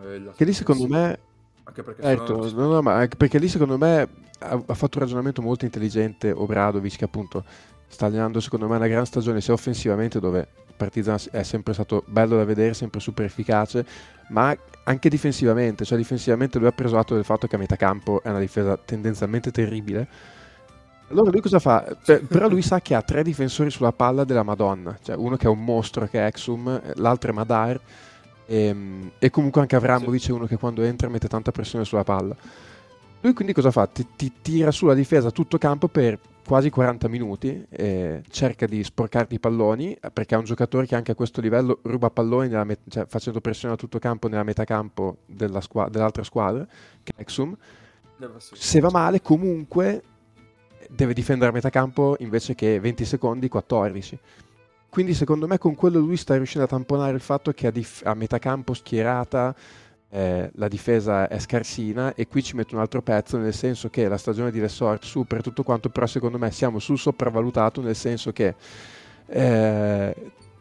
[0.03, 1.19] eh, che lì secondo me...
[1.63, 4.09] Anche perché, certo, no, no, ma perché lì secondo me
[4.39, 7.45] ha, ha fatto un ragionamento molto intelligente Obradovic che appunto
[7.87, 10.47] sta allenando secondo me una gran stagione sia offensivamente dove
[10.81, 13.85] Partizan è sempre stato bello da vedere, sempre super efficace,
[14.29, 14.55] ma
[14.85, 18.29] anche difensivamente, cioè difensivamente lui ha preso atto del fatto che a metà campo è
[18.29, 20.07] una difesa tendenzialmente terribile.
[21.09, 21.85] Allora lui cosa fa?
[22.03, 25.45] Beh, però lui sa che ha tre difensori sulla palla della Madonna, cioè uno che
[25.45, 27.79] è un mostro che è Exum, l'altro è Madar
[28.45, 32.03] e, ehm, e comunque anche Avramovic è uno che quando entra mette tanta pressione sulla
[32.03, 32.35] palla.
[33.21, 33.85] Lui quindi cosa fa?
[33.85, 39.35] Ti, ti tira sulla difesa tutto campo per quasi 40 minuti, eh, cerca di sporcarti
[39.35, 43.05] i palloni, perché è un giocatore che anche a questo livello ruba palloni met- cioè,
[43.07, 46.65] facendo pressione a tutto campo nella metacampo della squa- dell'altra squadra,
[47.03, 47.55] che è Exum.
[48.53, 50.03] Se va male comunque
[50.89, 54.19] deve difendere a metacampo invece che 20 secondi 14.
[54.89, 58.05] Quindi secondo me con quello lui sta riuscendo a tamponare il fatto che a, dif-
[58.05, 59.55] a metacampo schierata
[60.13, 64.09] eh, la difesa è scarsina e qui ci metto un altro pezzo nel senso che
[64.09, 68.33] la stagione di Resort supera tutto quanto però secondo me siamo sul sopravvalutato nel senso
[68.33, 68.55] che
[69.27, 70.15] eh,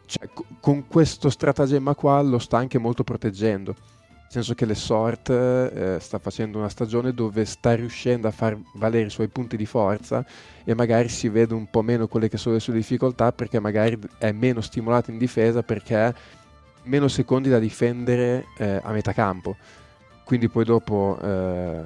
[0.05, 0.29] cioè,
[0.59, 3.73] con questo stratagemma qua lo sta anche molto proteggendo.
[3.73, 9.07] Nel senso che l'Essort eh, sta facendo una stagione dove sta riuscendo a far valere
[9.07, 10.25] i suoi punti di forza
[10.63, 13.99] e magari si vede un po' meno quelle che sono le sue difficoltà perché magari
[14.17, 16.13] è meno stimolato in difesa perché
[16.83, 19.55] meno secondi da difendere eh, a metà campo.
[20.23, 21.83] Quindi poi dopo eh,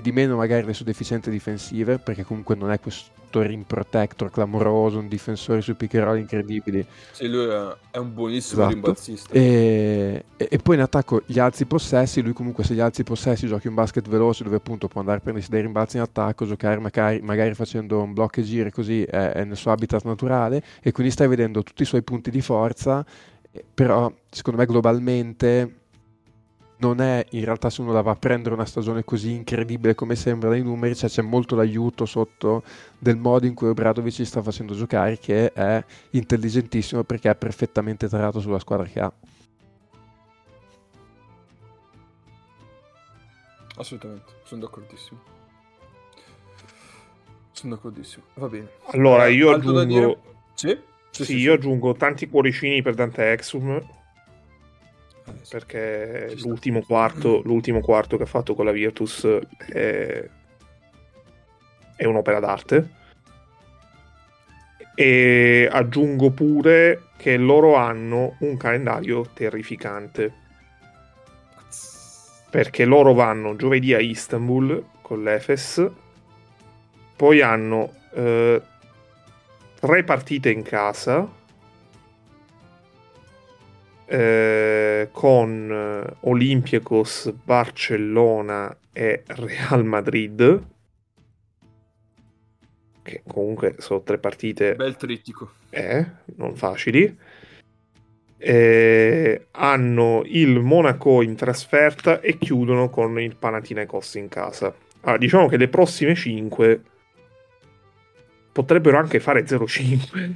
[0.00, 4.98] di meno magari le sue deficienze difensive, perché comunque non è questo rim protector clamoroso,
[4.98, 6.84] un difensore su pick and incredibili.
[7.12, 7.46] Sì, lui
[7.90, 8.74] è un buonissimo esatto.
[8.74, 9.34] rimbalzista.
[9.34, 13.46] E, e, e, poi in attacco gli alzi possessi, lui comunque se gli alzi possessi
[13.46, 16.78] giochi un basket veloce dove appunto può andare a prendersi dei rimbalzi in attacco, giocare
[16.78, 20.92] magari, magari facendo un blocco e giri così è, è nel suo habitat naturale e
[20.92, 23.04] quindi stai vedendo tutti i suoi punti di forza
[23.74, 25.74] però secondo me globalmente
[26.78, 30.14] non è in realtà se uno la va a prendere una stagione così incredibile come
[30.14, 32.62] sembra dai numeri, cioè c'è molto l'aiuto sotto
[32.98, 38.08] del modo in cui Obradovic ci sta facendo giocare che è intelligentissimo perché è perfettamente
[38.08, 39.12] tarato sulla squadra che ha.
[43.76, 45.20] Assolutamente, sono d'accordissimo.
[47.52, 48.24] Sono d'accordissimo.
[48.34, 48.70] Va bene.
[48.86, 50.22] Allora, io Altro aggiungo...
[50.54, 50.76] Sì?
[51.18, 53.70] Sì, sì, sì, io aggiungo tanti cuoricini per Dante Exum.
[53.70, 53.84] Eh,
[55.50, 59.26] perché l'ultimo quarto, l'ultimo quarto, che ha fatto con la Virtus
[59.68, 60.28] è,
[61.96, 62.96] è un'opera d'arte.
[64.94, 70.32] E aggiungo pure che loro hanno un calendario terrificante.
[72.50, 75.90] Perché loro vanno giovedì a Istanbul con l'Efes,
[77.16, 78.62] poi hanno eh,
[79.80, 81.28] tre partite in casa
[84.06, 90.66] eh, con eh, Olympiacos, Barcellona e Real Madrid
[93.02, 95.52] che comunque sono tre partite bel trittico.
[95.70, 96.04] Eh,
[96.36, 97.16] non facili.
[98.36, 104.74] Eh, hanno il Monaco in trasferta e chiudono con il Panathinaikos in casa.
[105.00, 106.82] Allora, diciamo che le prossime 5
[108.58, 110.32] potrebbero anche fare 0,5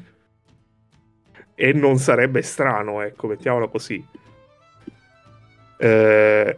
[1.56, 4.04] e non sarebbe strano, ecco, mettiamola così.
[5.76, 6.56] Eh,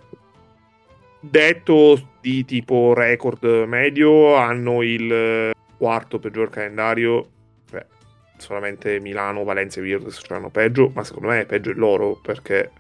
[1.20, 7.31] detto di tipo record medio, hanno il quarto peggior calendario.
[7.70, 7.86] Beh,
[8.36, 12.70] solamente Milano, Valencia e Virtus hanno peggio, ma secondo me è peggio il loro perché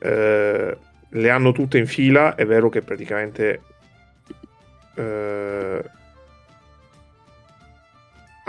[0.00, 0.76] eh,
[1.08, 2.34] le hanno tutte in fila.
[2.34, 3.62] È vero che praticamente
[4.96, 5.94] eh,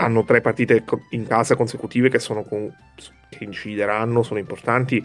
[0.00, 2.72] hanno tre partite in casa consecutive che, con,
[3.28, 5.04] che incideranno, sono importanti,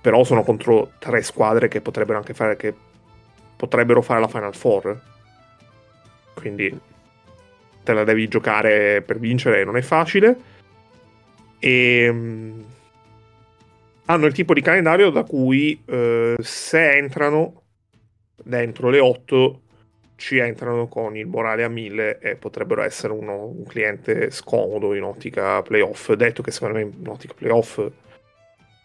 [0.00, 2.74] però sono contro tre squadre che potrebbero anche fare che
[3.56, 5.00] potrebbero fare la Final Four.
[6.34, 6.80] Quindi
[7.82, 10.36] te la devi giocare per vincere, non è facile.
[11.58, 12.64] E um,
[14.06, 17.62] hanno il tipo di calendario da cui uh, se entrano
[18.42, 19.60] dentro le 8
[20.16, 25.02] ci entrano con il morale a 1000 e potrebbero essere uno, un cliente scomodo in
[25.02, 26.12] ottica playoff.
[26.12, 27.80] Detto che secondo me in ottica playoff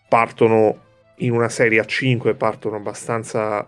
[0.07, 0.87] partono
[1.17, 3.67] in una serie a 5 partono abbastanza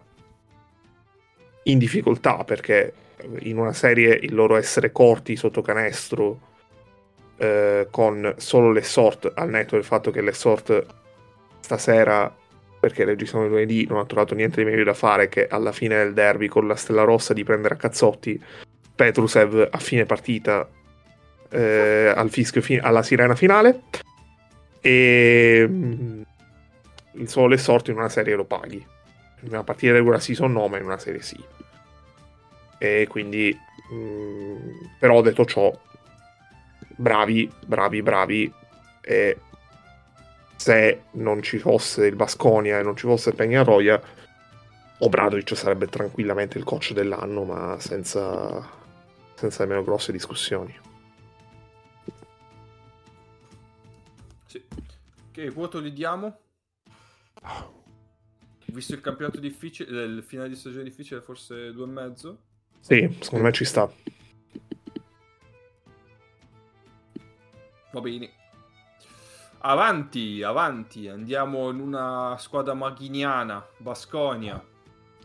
[1.64, 2.94] in difficoltà perché
[3.40, 6.40] in una serie il loro essere corti sotto canestro
[7.38, 10.86] eh, con solo le sort al netto del fatto che le sort
[11.60, 12.34] stasera
[12.82, 15.95] perché registrano il lunedì non ha trovato niente di meglio da fare che alla fine
[15.95, 18.44] del derby con la stella rossa di prendere a cazzotti
[18.95, 20.68] Petrusev a fine partita
[21.49, 23.82] eh, al fischio fi- alla sirena finale
[24.82, 26.22] e mm,
[27.14, 28.84] il solo sorti in una serie lo paghi.
[29.41, 31.41] In una partita regular season no, ma in una serie sì.
[32.78, 33.56] E quindi,
[33.91, 34.58] mh, mm,
[34.99, 35.72] però detto ciò,
[36.95, 38.53] bravi, bravi, bravi.
[39.02, 39.38] E
[40.62, 44.00] se non ci fosse il Basconia e non ci fosse Peñarroya,
[45.00, 48.64] Obradovic sarebbe tranquillamente il coach dell'anno, ma senza,
[49.34, 50.80] senza nemmeno grosse discussioni.
[54.46, 54.64] Sì.
[55.32, 56.40] Che voto gli diamo?
[58.66, 62.42] Visto il campionato difficile, il finale di stagione difficile, forse due e mezzo?
[62.82, 63.92] Sì, secondo me ci sta.
[67.94, 68.41] Va bene.
[69.62, 74.64] Avanti, avanti, andiamo in una squadra maghiniana, Basconia.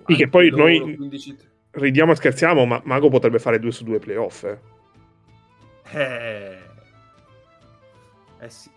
[0.07, 1.37] Sì, che poi noi 15...
[1.71, 4.45] ridiamo e scherziamo, ma Mago potrebbe fare due su due playoff.
[4.45, 4.59] Eh,
[5.93, 6.59] eh,
[8.39, 8.71] eh sì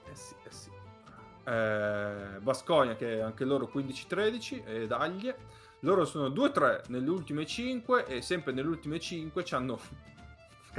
[1.49, 5.35] eh, Basconia che anche loro 15-13 e Daglie.
[5.79, 9.79] Loro sono 2-3 nelle ultime 5 e sempre nelle ultime 5 hanno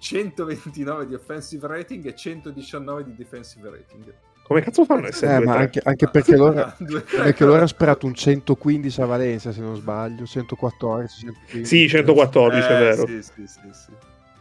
[0.00, 4.12] 129 di offensive rating e 119 di defensive rating.
[4.42, 5.36] Come cazzo fanno a essere?
[5.36, 9.60] Eh, ma anche, anche, perché loro, perché loro hanno sperato un 115 a Valencia, se
[9.60, 11.20] non sbaglio, 114.
[11.20, 11.64] 115.
[11.64, 13.06] Sì, 114 eh, è vero.
[13.06, 13.92] Sì, sì, sì, sì.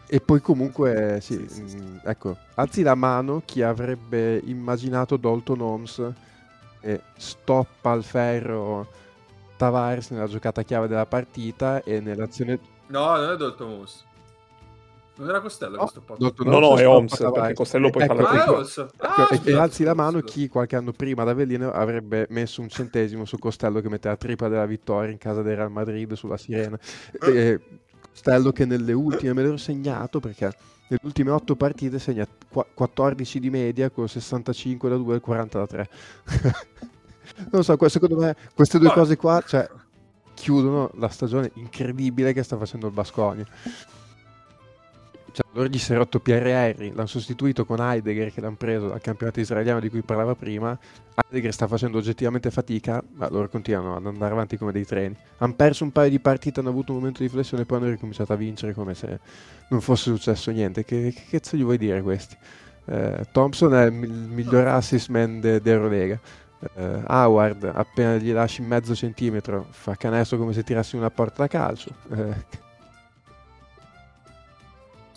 [0.07, 5.61] E poi comunque, sì, sì, sì, mm, ecco, alzi la mano chi avrebbe immaginato Dalton
[5.61, 6.11] Holmes
[6.81, 8.87] e stoppa al ferro
[9.57, 12.57] Tavares nella giocata chiave della partita e nell'azione...
[12.87, 14.07] No, non è Dalton Holmes.
[15.19, 16.33] Non era Costello no, che stoppato?
[16.45, 19.83] No, no, è Holmes, perché Costello poi ecco, fa la ecco, ecco, ah, e, alzi
[19.83, 23.89] la mano chi qualche anno prima ad Avellino avrebbe messo un centesimo su Costello che
[23.89, 26.79] mette la tripla della vittoria in casa del Real Madrid sulla Sirena.
[27.21, 27.59] E,
[28.13, 30.53] Stello che nelle ultime me l'ero segnato perché
[30.87, 32.25] nelle ultime 8 partite segna
[32.73, 35.89] 14 di media con 65 da 2 e 40 da 3.
[37.51, 39.69] non so, secondo me queste due cose qua cioè,
[40.33, 43.45] chiudono la stagione incredibile che sta facendo il Basconia.
[45.31, 49.01] Cioè, loro gli si è rotto Henry, l'hanno sostituito con Heidegger che l'hanno preso dal
[49.01, 50.77] campionato israeliano di cui parlava prima.
[51.15, 55.15] Heidegger sta facendo oggettivamente fatica, ma loro continuano ad andare avanti come dei treni.
[55.37, 57.89] Hanno perso un paio di partite, hanno avuto un momento di flessione e poi hanno
[57.89, 59.19] ricominciato a vincere come se
[59.69, 60.83] non fosse successo niente.
[60.83, 62.35] Che, che cazzo gli vuoi dire questi?
[62.85, 66.19] Eh, Thompson è il miglior assist man dell'Eurolega.
[66.75, 71.47] Uh, Howard appena gli lasci mezzo centimetro fa canestro come se tirassi una porta da
[71.47, 72.33] calcio uh,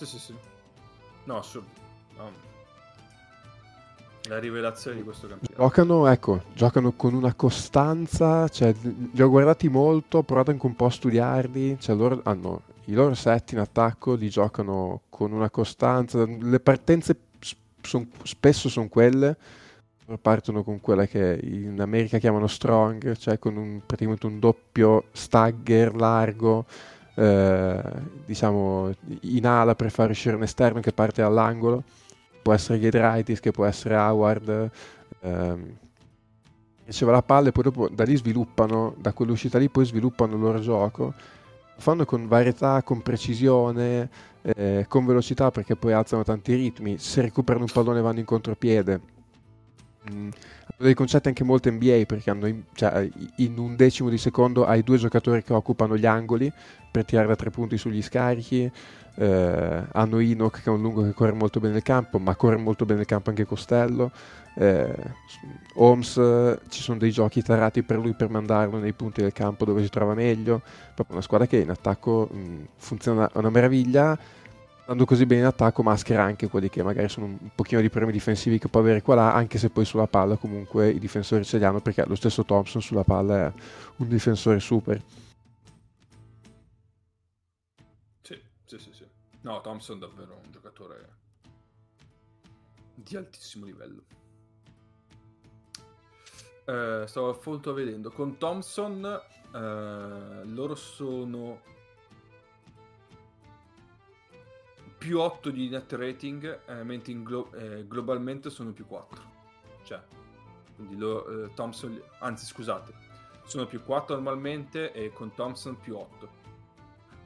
[0.05, 0.35] sì, sì, sì.
[1.25, 1.69] No, assurdo.
[2.17, 2.31] No.
[4.29, 5.61] La rivelazione di questo campionato.
[5.61, 10.77] Giocano, ecco, giocano con una costanza, cioè, li ho guardati molto, ho provato anche un
[10.77, 15.51] po' a studiarli, cioè loro hanno i loro set in attacco, li giocano con una
[15.51, 17.17] costanza, le partenze
[17.81, 19.37] son, spesso sono quelle,
[20.21, 25.95] partono con quella che in America chiamano strong, cioè con un, praticamente un doppio stagger
[25.95, 26.67] largo,
[27.15, 27.83] eh,
[28.25, 28.91] diciamo
[29.23, 31.83] in ala per far uscire un esterno che parte dall'angolo
[32.43, 34.71] può essere Giedraitis che può essere Howard
[35.21, 35.77] ehm,
[36.85, 40.41] riceve la palla e poi dopo da lì sviluppano da quell'uscita lì poi sviluppano il
[40.41, 41.05] loro gioco.
[41.75, 44.11] Lo fanno con varietà con precisione
[44.43, 49.01] eh, con velocità perché poi alzano tanti ritmi se recuperano un pallone vanno in contropiede.
[50.13, 50.29] Mm,
[50.83, 54.83] dei concetti anche molto NBA perché hanno in, cioè, in, un decimo di secondo hai
[54.83, 56.53] due giocatori che occupano gli angoli
[56.91, 58.71] per tirare da tre punti sugli scarichi
[59.15, 62.57] eh, hanno Enoch che è un lungo che corre molto bene nel campo ma corre
[62.57, 64.11] molto bene nel campo anche Costello
[64.55, 64.95] eh,
[65.75, 69.83] Holmes ci sono dei giochi tarati per lui per mandarlo nei punti del campo dove
[69.83, 70.63] si trova meglio
[70.95, 74.19] proprio una squadra che in attacco mh, funziona una meraviglia
[74.93, 78.13] andando così bene in attacco maschera anche quelli che magari sono un pochino di premi
[78.13, 81.59] difensivi che può avere qua là, anche se poi sulla palla comunque i difensori ce
[81.59, 83.53] li hanno perché lo stesso Thompson sulla palla è
[83.97, 85.03] un difensore super.
[88.23, 89.07] Sì, sì, sì, sì.
[89.41, 91.09] No, Thompson è davvero un giocatore
[92.95, 94.03] di altissimo livello.
[96.65, 101.61] Eh, stavo appunto vedendo con Thompson eh, loro sono
[105.03, 109.21] più 8 di net rating, eh, mentre glo- eh, globalmente sono più 4.
[109.83, 110.01] Cioè,
[110.77, 112.95] quindi lo, eh, Thompson, anzi scusate,
[113.45, 116.41] sono più 4 normalmente e con Thompson più 8.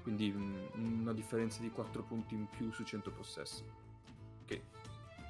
[0.03, 3.63] Quindi mh, mm, una differenza di 4 punti in più su 100 possessi.
[4.47, 4.63] Che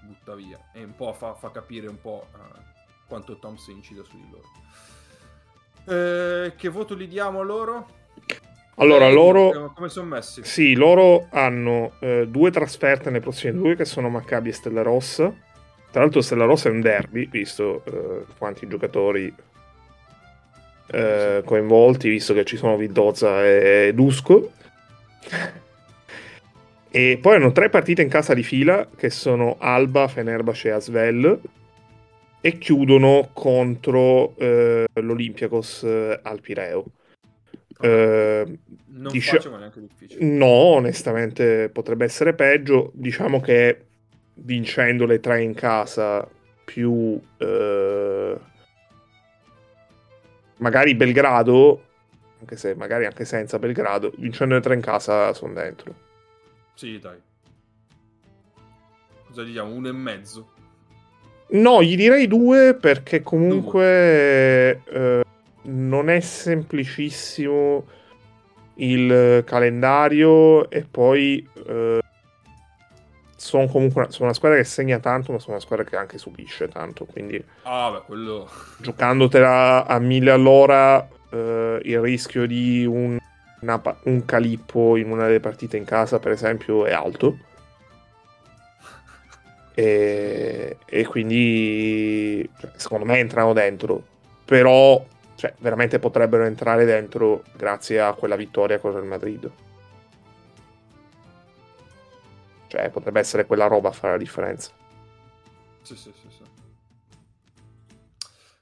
[0.02, 0.70] butta via.
[0.72, 2.60] E un po' fa, fa capire un po' uh,
[3.08, 4.48] quanto Thompson incida su di loro.
[5.88, 8.04] Eh, che voto gli diamo a loro?
[8.78, 9.72] Allora, loro...
[9.74, 10.42] Come sono messi?
[10.44, 15.32] Sì, loro hanno eh, due trasferte nei prossimi due, che sono Maccabi e Stella Rossa.
[15.90, 19.34] Tra l'altro Stella Rossa è un derby, visto eh, quanti giocatori
[20.88, 24.52] eh, coinvolti, visto che ci sono Vildoza e Dusko.
[26.90, 31.40] e poi hanno tre partite in casa di fila, che sono Alba, Fenerbahce e Asvel.
[32.42, 36.84] E chiudono contro eh, l'Olympiakos eh, al Pireo.
[37.80, 40.24] Eh, non dici- faccio, ma neanche difficile.
[40.24, 42.90] No, onestamente potrebbe essere peggio.
[42.94, 43.84] Diciamo che
[44.34, 46.26] vincendo le tre in casa
[46.64, 48.36] più eh,
[50.58, 51.82] magari Belgrado,
[52.40, 55.94] anche se magari anche senza Belgrado, vincendo le tre in casa sono dentro.
[56.74, 57.18] Sì, dai.
[59.28, 59.74] Cosa diciamo?
[59.74, 60.54] Uno e mezzo?
[61.48, 65.24] No, gli direi due perché comunque eh,
[65.66, 67.84] non è semplicissimo
[68.74, 72.00] il calendario e poi eh,
[73.36, 76.18] sono comunque una, sono una squadra che segna tanto ma sono una squadra che anche
[76.18, 78.48] subisce tanto quindi ah, beh, quello...
[78.78, 83.18] giocandotela a mille all'ora eh, il rischio di un,
[83.60, 87.38] una, un calippo in una delle partite in casa per esempio è alto.
[89.78, 94.02] E, e quindi cioè, secondo me entrano dentro
[94.42, 95.04] però
[95.36, 99.50] cioè, veramente potrebbero entrare dentro grazie a quella vittoria contro il Madrid.
[102.68, 104.70] Cioè, potrebbe essere quella roba a fare la differenza.
[105.82, 106.42] Sì, sì, sì, sì.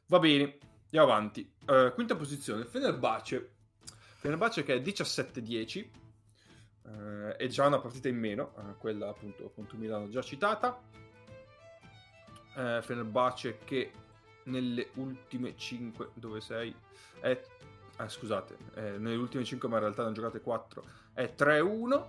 [0.07, 1.49] Va bene, andiamo avanti.
[1.65, 3.53] Uh, quinta posizione, Fenerbahce.
[4.17, 5.89] Fenerbahce che è 17-10.
[6.83, 10.83] Uh, eh, è già una partita in meno, uh, quella appunto contro Milano già citata.
[12.57, 13.93] Uh, Fenerbahce che
[14.45, 16.75] nelle ultime 5 dove sei?
[17.21, 17.41] È
[17.97, 22.05] ah, scusate eh, nelle ultime 5 ma in realtà ne hanno giocate 4 è 3-1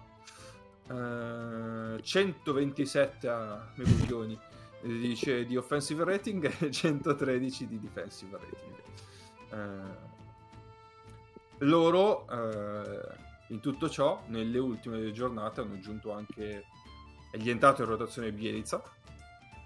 [0.87, 4.39] eh, 127 a Mebuglioni
[4.81, 8.75] dice di offensive rating e 113 di defensive rating.
[9.51, 10.13] Eh,
[11.59, 13.07] loro eh,
[13.49, 16.65] in tutto ciò nelle ultime giornate hanno aggiunto anche
[17.31, 18.83] è diventato in rotazione Bielizza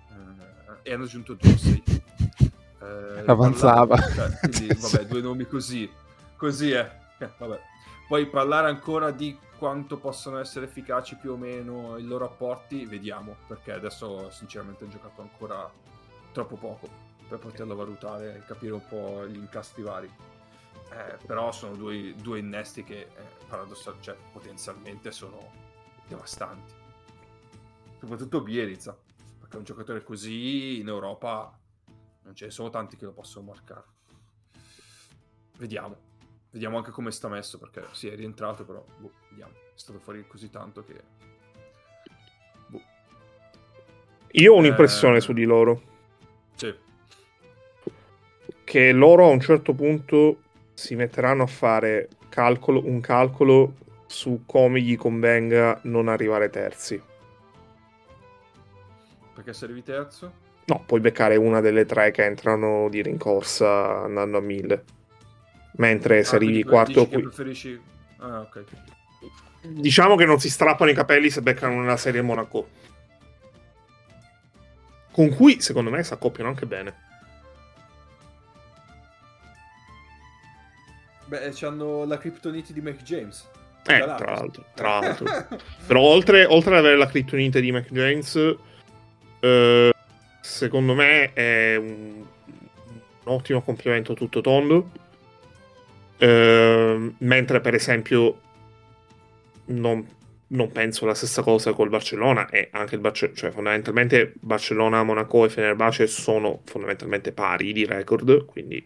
[0.09, 1.81] eh, e hanno aggiunto Dorsey
[2.81, 3.95] eh, avanzava.
[3.95, 5.89] Parlare, cioè, quindi, vabbè, due nomi così,
[6.35, 6.99] così è.
[7.17, 7.59] Eh, vabbè.
[8.07, 13.35] Poi parlare ancora di quanto possono essere efficaci più o meno i loro apporti, vediamo,
[13.45, 15.69] perché adesso sinceramente ho giocato ancora
[16.31, 16.87] troppo poco
[17.27, 20.09] per poterlo valutare e capire un po' gli incastri vari.
[20.91, 23.09] Eh, però sono due, due innesti che eh,
[23.47, 25.51] paradossal- cioè, potenzialmente sono
[26.07, 26.73] devastanti.
[27.99, 28.97] Soprattutto Bielizza,
[29.39, 31.58] perché un giocatore così in Europa
[32.29, 33.85] non ce ne sono tanti che lo possono marcare.
[35.57, 35.97] Vediamo.
[36.51, 39.53] Vediamo anche come sta messo perché si sì, è rientrato, però boh, vediamo.
[39.53, 41.01] È stato fuori così tanto che.
[42.67, 42.81] Boh.
[44.31, 45.21] Io ho un'impressione eh...
[45.21, 45.81] su di loro.
[46.53, 46.71] Sì.
[48.63, 50.43] Che loro a un certo punto
[50.75, 53.73] si metteranno a fare calcolo, un calcolo
[54.05, 57.01] su come gli convenga non arrivare terzi.
[59.33, 60.47] Perché se arrivi terzo?
[60.69, 64.83] No, puoi beccare una delle tre che entrano di rincorsa andando a mille.
[65.77, 67.23] Mentre ah, se arrivi quarto qui...
[67.23, 67.79] preferisci...
[68.17, 68.63] Ah, ok.
[69.61, 72.67] Diciamo che non si strappano i capelli se beccano una serie Monaco.
[75.11, 76.95] Con cui, secondo me, si accoppiano anche bene.
[81.25, 83.49] Beh, hanno la criptonite di Mac James.
[83.87, 84.65] Eh, tra l'altro.
[84.75, 85.57] Tra l'altro.
[85.87, 88.35] Però oltre, oltre, ad avere la criptonite di Mac James...
[89.39, 89.93] Eh,
[90.49, 92.25] secondo me è un, un
[93.23, 94.91] ottimo complemento tutto tondo.
[96.19, 98.41] Uh, mentre per esempio
[99.67, 100.05] non,
[100.47, 105.45] non penso la stessa cosa col Barcellona e anche il Barcellona, cioè fondamentalmente Barcellona, Monaco
[105.45, 108.85] e Fenerbahce sono fondamentalmente pari di record, quindi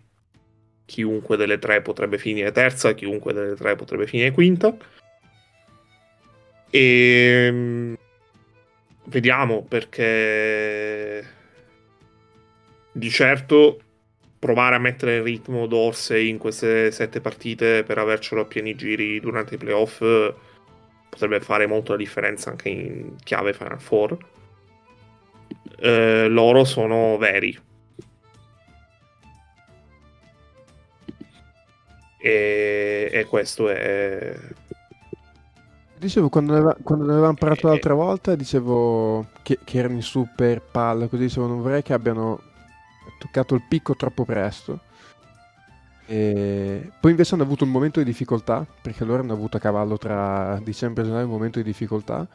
[0.85, 4.75] chiunque delle tre potrebbe finire terza, chiunque delle tre potrebbe finire quinta.
[6.69, 7.97] E ehm,
[9.05, 11.41] vediamo perché
[12.93, 13.79] di certo
[14.39, 19.19] provare a mettere in ritmo Dorsey in queste sette partite per avercelo a pieni giri
[19.19, 20.01] durante i playoff
[21.13, 24.17] potrebbe fare molto la differenza anche in chiave Final Four.
[25.79, 27.57] Eh, loro sono veri.
[32.19, 34.35] E, e questo è...
[35.97, 40.61] Dicevo, quando, ne, quando ne avevamo parlato l'altra volta, dicevo che, che erano in super
[40.61, 42.41] palla, così dicevo non vorrei che abbiano
[43.23, 44.81] toccato il picco troppo presto
[46.05, 49.97] e poi invece hanno avuto un momento di difficoltà, perché loro hanno avuto a cavallo
[49.97, 52.27] tra dicembre e gennaio un momento di difficoltà,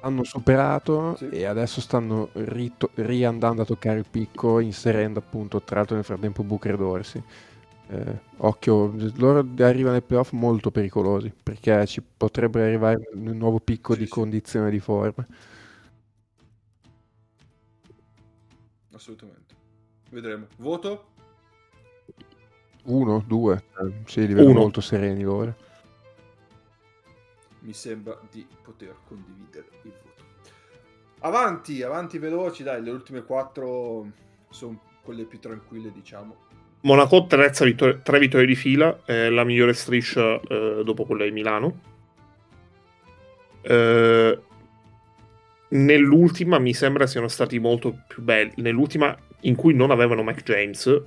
[0.00, 1.28] hanno superato sì.
[1.30, 6.44] e adesso stanno rito- riandando a toccare il picco, inserendo appunto tra l'altro nel frattempo
[6.44, 7.22] Booker Dorsi.
[7.90, 13.94] Eh, occhio, loro arrivano ai playoff molto pericolosi, perché ci potrebbero arrivare un nuovo picco
[13.94, 14.10] sì, di sì.
[14.12, 15.26] condizione di forma.
[18.92, 19.37] Assolutamente.
[20.10, 20.46] Vedremo.
[20.56, 21.06] Voto?
[22.84, 25.54] Uno, due, eh, sì, li vedo molto sereni loro.
[27.60, 30.24] Mi sembra di poter condividere il voto.
[31.20, 34.06] Avanti, avanti veloci, dai, le ultime quattro
[34.48, 36.46] sono quelle più tranquille, diciamo.
[36.82, 41.32] Monaco, terza vittoria, tre vittorie di fila, è la migliore striscia eh, dopo quella di
[41.32, 41.80] Milano.
[43.60, 44.40] Eh,
[45.68, 48.54] nell'ultima mi sembra siano stati molto più belli.
[48.56, 51.02] Nell'ultima in cui non avevano Mike James.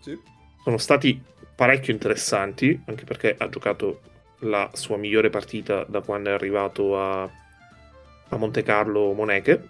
[0.00, 0.36] Sì
[0.68, 1.18] sono stati
[1.54, 4.02] parecchio interessanti, anche perché ha giocato
[4.40, 9.68] la sua migliore partita da quando è arrivato a, a Monte Carlo Moneche.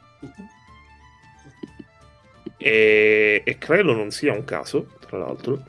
[2.56, 5.62] E, e credo non sia un caso, tra l'altro,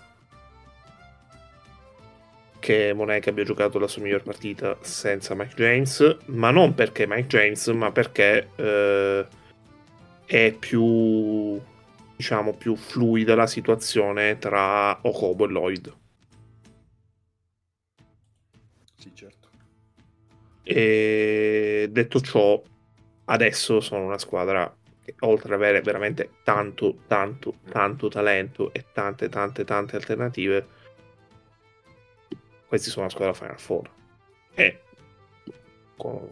[2.57, 7.27] che Moneche abbia giocato la sua migliore partita senza Mike James, ma non perché Mike
[7.27, 9.27] James, ma perché eh,
[10.25, 11.61] è più
[12.19, 15.97] diciamo, più fluida la situazione tra Okobo e Lloyd.
[18.97, 19.47] Sì, certo.
[20.63, 22.61] E detto ciò,
[23.23, 29.29] adesso sono una squadra che oltre ad avere veramente tanto, tanto, tanto talento e tante,
[29.29, 30.67] tante, tante alternative,
[32.67, 33.89] questi sono una squadra Final Four.
[34.55, 34.81] E
[35.95, 36.27] con,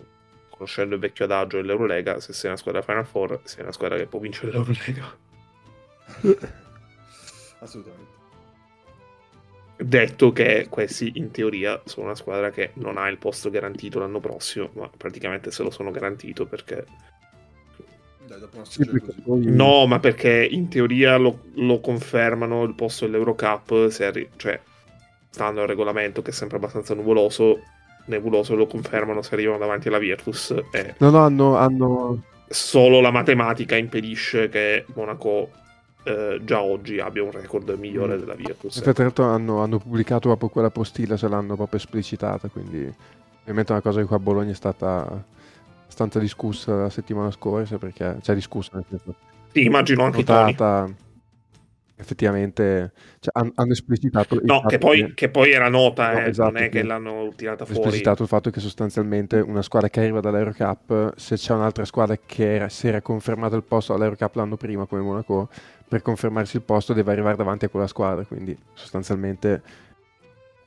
[0.49, 4.05] conoscendo il vecchio adagio dell'Eurolega, se sei una squadra Final Four, sei una squadra che
[4.05, 5.25] può vincere l'Eurolega.
[7.59, 8.15] Assolutamente.
[9.79, 14.19] Detto che questi in teoria sono una squadra che non ha il posto garantito l'anno
[14.19, 16.83] prossimo, ma praticamente se lo sono garantito perché...
[18.25, 18.83] Dai, sì,
[19.23, 19.51] così.
[19.51, 24.59] No, ma perché in teoria lo, lo confermano il posto dell'Eurocup, se arri- cioè
[25.29, 27.61] stando al regolamento che è sempre abbastanza nuvoloso,
[28.05, 30.55] nebuloso lo confermano se arrivano davanti alla Virtus.
[30.71, 30.95] E...
[30.97, 32.23] No, no, hanno, hanno...
[32.49, 35.51] Solo la matematica impedisce che Monaco
[36.07, 38.19] eh, già oggi abbia un record migliore mm.
[38.19, 38.79] della Virtus.
[38.79, 42.91] Tra l'altro hanno, hanno, pubblicato proprio quella postilla, se l'hanno proprio esplicitata, quindi
[43.41, 45.23] ovviamente è una cosa che qua a Bologna è stata
[45.81, 49.15] abbastanza discussa la settimana scorsa, perché, cioè discussa nel senso...
[49.51, 50.95] Sì, immagino anche notata, Tony
[51.99, 55.29] effettivamente cioè, hanno esplicitato no, che poi, che...
[55.29, 57.81] poi, era nota no, eh, esatto, non è che l'hanno tirata fuori.
[57.81, 62.55] esplicitato il fatto che sostanzialmente una squadra che arriva dall'Eurocup se c'è un'altra squadra che
[62.55, 65.49] era, si era confermata il posto all'Eurocup l'anno prima come Monaco
[65.87, 69.61] per confermarsi il posto deve arrivare davanti a quella squadra quindi sostanzialmente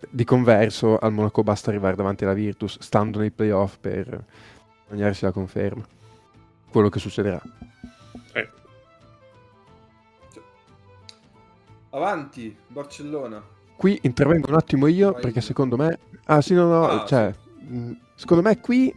[0.08, 4.24] di converso al Monaco basta arrivare davanti alla Virtus stando nei playoff per
[4.88, 5.86] guadagnarsi la conferma.
[6.70, 7.40] Quello che succederà
[11.90, 13.42] Avanti, Barcellona.
[13.76, 15.22] Qui intervengo un attimo io Vai.
[15.22, 15.98] perché secondo me...
[16.26, 17.32] Ah sì, no, no, ah, cioè...
[17.32, 17.72] Sì.
[17.72, 18.94] Mm, secondo me qui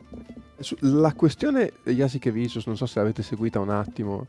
[0.80, 4.28] la questione degli Asikevicius, non so se l'avete seguita un attimo,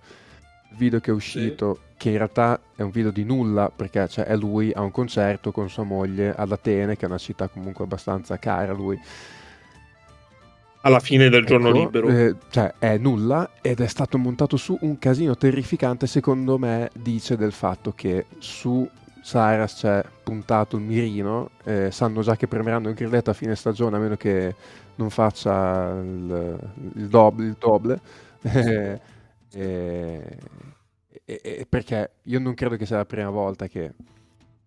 [0.71, 1.81] il video che è uscito, sì.
[1.97, 5.53] che in realtà è un video di nulla perché cioè, è lui a un concerto
[5.53, 9.01] con sua moglie ad Atene, che è una città comunque abbastanza cara a lui
[10.85, 12.09] alla fine del giorno ecco, libero.
[12.09, 17.37] Eh, cioè è nulla ed è stato montato su un casino terrificante, secondo me dice
[17.37, 18.89] del fatto che su
[19.23, 23.97] Saras c'è puntato il mirino, eh, sanno già che premeranno il grilletto a fine stagione
[23.97, 24.55] a meno che
[24.97, 26.59] non faccia il,
[26.97, 28.01] il, doble, il doble.
[29.57, 30.37] Eh,
[31.69, 33.95] perché io non credo che sia la prima volta che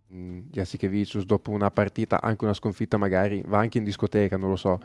[0.08, 4.56] mh, Jasikevicius dopo una partita, anche una sconfitta magari, va anche in discoteca, non lo
[4.56, 4.80] so,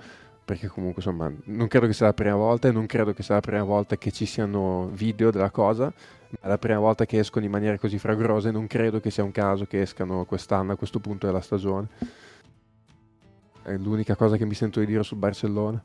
[0.44, 3.34] perché comunque insomma non credo che sia la prima volta e non credo che sia
[3.34, 7.18] la prima volta che ci siano video della cosa, ma è la prima volta che
[7.18, 10.72] escono in maniera così fragorosa e non credo che sia un caso che escano quest'anno
[10.72, 11.88] a questo punto della stagione.
[13.62, 15.80] È l'unica cosa che mi sento di dire sul Barcellona.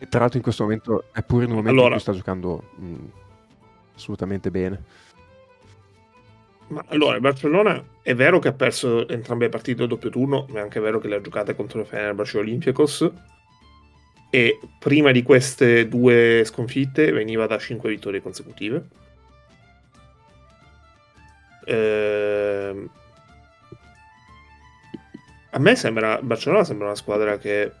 [0.00, 2.12] E tra l'altro in questo momento è pure in un momento allora, in cui sta
[2.12, 2.94] giocando mh,
[3.96, 4.82] assolutamente bene.
[6.68, 10.46] Ma allora, il Barcellona è vero che ha perso entrambe le partite a doppio turno,
[10.50, 13.10] ma è anche vero che le ha giocate contro il Fenerbahce e Olympiacos.
[14.30, 18.84] E prima di queste due sconfitte veniva da 5 vittorie consecutive.
[21.64, 22.90] Ehm...
[25.50, 27.72] A me sembra, Barcellona sembra una squadra che...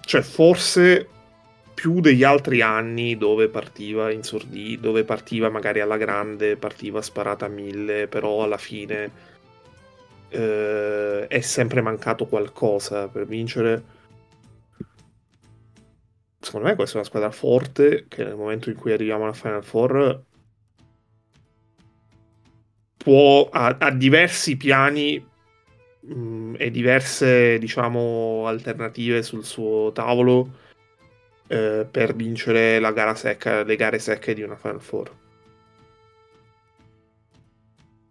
[0.00, 1.08] Cioè, forse
[1.72, 7.46] più degli altri anni dove partiva in sordi, dove partiva magari alla grande, partiva sparata
[7.46, 9.10] a mille, però alla fine
[10.28, 13.98] eh, è sempre mancato qualcosa per vincere.
[16.40, 19.62] Secondo me questa è una squadra forte che nel momento in cui arriviamo alla Final
[19.62, 20.24] Four
[22.96, 25.22] può a, a diversi piani
[26.00, 30.56] mh, mm, e diverse diciamo alternative sul suo tavolo
[31.46, 35.10] eh, per vincere la gara secca, le gare secche di una Final Four.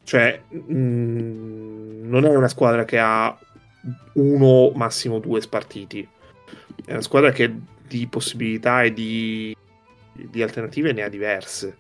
[0.04, 3.36] Cioè, mh, mm, non è una squadra che ha
[4.14, 6.08] uno, massimo due spartiti.
[6.86, 9.56] È una squadra che di possibilità e di,
[10.14, 11.78] di alternative ne ha diverse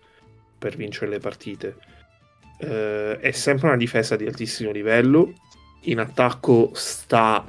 [0.58, 1.78] per vincere le partite.
[2.60, 5.34] Eh, è sempre una difesa di altissimo livello.
[5.84, 7.46] In attacco sta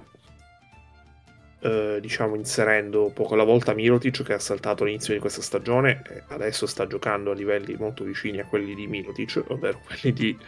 [1.62, 6.22] eh, diciamo inserendo poco alla volta Mirotic che ha saltato all'inizio di questa stagione e
[6.28, 10.38] adesso sta giocando a livelli molto vicini a quelli di Mirotic, ovvero quelli di,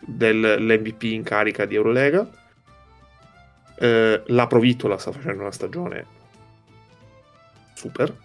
[0.00, 2.28] dell'MVP in carica di Eurolega.
[3.78, 6.20] Eh, la Provittola sta facendo una stagione
[7.82, 8.16] super.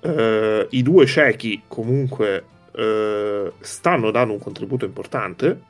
[0.00, 5.60] Eh, I due ciechi comunque eh, stanno dando un contributo importante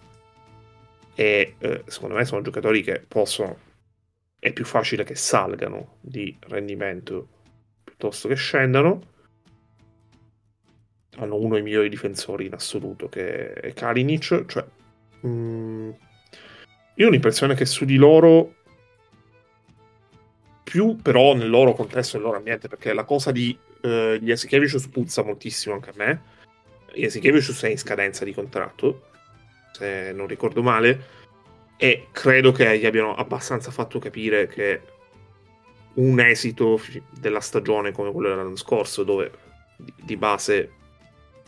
[1.14, 3.66] e eh, secondo me sono giocatori che possono
[4.38, 7.28] è più facile che salgano di rendimento
[7.82, 9.16] piuttosto che scendano.
[11.16, 14.44] Hanno uno dei migliori difensori in assoluto che è Kalinic.
[14.46, 14.64] Cioè,
[15.22, 15.90] mh, mm,
[16.94, 18.57] io ho l'impressione che su di loro,
[20.68, 25.22] più però nel loro contesto, nel loro ambiente, perché la cosa di eh, Jasikevicius puzza
[25.22, 26.22] moltissimo anche a me.
[26.94, 29.08] Jasikevicius è in scadenza di contratto,
[29.72, 31.16] se non ricordo male
[31.76, 34.80] e credo che gli abbiano abbastanza fatto capire che
[35.94, 36.80] un esito
[37.18, 39.30] della stagione come quello dell'anno scorso, dove
[39.76, 40.72] di base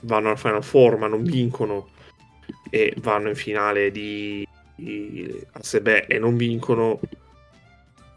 [0.03, 1.89] vanno al Final Four ma non vincono
[2.71, 7.01] e vanno in finale di, di ASB e non vincono,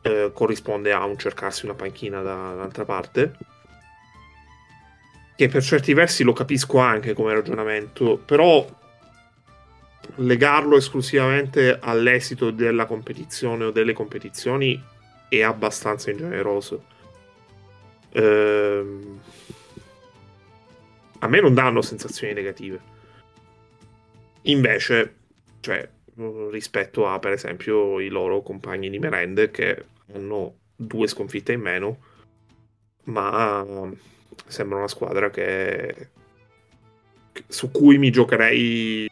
[0.04, 3.36] eh, corrisponde a un cercarsi una panchina dall'altra parte.
[5.36, 8.66] Che per certi versi lo capisco anche come ragionamento, però
[10.18, 14.82] legarlo esclusivamente all'esito della competizione o delle competizioni
[15.28, 16.86] è abbastanza ingeneroso.
[18.12, 19.20] Ehm...
[21.20, 22.82] A me non danno sensazioni negative.
[24.42, 25.16] Invece,
[25.62, 25.90] cioè,
[26.52, 31.98] rispetto a per esempio i loro compagni di merende che hanno due sconfitte in meno,
[33.06, 33.66] ma
[34.48, 36.10] sembra una squadra che
[37.48, 39.10] su cui mi giocherei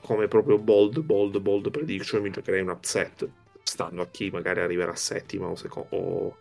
[0.00, 3.28] come proprio bold, bold, bold prediction mi giocherei un upset,
[3.62, 6.36] stando a chi magari arriverà settima o, seco- o,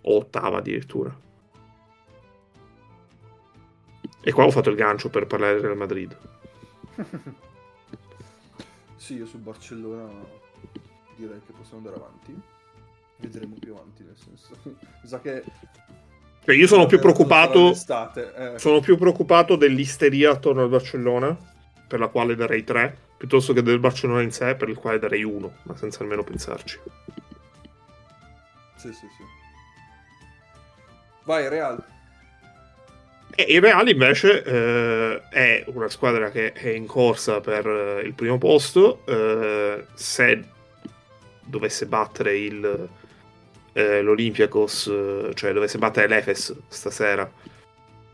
[0.00, 1.16] o ottava addirittura.
[4.20, 6.16] E qua ho fatto il gancio per parlare del Real Madrid.
[8.96, 10.10] sì, io su Barcellona
[11.16, 12.57] direi che possiamo andare avanti.
[13.18, 14.50] Vedremo più avanti, nel senso.
[14.64, 15.42] Mi sa che
[16.48, 17.72] cioè io sono più preoccupato.
[17.72, 18.54] Eh.
[18.56, 21.36] Sono più preoccupato dell'isteria attorno al Barcellona
[21.86, 25.22] per la quale darei 3, piuttosto che del Barcellona in sé, per il quale darei
[25.22, 26.78] 1, ma senza nemmeno pensarci.
[28.76, 29.22] Sì, sì, sì.
[31.24, 31.84] Vai, Real.
[33.34, 38.14] E il Real invece eh, è una squadra che è in corsa per eh, il
[38.14, 39.02] primo posto.
[39.04, 40.44] Eh, se
[41.42, 42.88] dovesse battere il,
[43.78, 47.30] eh, l'Olympiacos, eh, cioè dovesse battere l'Efes stasera,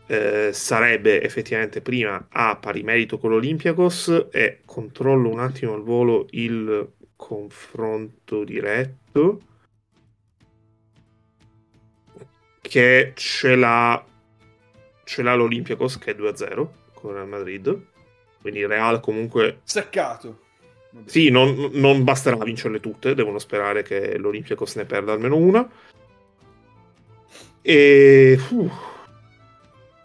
[0.05, 6.27] eh, sarebbe effettivamente prima a pari merito con l'Olympiakos e controllo un attimo al volo
[6.31, 9.41] il confronto diretto
[12.61, 14.05] che ce l'ha
[15.03, 17.85] ce l'ha l'Olympiakos che è 2-0 con il Madrid.
[18.39, 20.44] Quindi Real comunque seccato
[21.03, 25.69] Sì, non, non, basterà vincerle tutte, devono sperare che l'Olympiacos ne perda almeno una.
[27.61, 28.71] E uh,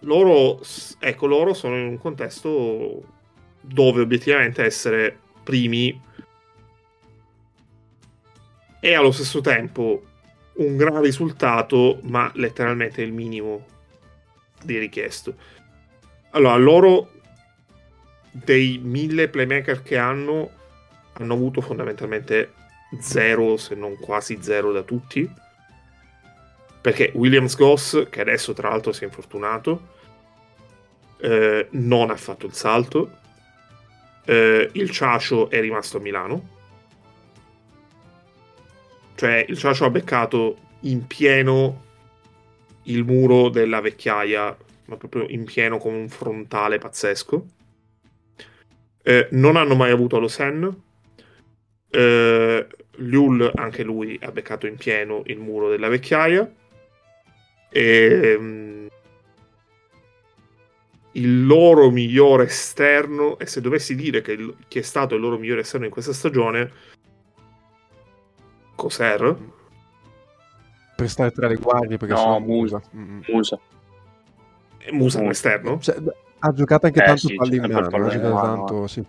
[0.00, 0.60] loro,
[0.98, 3.02] ecco, loro sono in un contesto
[3.60, 6.08] dove obiettivamente essere primi
[8.80, 10.02] è allo stesso tempo
[10.54, 13.66] un gran risultato, ma letteralmente il minimo
[14.62, 15.34] di richiesto.
[16.30, 17.10] Allora, loro
[18.30, 20.50] dei mille playmaker che hanno,
[21.14, 22.52] hanno avuto fondamentalmente
[22.98, 25.30] zero, se non quasi zero da tutti.
[26.80, 29.98] Perché Williams Goss, che adesso tra l'altro si è infortunato,
[31.18, 33.18] eh, non ha fatto il salto.
[34.24, 36.48] Eh, il Ciacio è rimasto a Milano.
[39.14, 41.88] Cioè, il Ciacio ha beccato in pieno
[42.84, 44.56] il muro della vecchiaia,
[44.86, 47.46] ma proprio in pieno con un frontale pazzesco.
[49.02, 50.82] Eh, non hanno mai avuto lo Sen.
[51.90, 56.50] Eh, Liul, anche lui, ha beccato in pieno il muro della vecchiaia.
[57.70, 58.88] E, um,
[61.12, 65.38] il loro migliore esterno, e se dovessi dire che il, chi è stato il loro
[65.38, 66.70] migliore esterno in questa stagione,
[68.76, 69.36] Coser.
[70.96, 72.80] Per stare tra le guardie, perché no, Musa.
[72.94, 73.20] Mm.
[73.28, 73.30] Musa.
[73.32, 73.60] Musa.
[74.92, 75.78] Musa un esterno?
[75.78, 75.96] Cioè,
[76.38, 79.04] ha giocato anche eh, tanto sì, palla in mano, ha giocato tanto, sì.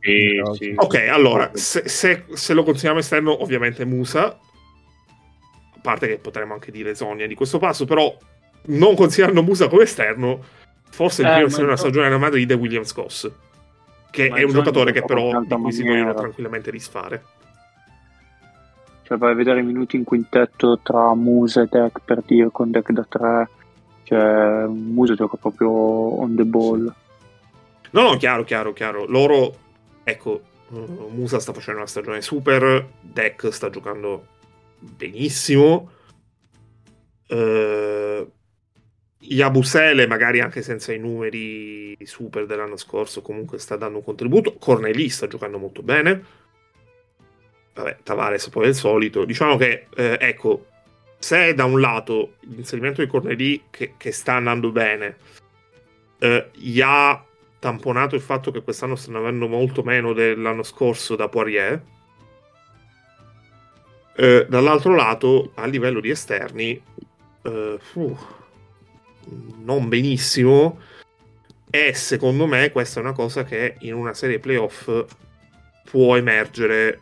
[0.00, 0.72] Sì, sì.
[0.74, 6.72] Ok, allora, se, se, se, lo consideriamo esterno, ovviamente Musa, a parte che potremmo anche
[6.72, 8.14] dire Zonia di questo passo, però
[8.66, 10.42] non considerando Musa come esterno,
[10.90, 13.30] forse il eh, primo essere una stagione a Madrid è Williams Goss,
[14.10, 17.24] che è un giocatore che però di cui si vogliono tranquillamente risfare.
[19.02, 22.72] Cioè, vai a vedere i minuti in quintetto tra Musa e Deck per dire con
[22.72, 23.48] Deck da 3
[24.02, 26.92] cioè, Musa gioca proprio on the ball.
[27.90, 29.04] No, no, chiaro, chiaro, chiaro.
[29.06, 29.54] Loro,
[30.08, 34.26] ecco, Musa sta facendo una stagione super, Deck sta giocando
[34.78, 35.90] benissimo.
[37.28, 38.30] Uh,
[39.18, 44.54] Yabusele, magari anche senza i numeri super dell'anno scorso, comunque sta dando un contributo.
[44.54, 46.24] Corneli sta giocando molto bene.
[47.74, 49.24] Vabbè, Tavares poi è il solito.
[49.24, 50.66] Diciamo che, eh, ecco,
[51.18, 55.16] se da un lato l'inserimento di Corneli che, che sta andando bene
[56.18, 56.50] eh,
[56.82, 57.25] ha
[57.58, 61.82] tamponato il fatto che quest'anno stanno avendo molto meno dell'anno scorso da Poirier.
[64.18, 66.82] Eh, dall'altro lato a livello di esterni
[67.42, 68.18] eh, uh,
[69.64, 70.80] non benissimo.
[71.68, 74.88] E secondo me questa è una cosa che in una serie playoff
[75.84, 77.00] può emergere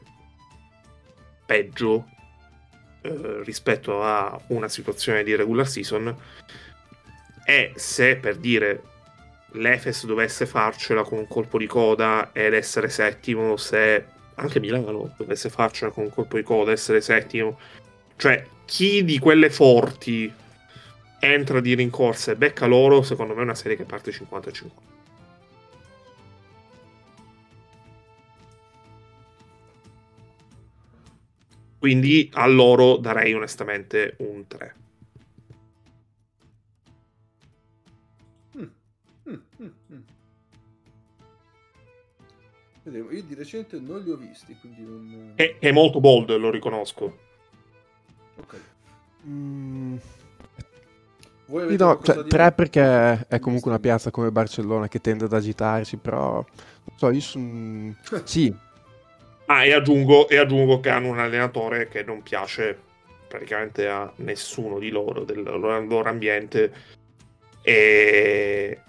[1.47, 2.07] peggio
[3.03, 6.15] eh, rispetto a una situazione di regular season.
[7.45, 8.83] È se per dire
[9.55, 14.05] l'Efes dovesse farcela con un colpo di coda ed essere settimo, se
[14.35, 17.59] anche Milano dovesse farcela con un colpo di coda ed essere settimo,
[18.17, 20.33] cioè chi di quelle forti
[21.21, 24.71] entra di rincorsa e becca loro, secondo me è una serie che parte 50-50.
[31.79, 34.75] Quindi a loro darei onestamente un 3.
[42.85, 45.33] Vedremo, io di recente non li ho visti, quindi non...
[45.35, 47.19] È, è molto bold, lo riconosco.
[48.37, 48.57] Ok.
[49.27, 49.97] Mm.
[51.47, 56.35] No, cioè, 3 perché è comunque una piazza come Barcellona che tende ad agitarsi, però...
[56.35, 57.95] Non so, io sono...
[58.25, 58.55] sì,
[59.47, 62.79] Ah, e aggiungo, e aggiungo che hanno un allenatore che non piace
[63.29, 66.73] praticamente a nessuno di loro, del loro ambiente.
[67.63, 68.81] E,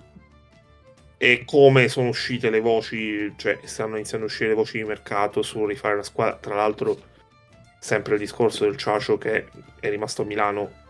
[1.18, 5.42] e come sono uscite le voci, cioè stanno iniziando a uscire le voci di mercato
[5.42, 6.38] su rifare la squadra.
[6.38, 6.98] Tra l'altro,
[7.80, 9.48] sempre il discorso del Ciacio che
[9.80, 10.84] è rimasto a Milano.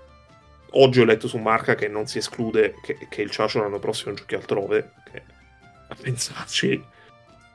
[0.72, 4.14] Oggi ho letto su Marca che non si esclude che, che il Ciacio l'anno prossimo
[4.14, 4.91] giochi altrove.
[5.11, 5.22] Che,
[5.88, 6.84] a pensarci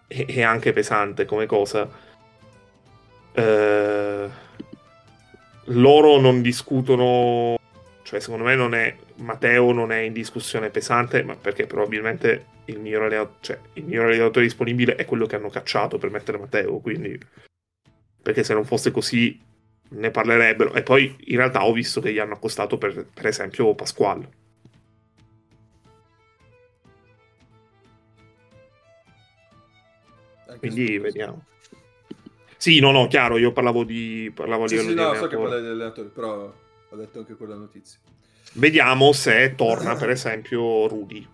[0.07, 1.89] è anche pesante come cosa.
[3.33, 4.29] Eh,
[5.65, 7.60] loro non discutono,
[8.11, 12.81] cioè secondo me non è, Matteo non è in discussione pesante, ma perché probabilmente il
[12.81, 16.81] miglior, allenatore, cioè, il miglior allenatore disponibile è quello che hanno cacciato per mettere Matteo,
[16.81, 17.17] quindi
[18.21, 19.41] perché se non fosse così
[19.91, 20.75] ne parlerebbero.
[20.75, 24.39] E poi in realtà ho visto che gli hanno accostato per, per esempio Pasquale
[30.59, 31.45] Quindi vediamo.
[32.57, 35.63] Sì, no, no, chiaro, io parlavo di parlavo sì, livello sì, no, so che parlavi
[35.63, 36.53] degli allenatori, però
[36.91, 37.99] ho detto anche quella notizia.
[38.55, 41.27] Vediamo se torna, per esempio, Rudy,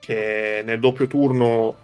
[0.00, 1.76] che nel doppio turno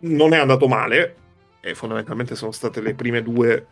[0.00, 1.16] non è andato male,
[1.60, 3.66] e fondamentalmente sono state le prime due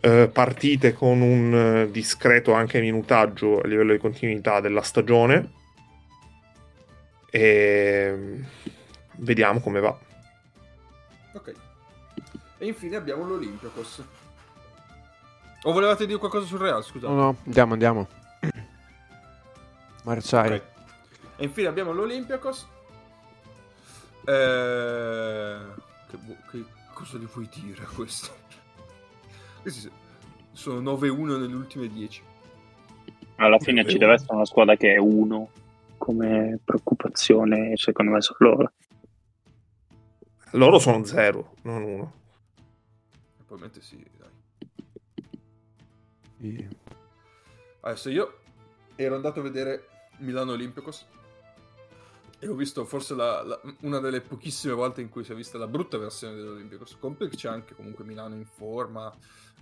[0.00, 5.52] eh, partite con un eh, discreto anche minutaggio a livello di continuità della stagione.
[7.30, 8.44] E
[9.18, 9.98] vediamo come va.
[11.34, 11.54] Ok.
[12.58, 14.02] E infine abbiamo l'Olympiacos.
[15.66, 17.12] O volevate dire qualcosa sul Real, scusate?
[17.12, 18.08] No, no, andiamo, andiamo.
[20.04, 20.56] Marciare.
[20.56, 20.68] Okay.
[21.36, 22.68] E infine abbiamo l'Olympiacos.
[24.26, 25.58] Eh...
[26.10, 26.18] Che,
[26.50, 28.36] che, cosa gli vuoi dire a questo?
[29.62, 29.90] Questi
[30.52, 32.22] sono 9-1 nelle ultime 10.
[33.36, 33.88] Alla fine 9-1.
[33.88, 35.48] ci deve essere una squadra che è 1
[35.96, 38.72] come preoccupazione, secondo me, sono loro.
[40.50, 42.12] Loro sono 0, non 1.
[43.46, 44.04] Probabilmente sì,
[46.44, 46.68] E...
[47.80, 48.38] Adesso io
[48.96, 49.88] ero andato a vedere
[50.18, 51.06] Milano Olympiacos
[52.38, 55.56] e ho visto forse la, la, una delle pochissime volte in cui si è vista
[55.56, 56.96] la brutta versione dell'Olympiacos.
[56.98, 59.12] Compre c'è anche comunque Milano in forma,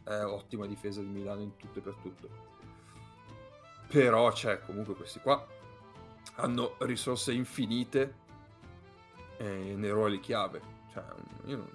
[0.04, 2.28] eh, ottima difesa di Milano in tutto e per tutto.
[3.88, 5.46] Però c'è comunque questi qua
[6.36, 8.14] hanno risorse infinite
[9.36, 10.60] eh, nei ruoli chiave.
[10.92, 11.04] Cioè,
[11.46, 11.68] io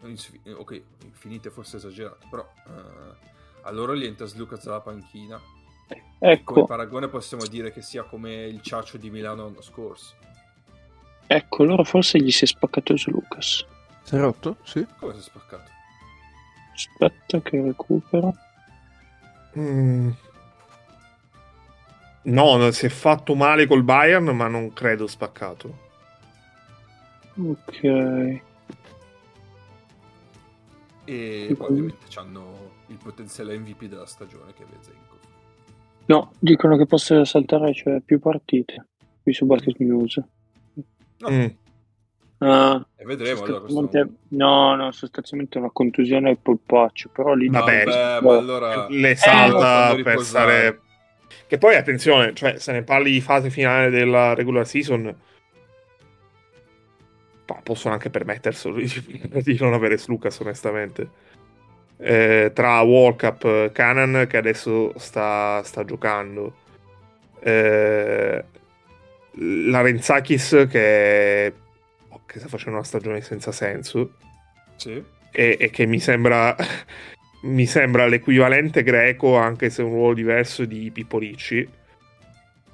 [0.00, 0.16] non
[0.56, 3.32] ok, infinite forse esagerato, però eh,
[3.64, 5.40] a loro gli entra Lucas dalla panchina.
[6.18, 6.54] Ecco.
[6.54, 10.14] Come paragone possiamo dire che sia come il ciaccio di Milano l'anno scorso.
[11.26, 13.64] Ecco, loro forse gli si è spaccato su Lucas.
[14.02, 14.56] Si è rotto?
[14.62, 14.86] Sì.
[14.98, 15.70] Come si è spaccato?
[16.74, 18.34] Aspetta che recupero.
[19.58, 20.10] Mm.
[22.22, 25.78] No, si è fatto male col Bayern, ma non credo spaccato.
[27.36, 28.42] Ok.
[31.04, 35.18] E poi ovviamente hanno il potenziale MVP della stagione che è Vezenko.
[36.06, 38.86] No, dicono che possa saltare cioè, più partite
[39.22, 40.22] qui su Basket News.
[41.18, 41.30] No.
[41.30, 41.46] Mm.
[42.38, 44.08] Ah, e vedremo allora questo...
[44.28, 47.48] No, no, sostanzialmente una contusione al polpaccio, però lì...
[47.48, 48.86] Vabbè, Vabbè ma allora...
[48.90, 50.80] le salta eh, per stare...
[51.46, 55.14] Che poi, attenzione, cioè, se ne parli di fase finale della regular season,
[57.62, 58.76] possono anche permetterselo
[59.42, 61.32] di non avere Slucas, onestamente.
[61.96, 66.54] Eh, tra World Cup, Canan, che adesso sta, sta giocando,
[67.40, 68.44] eh,
[69.32, 71.52] Larenzakis, che
[72.34, 74.14] che sta facendo una stagione senza senso.
[74.74, 75.02] Sì.
[75.30, 76.54] E, e che mi sembra,
[77.42, 81.68] mi sembra l'equivalente greco, anche se un ruolo diverso, di Pippo Ricci.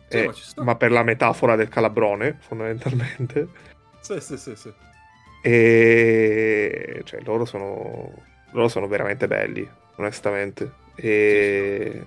[0.08, 0.24] Sì, eh,
[0.56, 3.48] ma, ma, per la metafora del calabrone, fondamentalmente.
[4.00, 4.72] Sì, sì, sì, sì.
[5.42, 8.12] E cioè, loro sono,
[8.50, 10.72] loro sono veramente belli, onestamente.
[10.94, 12.04] E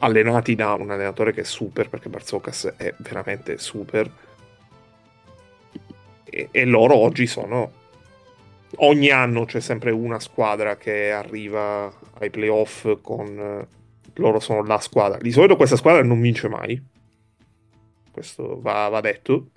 [0.00, 4.10] allenati da un allenatore che è super, perché Barzocas è veramente super
[6.32, 7.80] e, e loro oggi sono
[8.76, 13.66] ogni anno c'è sempre una squadra che arriva ai playoff con
[14.16, 15.18] loro sono la squadra.
[15.18, 16.82] Di solito questa squadra non vince mai.
[18.10, 19.48] Questo va, va detto.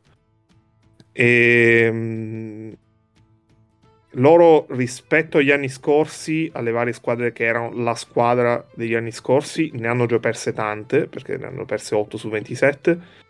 [1.18, 2.76] E um,
[4.18, 9.72] loro rispetto agli anni scorsi, alle varie squadre che erano la squadra degli anni scorsi,
[9.74, 13.24] ne hanno già perse tante, perché ne hanno perse 8 su 27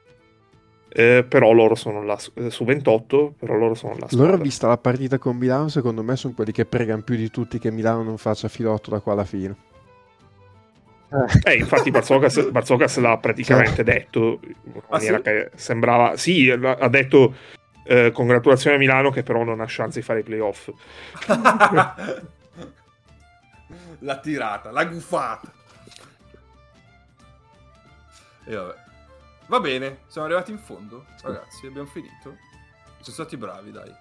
[0.98, 4.08] eh, però loro sono là eh, su 28, però loro sono là.
[4.12, 7.60] Loro, vista la partita con Milano, secondo me sono quelli che pregano più di tutti
[7.60, 9.56] che Milano non faccia filotto da qua alla fine.
[11.44, 13.84] Eh, infatti Barzocas, l'ha praticamente cioè.
[13.84, 15.24] detto in maniera ah, sì?
[15.24, 16.16] che sembrava...
[16.16, 17.36] Sì, ha detto
[17.88, 20.70] eh, congratulazioni a Milano che però non ha chance di fare i playoff.
[24.00, 25.52] la tirata, la gufata.
[28.46, 28.84] E vabbè.
[29.48, 32.38] Va bene, siamo arrivati in fondo, ragazzi, abbiamo finito.
[33.02, 33.94] Siamo stati bravi, dai.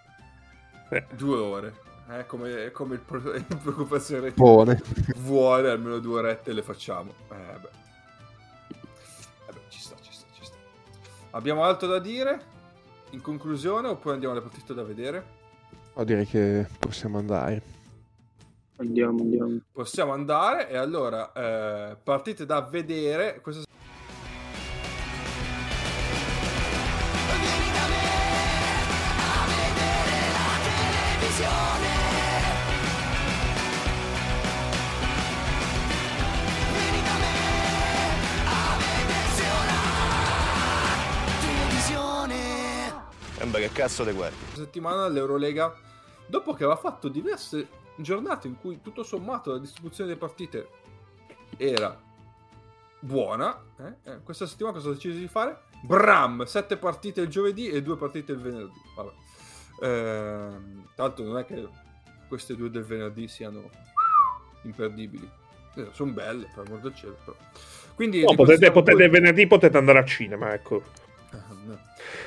[0.89, 1.07] Eh.
[1.13, 1.75] Due ore.
[2.11, 4.81] Eh, come, come il, pro- il preoccupazione Buone.
[5.17, 7.13] vuole, almeno due orette le facciamo.
[7.31, 7.69] Eh, beh.
[9.49, 10.57] Eh beh, ci sta, ci sta, ci sta.
[11.33, 12.53] Abbiamo altro da dire?
[13.15, 15.25] In conclusione, oppure andiamo alle partite da vedere?
[15.93, 17.63] O direi che possiamo andare.
[18.79, 19.61] Andiamo, andiamo.
[19.71, 23.41] Possiamo andare e allora, eh, partite da vedere.
[23.41, 23.63] Questa
[43.59, 44.37] che cazzo le guardi?
[44.55, 45.75] Settimana l'Eurolega,
[46.27, 50.69] dopo che aveva fatto diverse giornate in cui tutto sommato la distribuzione delle partite
[51.57, 51.99] era
[52.99, 54.11] buona, eh?
[54.11, 55.63] Eh, questa settimana cosa ha deciso di fare?
[55.83, 58.81] Bram, sette partite il giovedì e due partite il venerdì.
[58.97, 59.13] Vabbè.
[59.83, 60.49] Eh,
[60.95, 61.69] tanto non è che
[62.29, 63.69] queste due del venerdì siano
[64.63, 65.29] imperdibili.
[65.77, 67.17] Eh, sono belle, per amor del cielo.
[67.25, 67.37] Però.
[67.95, 70.83] Quindi no, potete, potete, venerdì potete andare al cinema, ecco.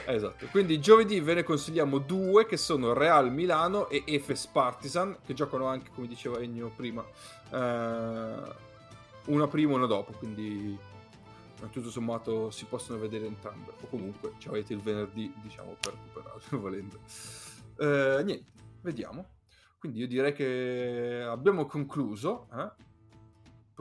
[0.05, 5.33] Esatto, quindi giovedì ve ne consigliamo due che sono Real Milano e Efes Partizan che
[5.33, 7.03] giocano anche, come diceva Ennio prima,
[7.51, 8.41] eh,
[9.25, 10.77] una prima e una dopo, quindi
[11.71, 16.39] tutto sommato si possono vedere entrambe o comunque ci avete il venerdì diciamo per recuperare
[16.57, 16.99] volendo.
[17.79, 18.51] Eh, niente,
[18.81, 19.35] vediamo.
[19.79, 22.47] Quindi io direi che abbiamo concluso.
[22.53, 22.85] Eh?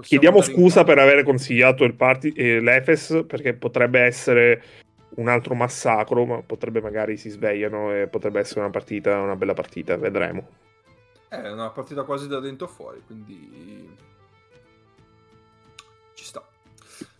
[0.02, 4.62] Chiediamo scusa per aver consigliato il party, eh, l'Efes perché potrebbe essere
[5.16, 9.54] un altro massacro, ma potrebbe magari si svegliano e potrebbe essere una partita, una bella
[9.54, 10.48] partita, vedremo.
[11.28, 13.96] È una partita quasi da dentro fuori, quindi
[16.14, 16.42] ci sta.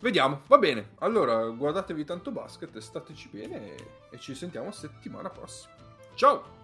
[0.00, 0.90] Vediamo, va bene.
[0.98, 3.74] Allora, guardatevi tanto basket, stateci bene
[4.10, 5.74] e ci sentiamo settimana prossima.
[6.14, 6.55] Ciao!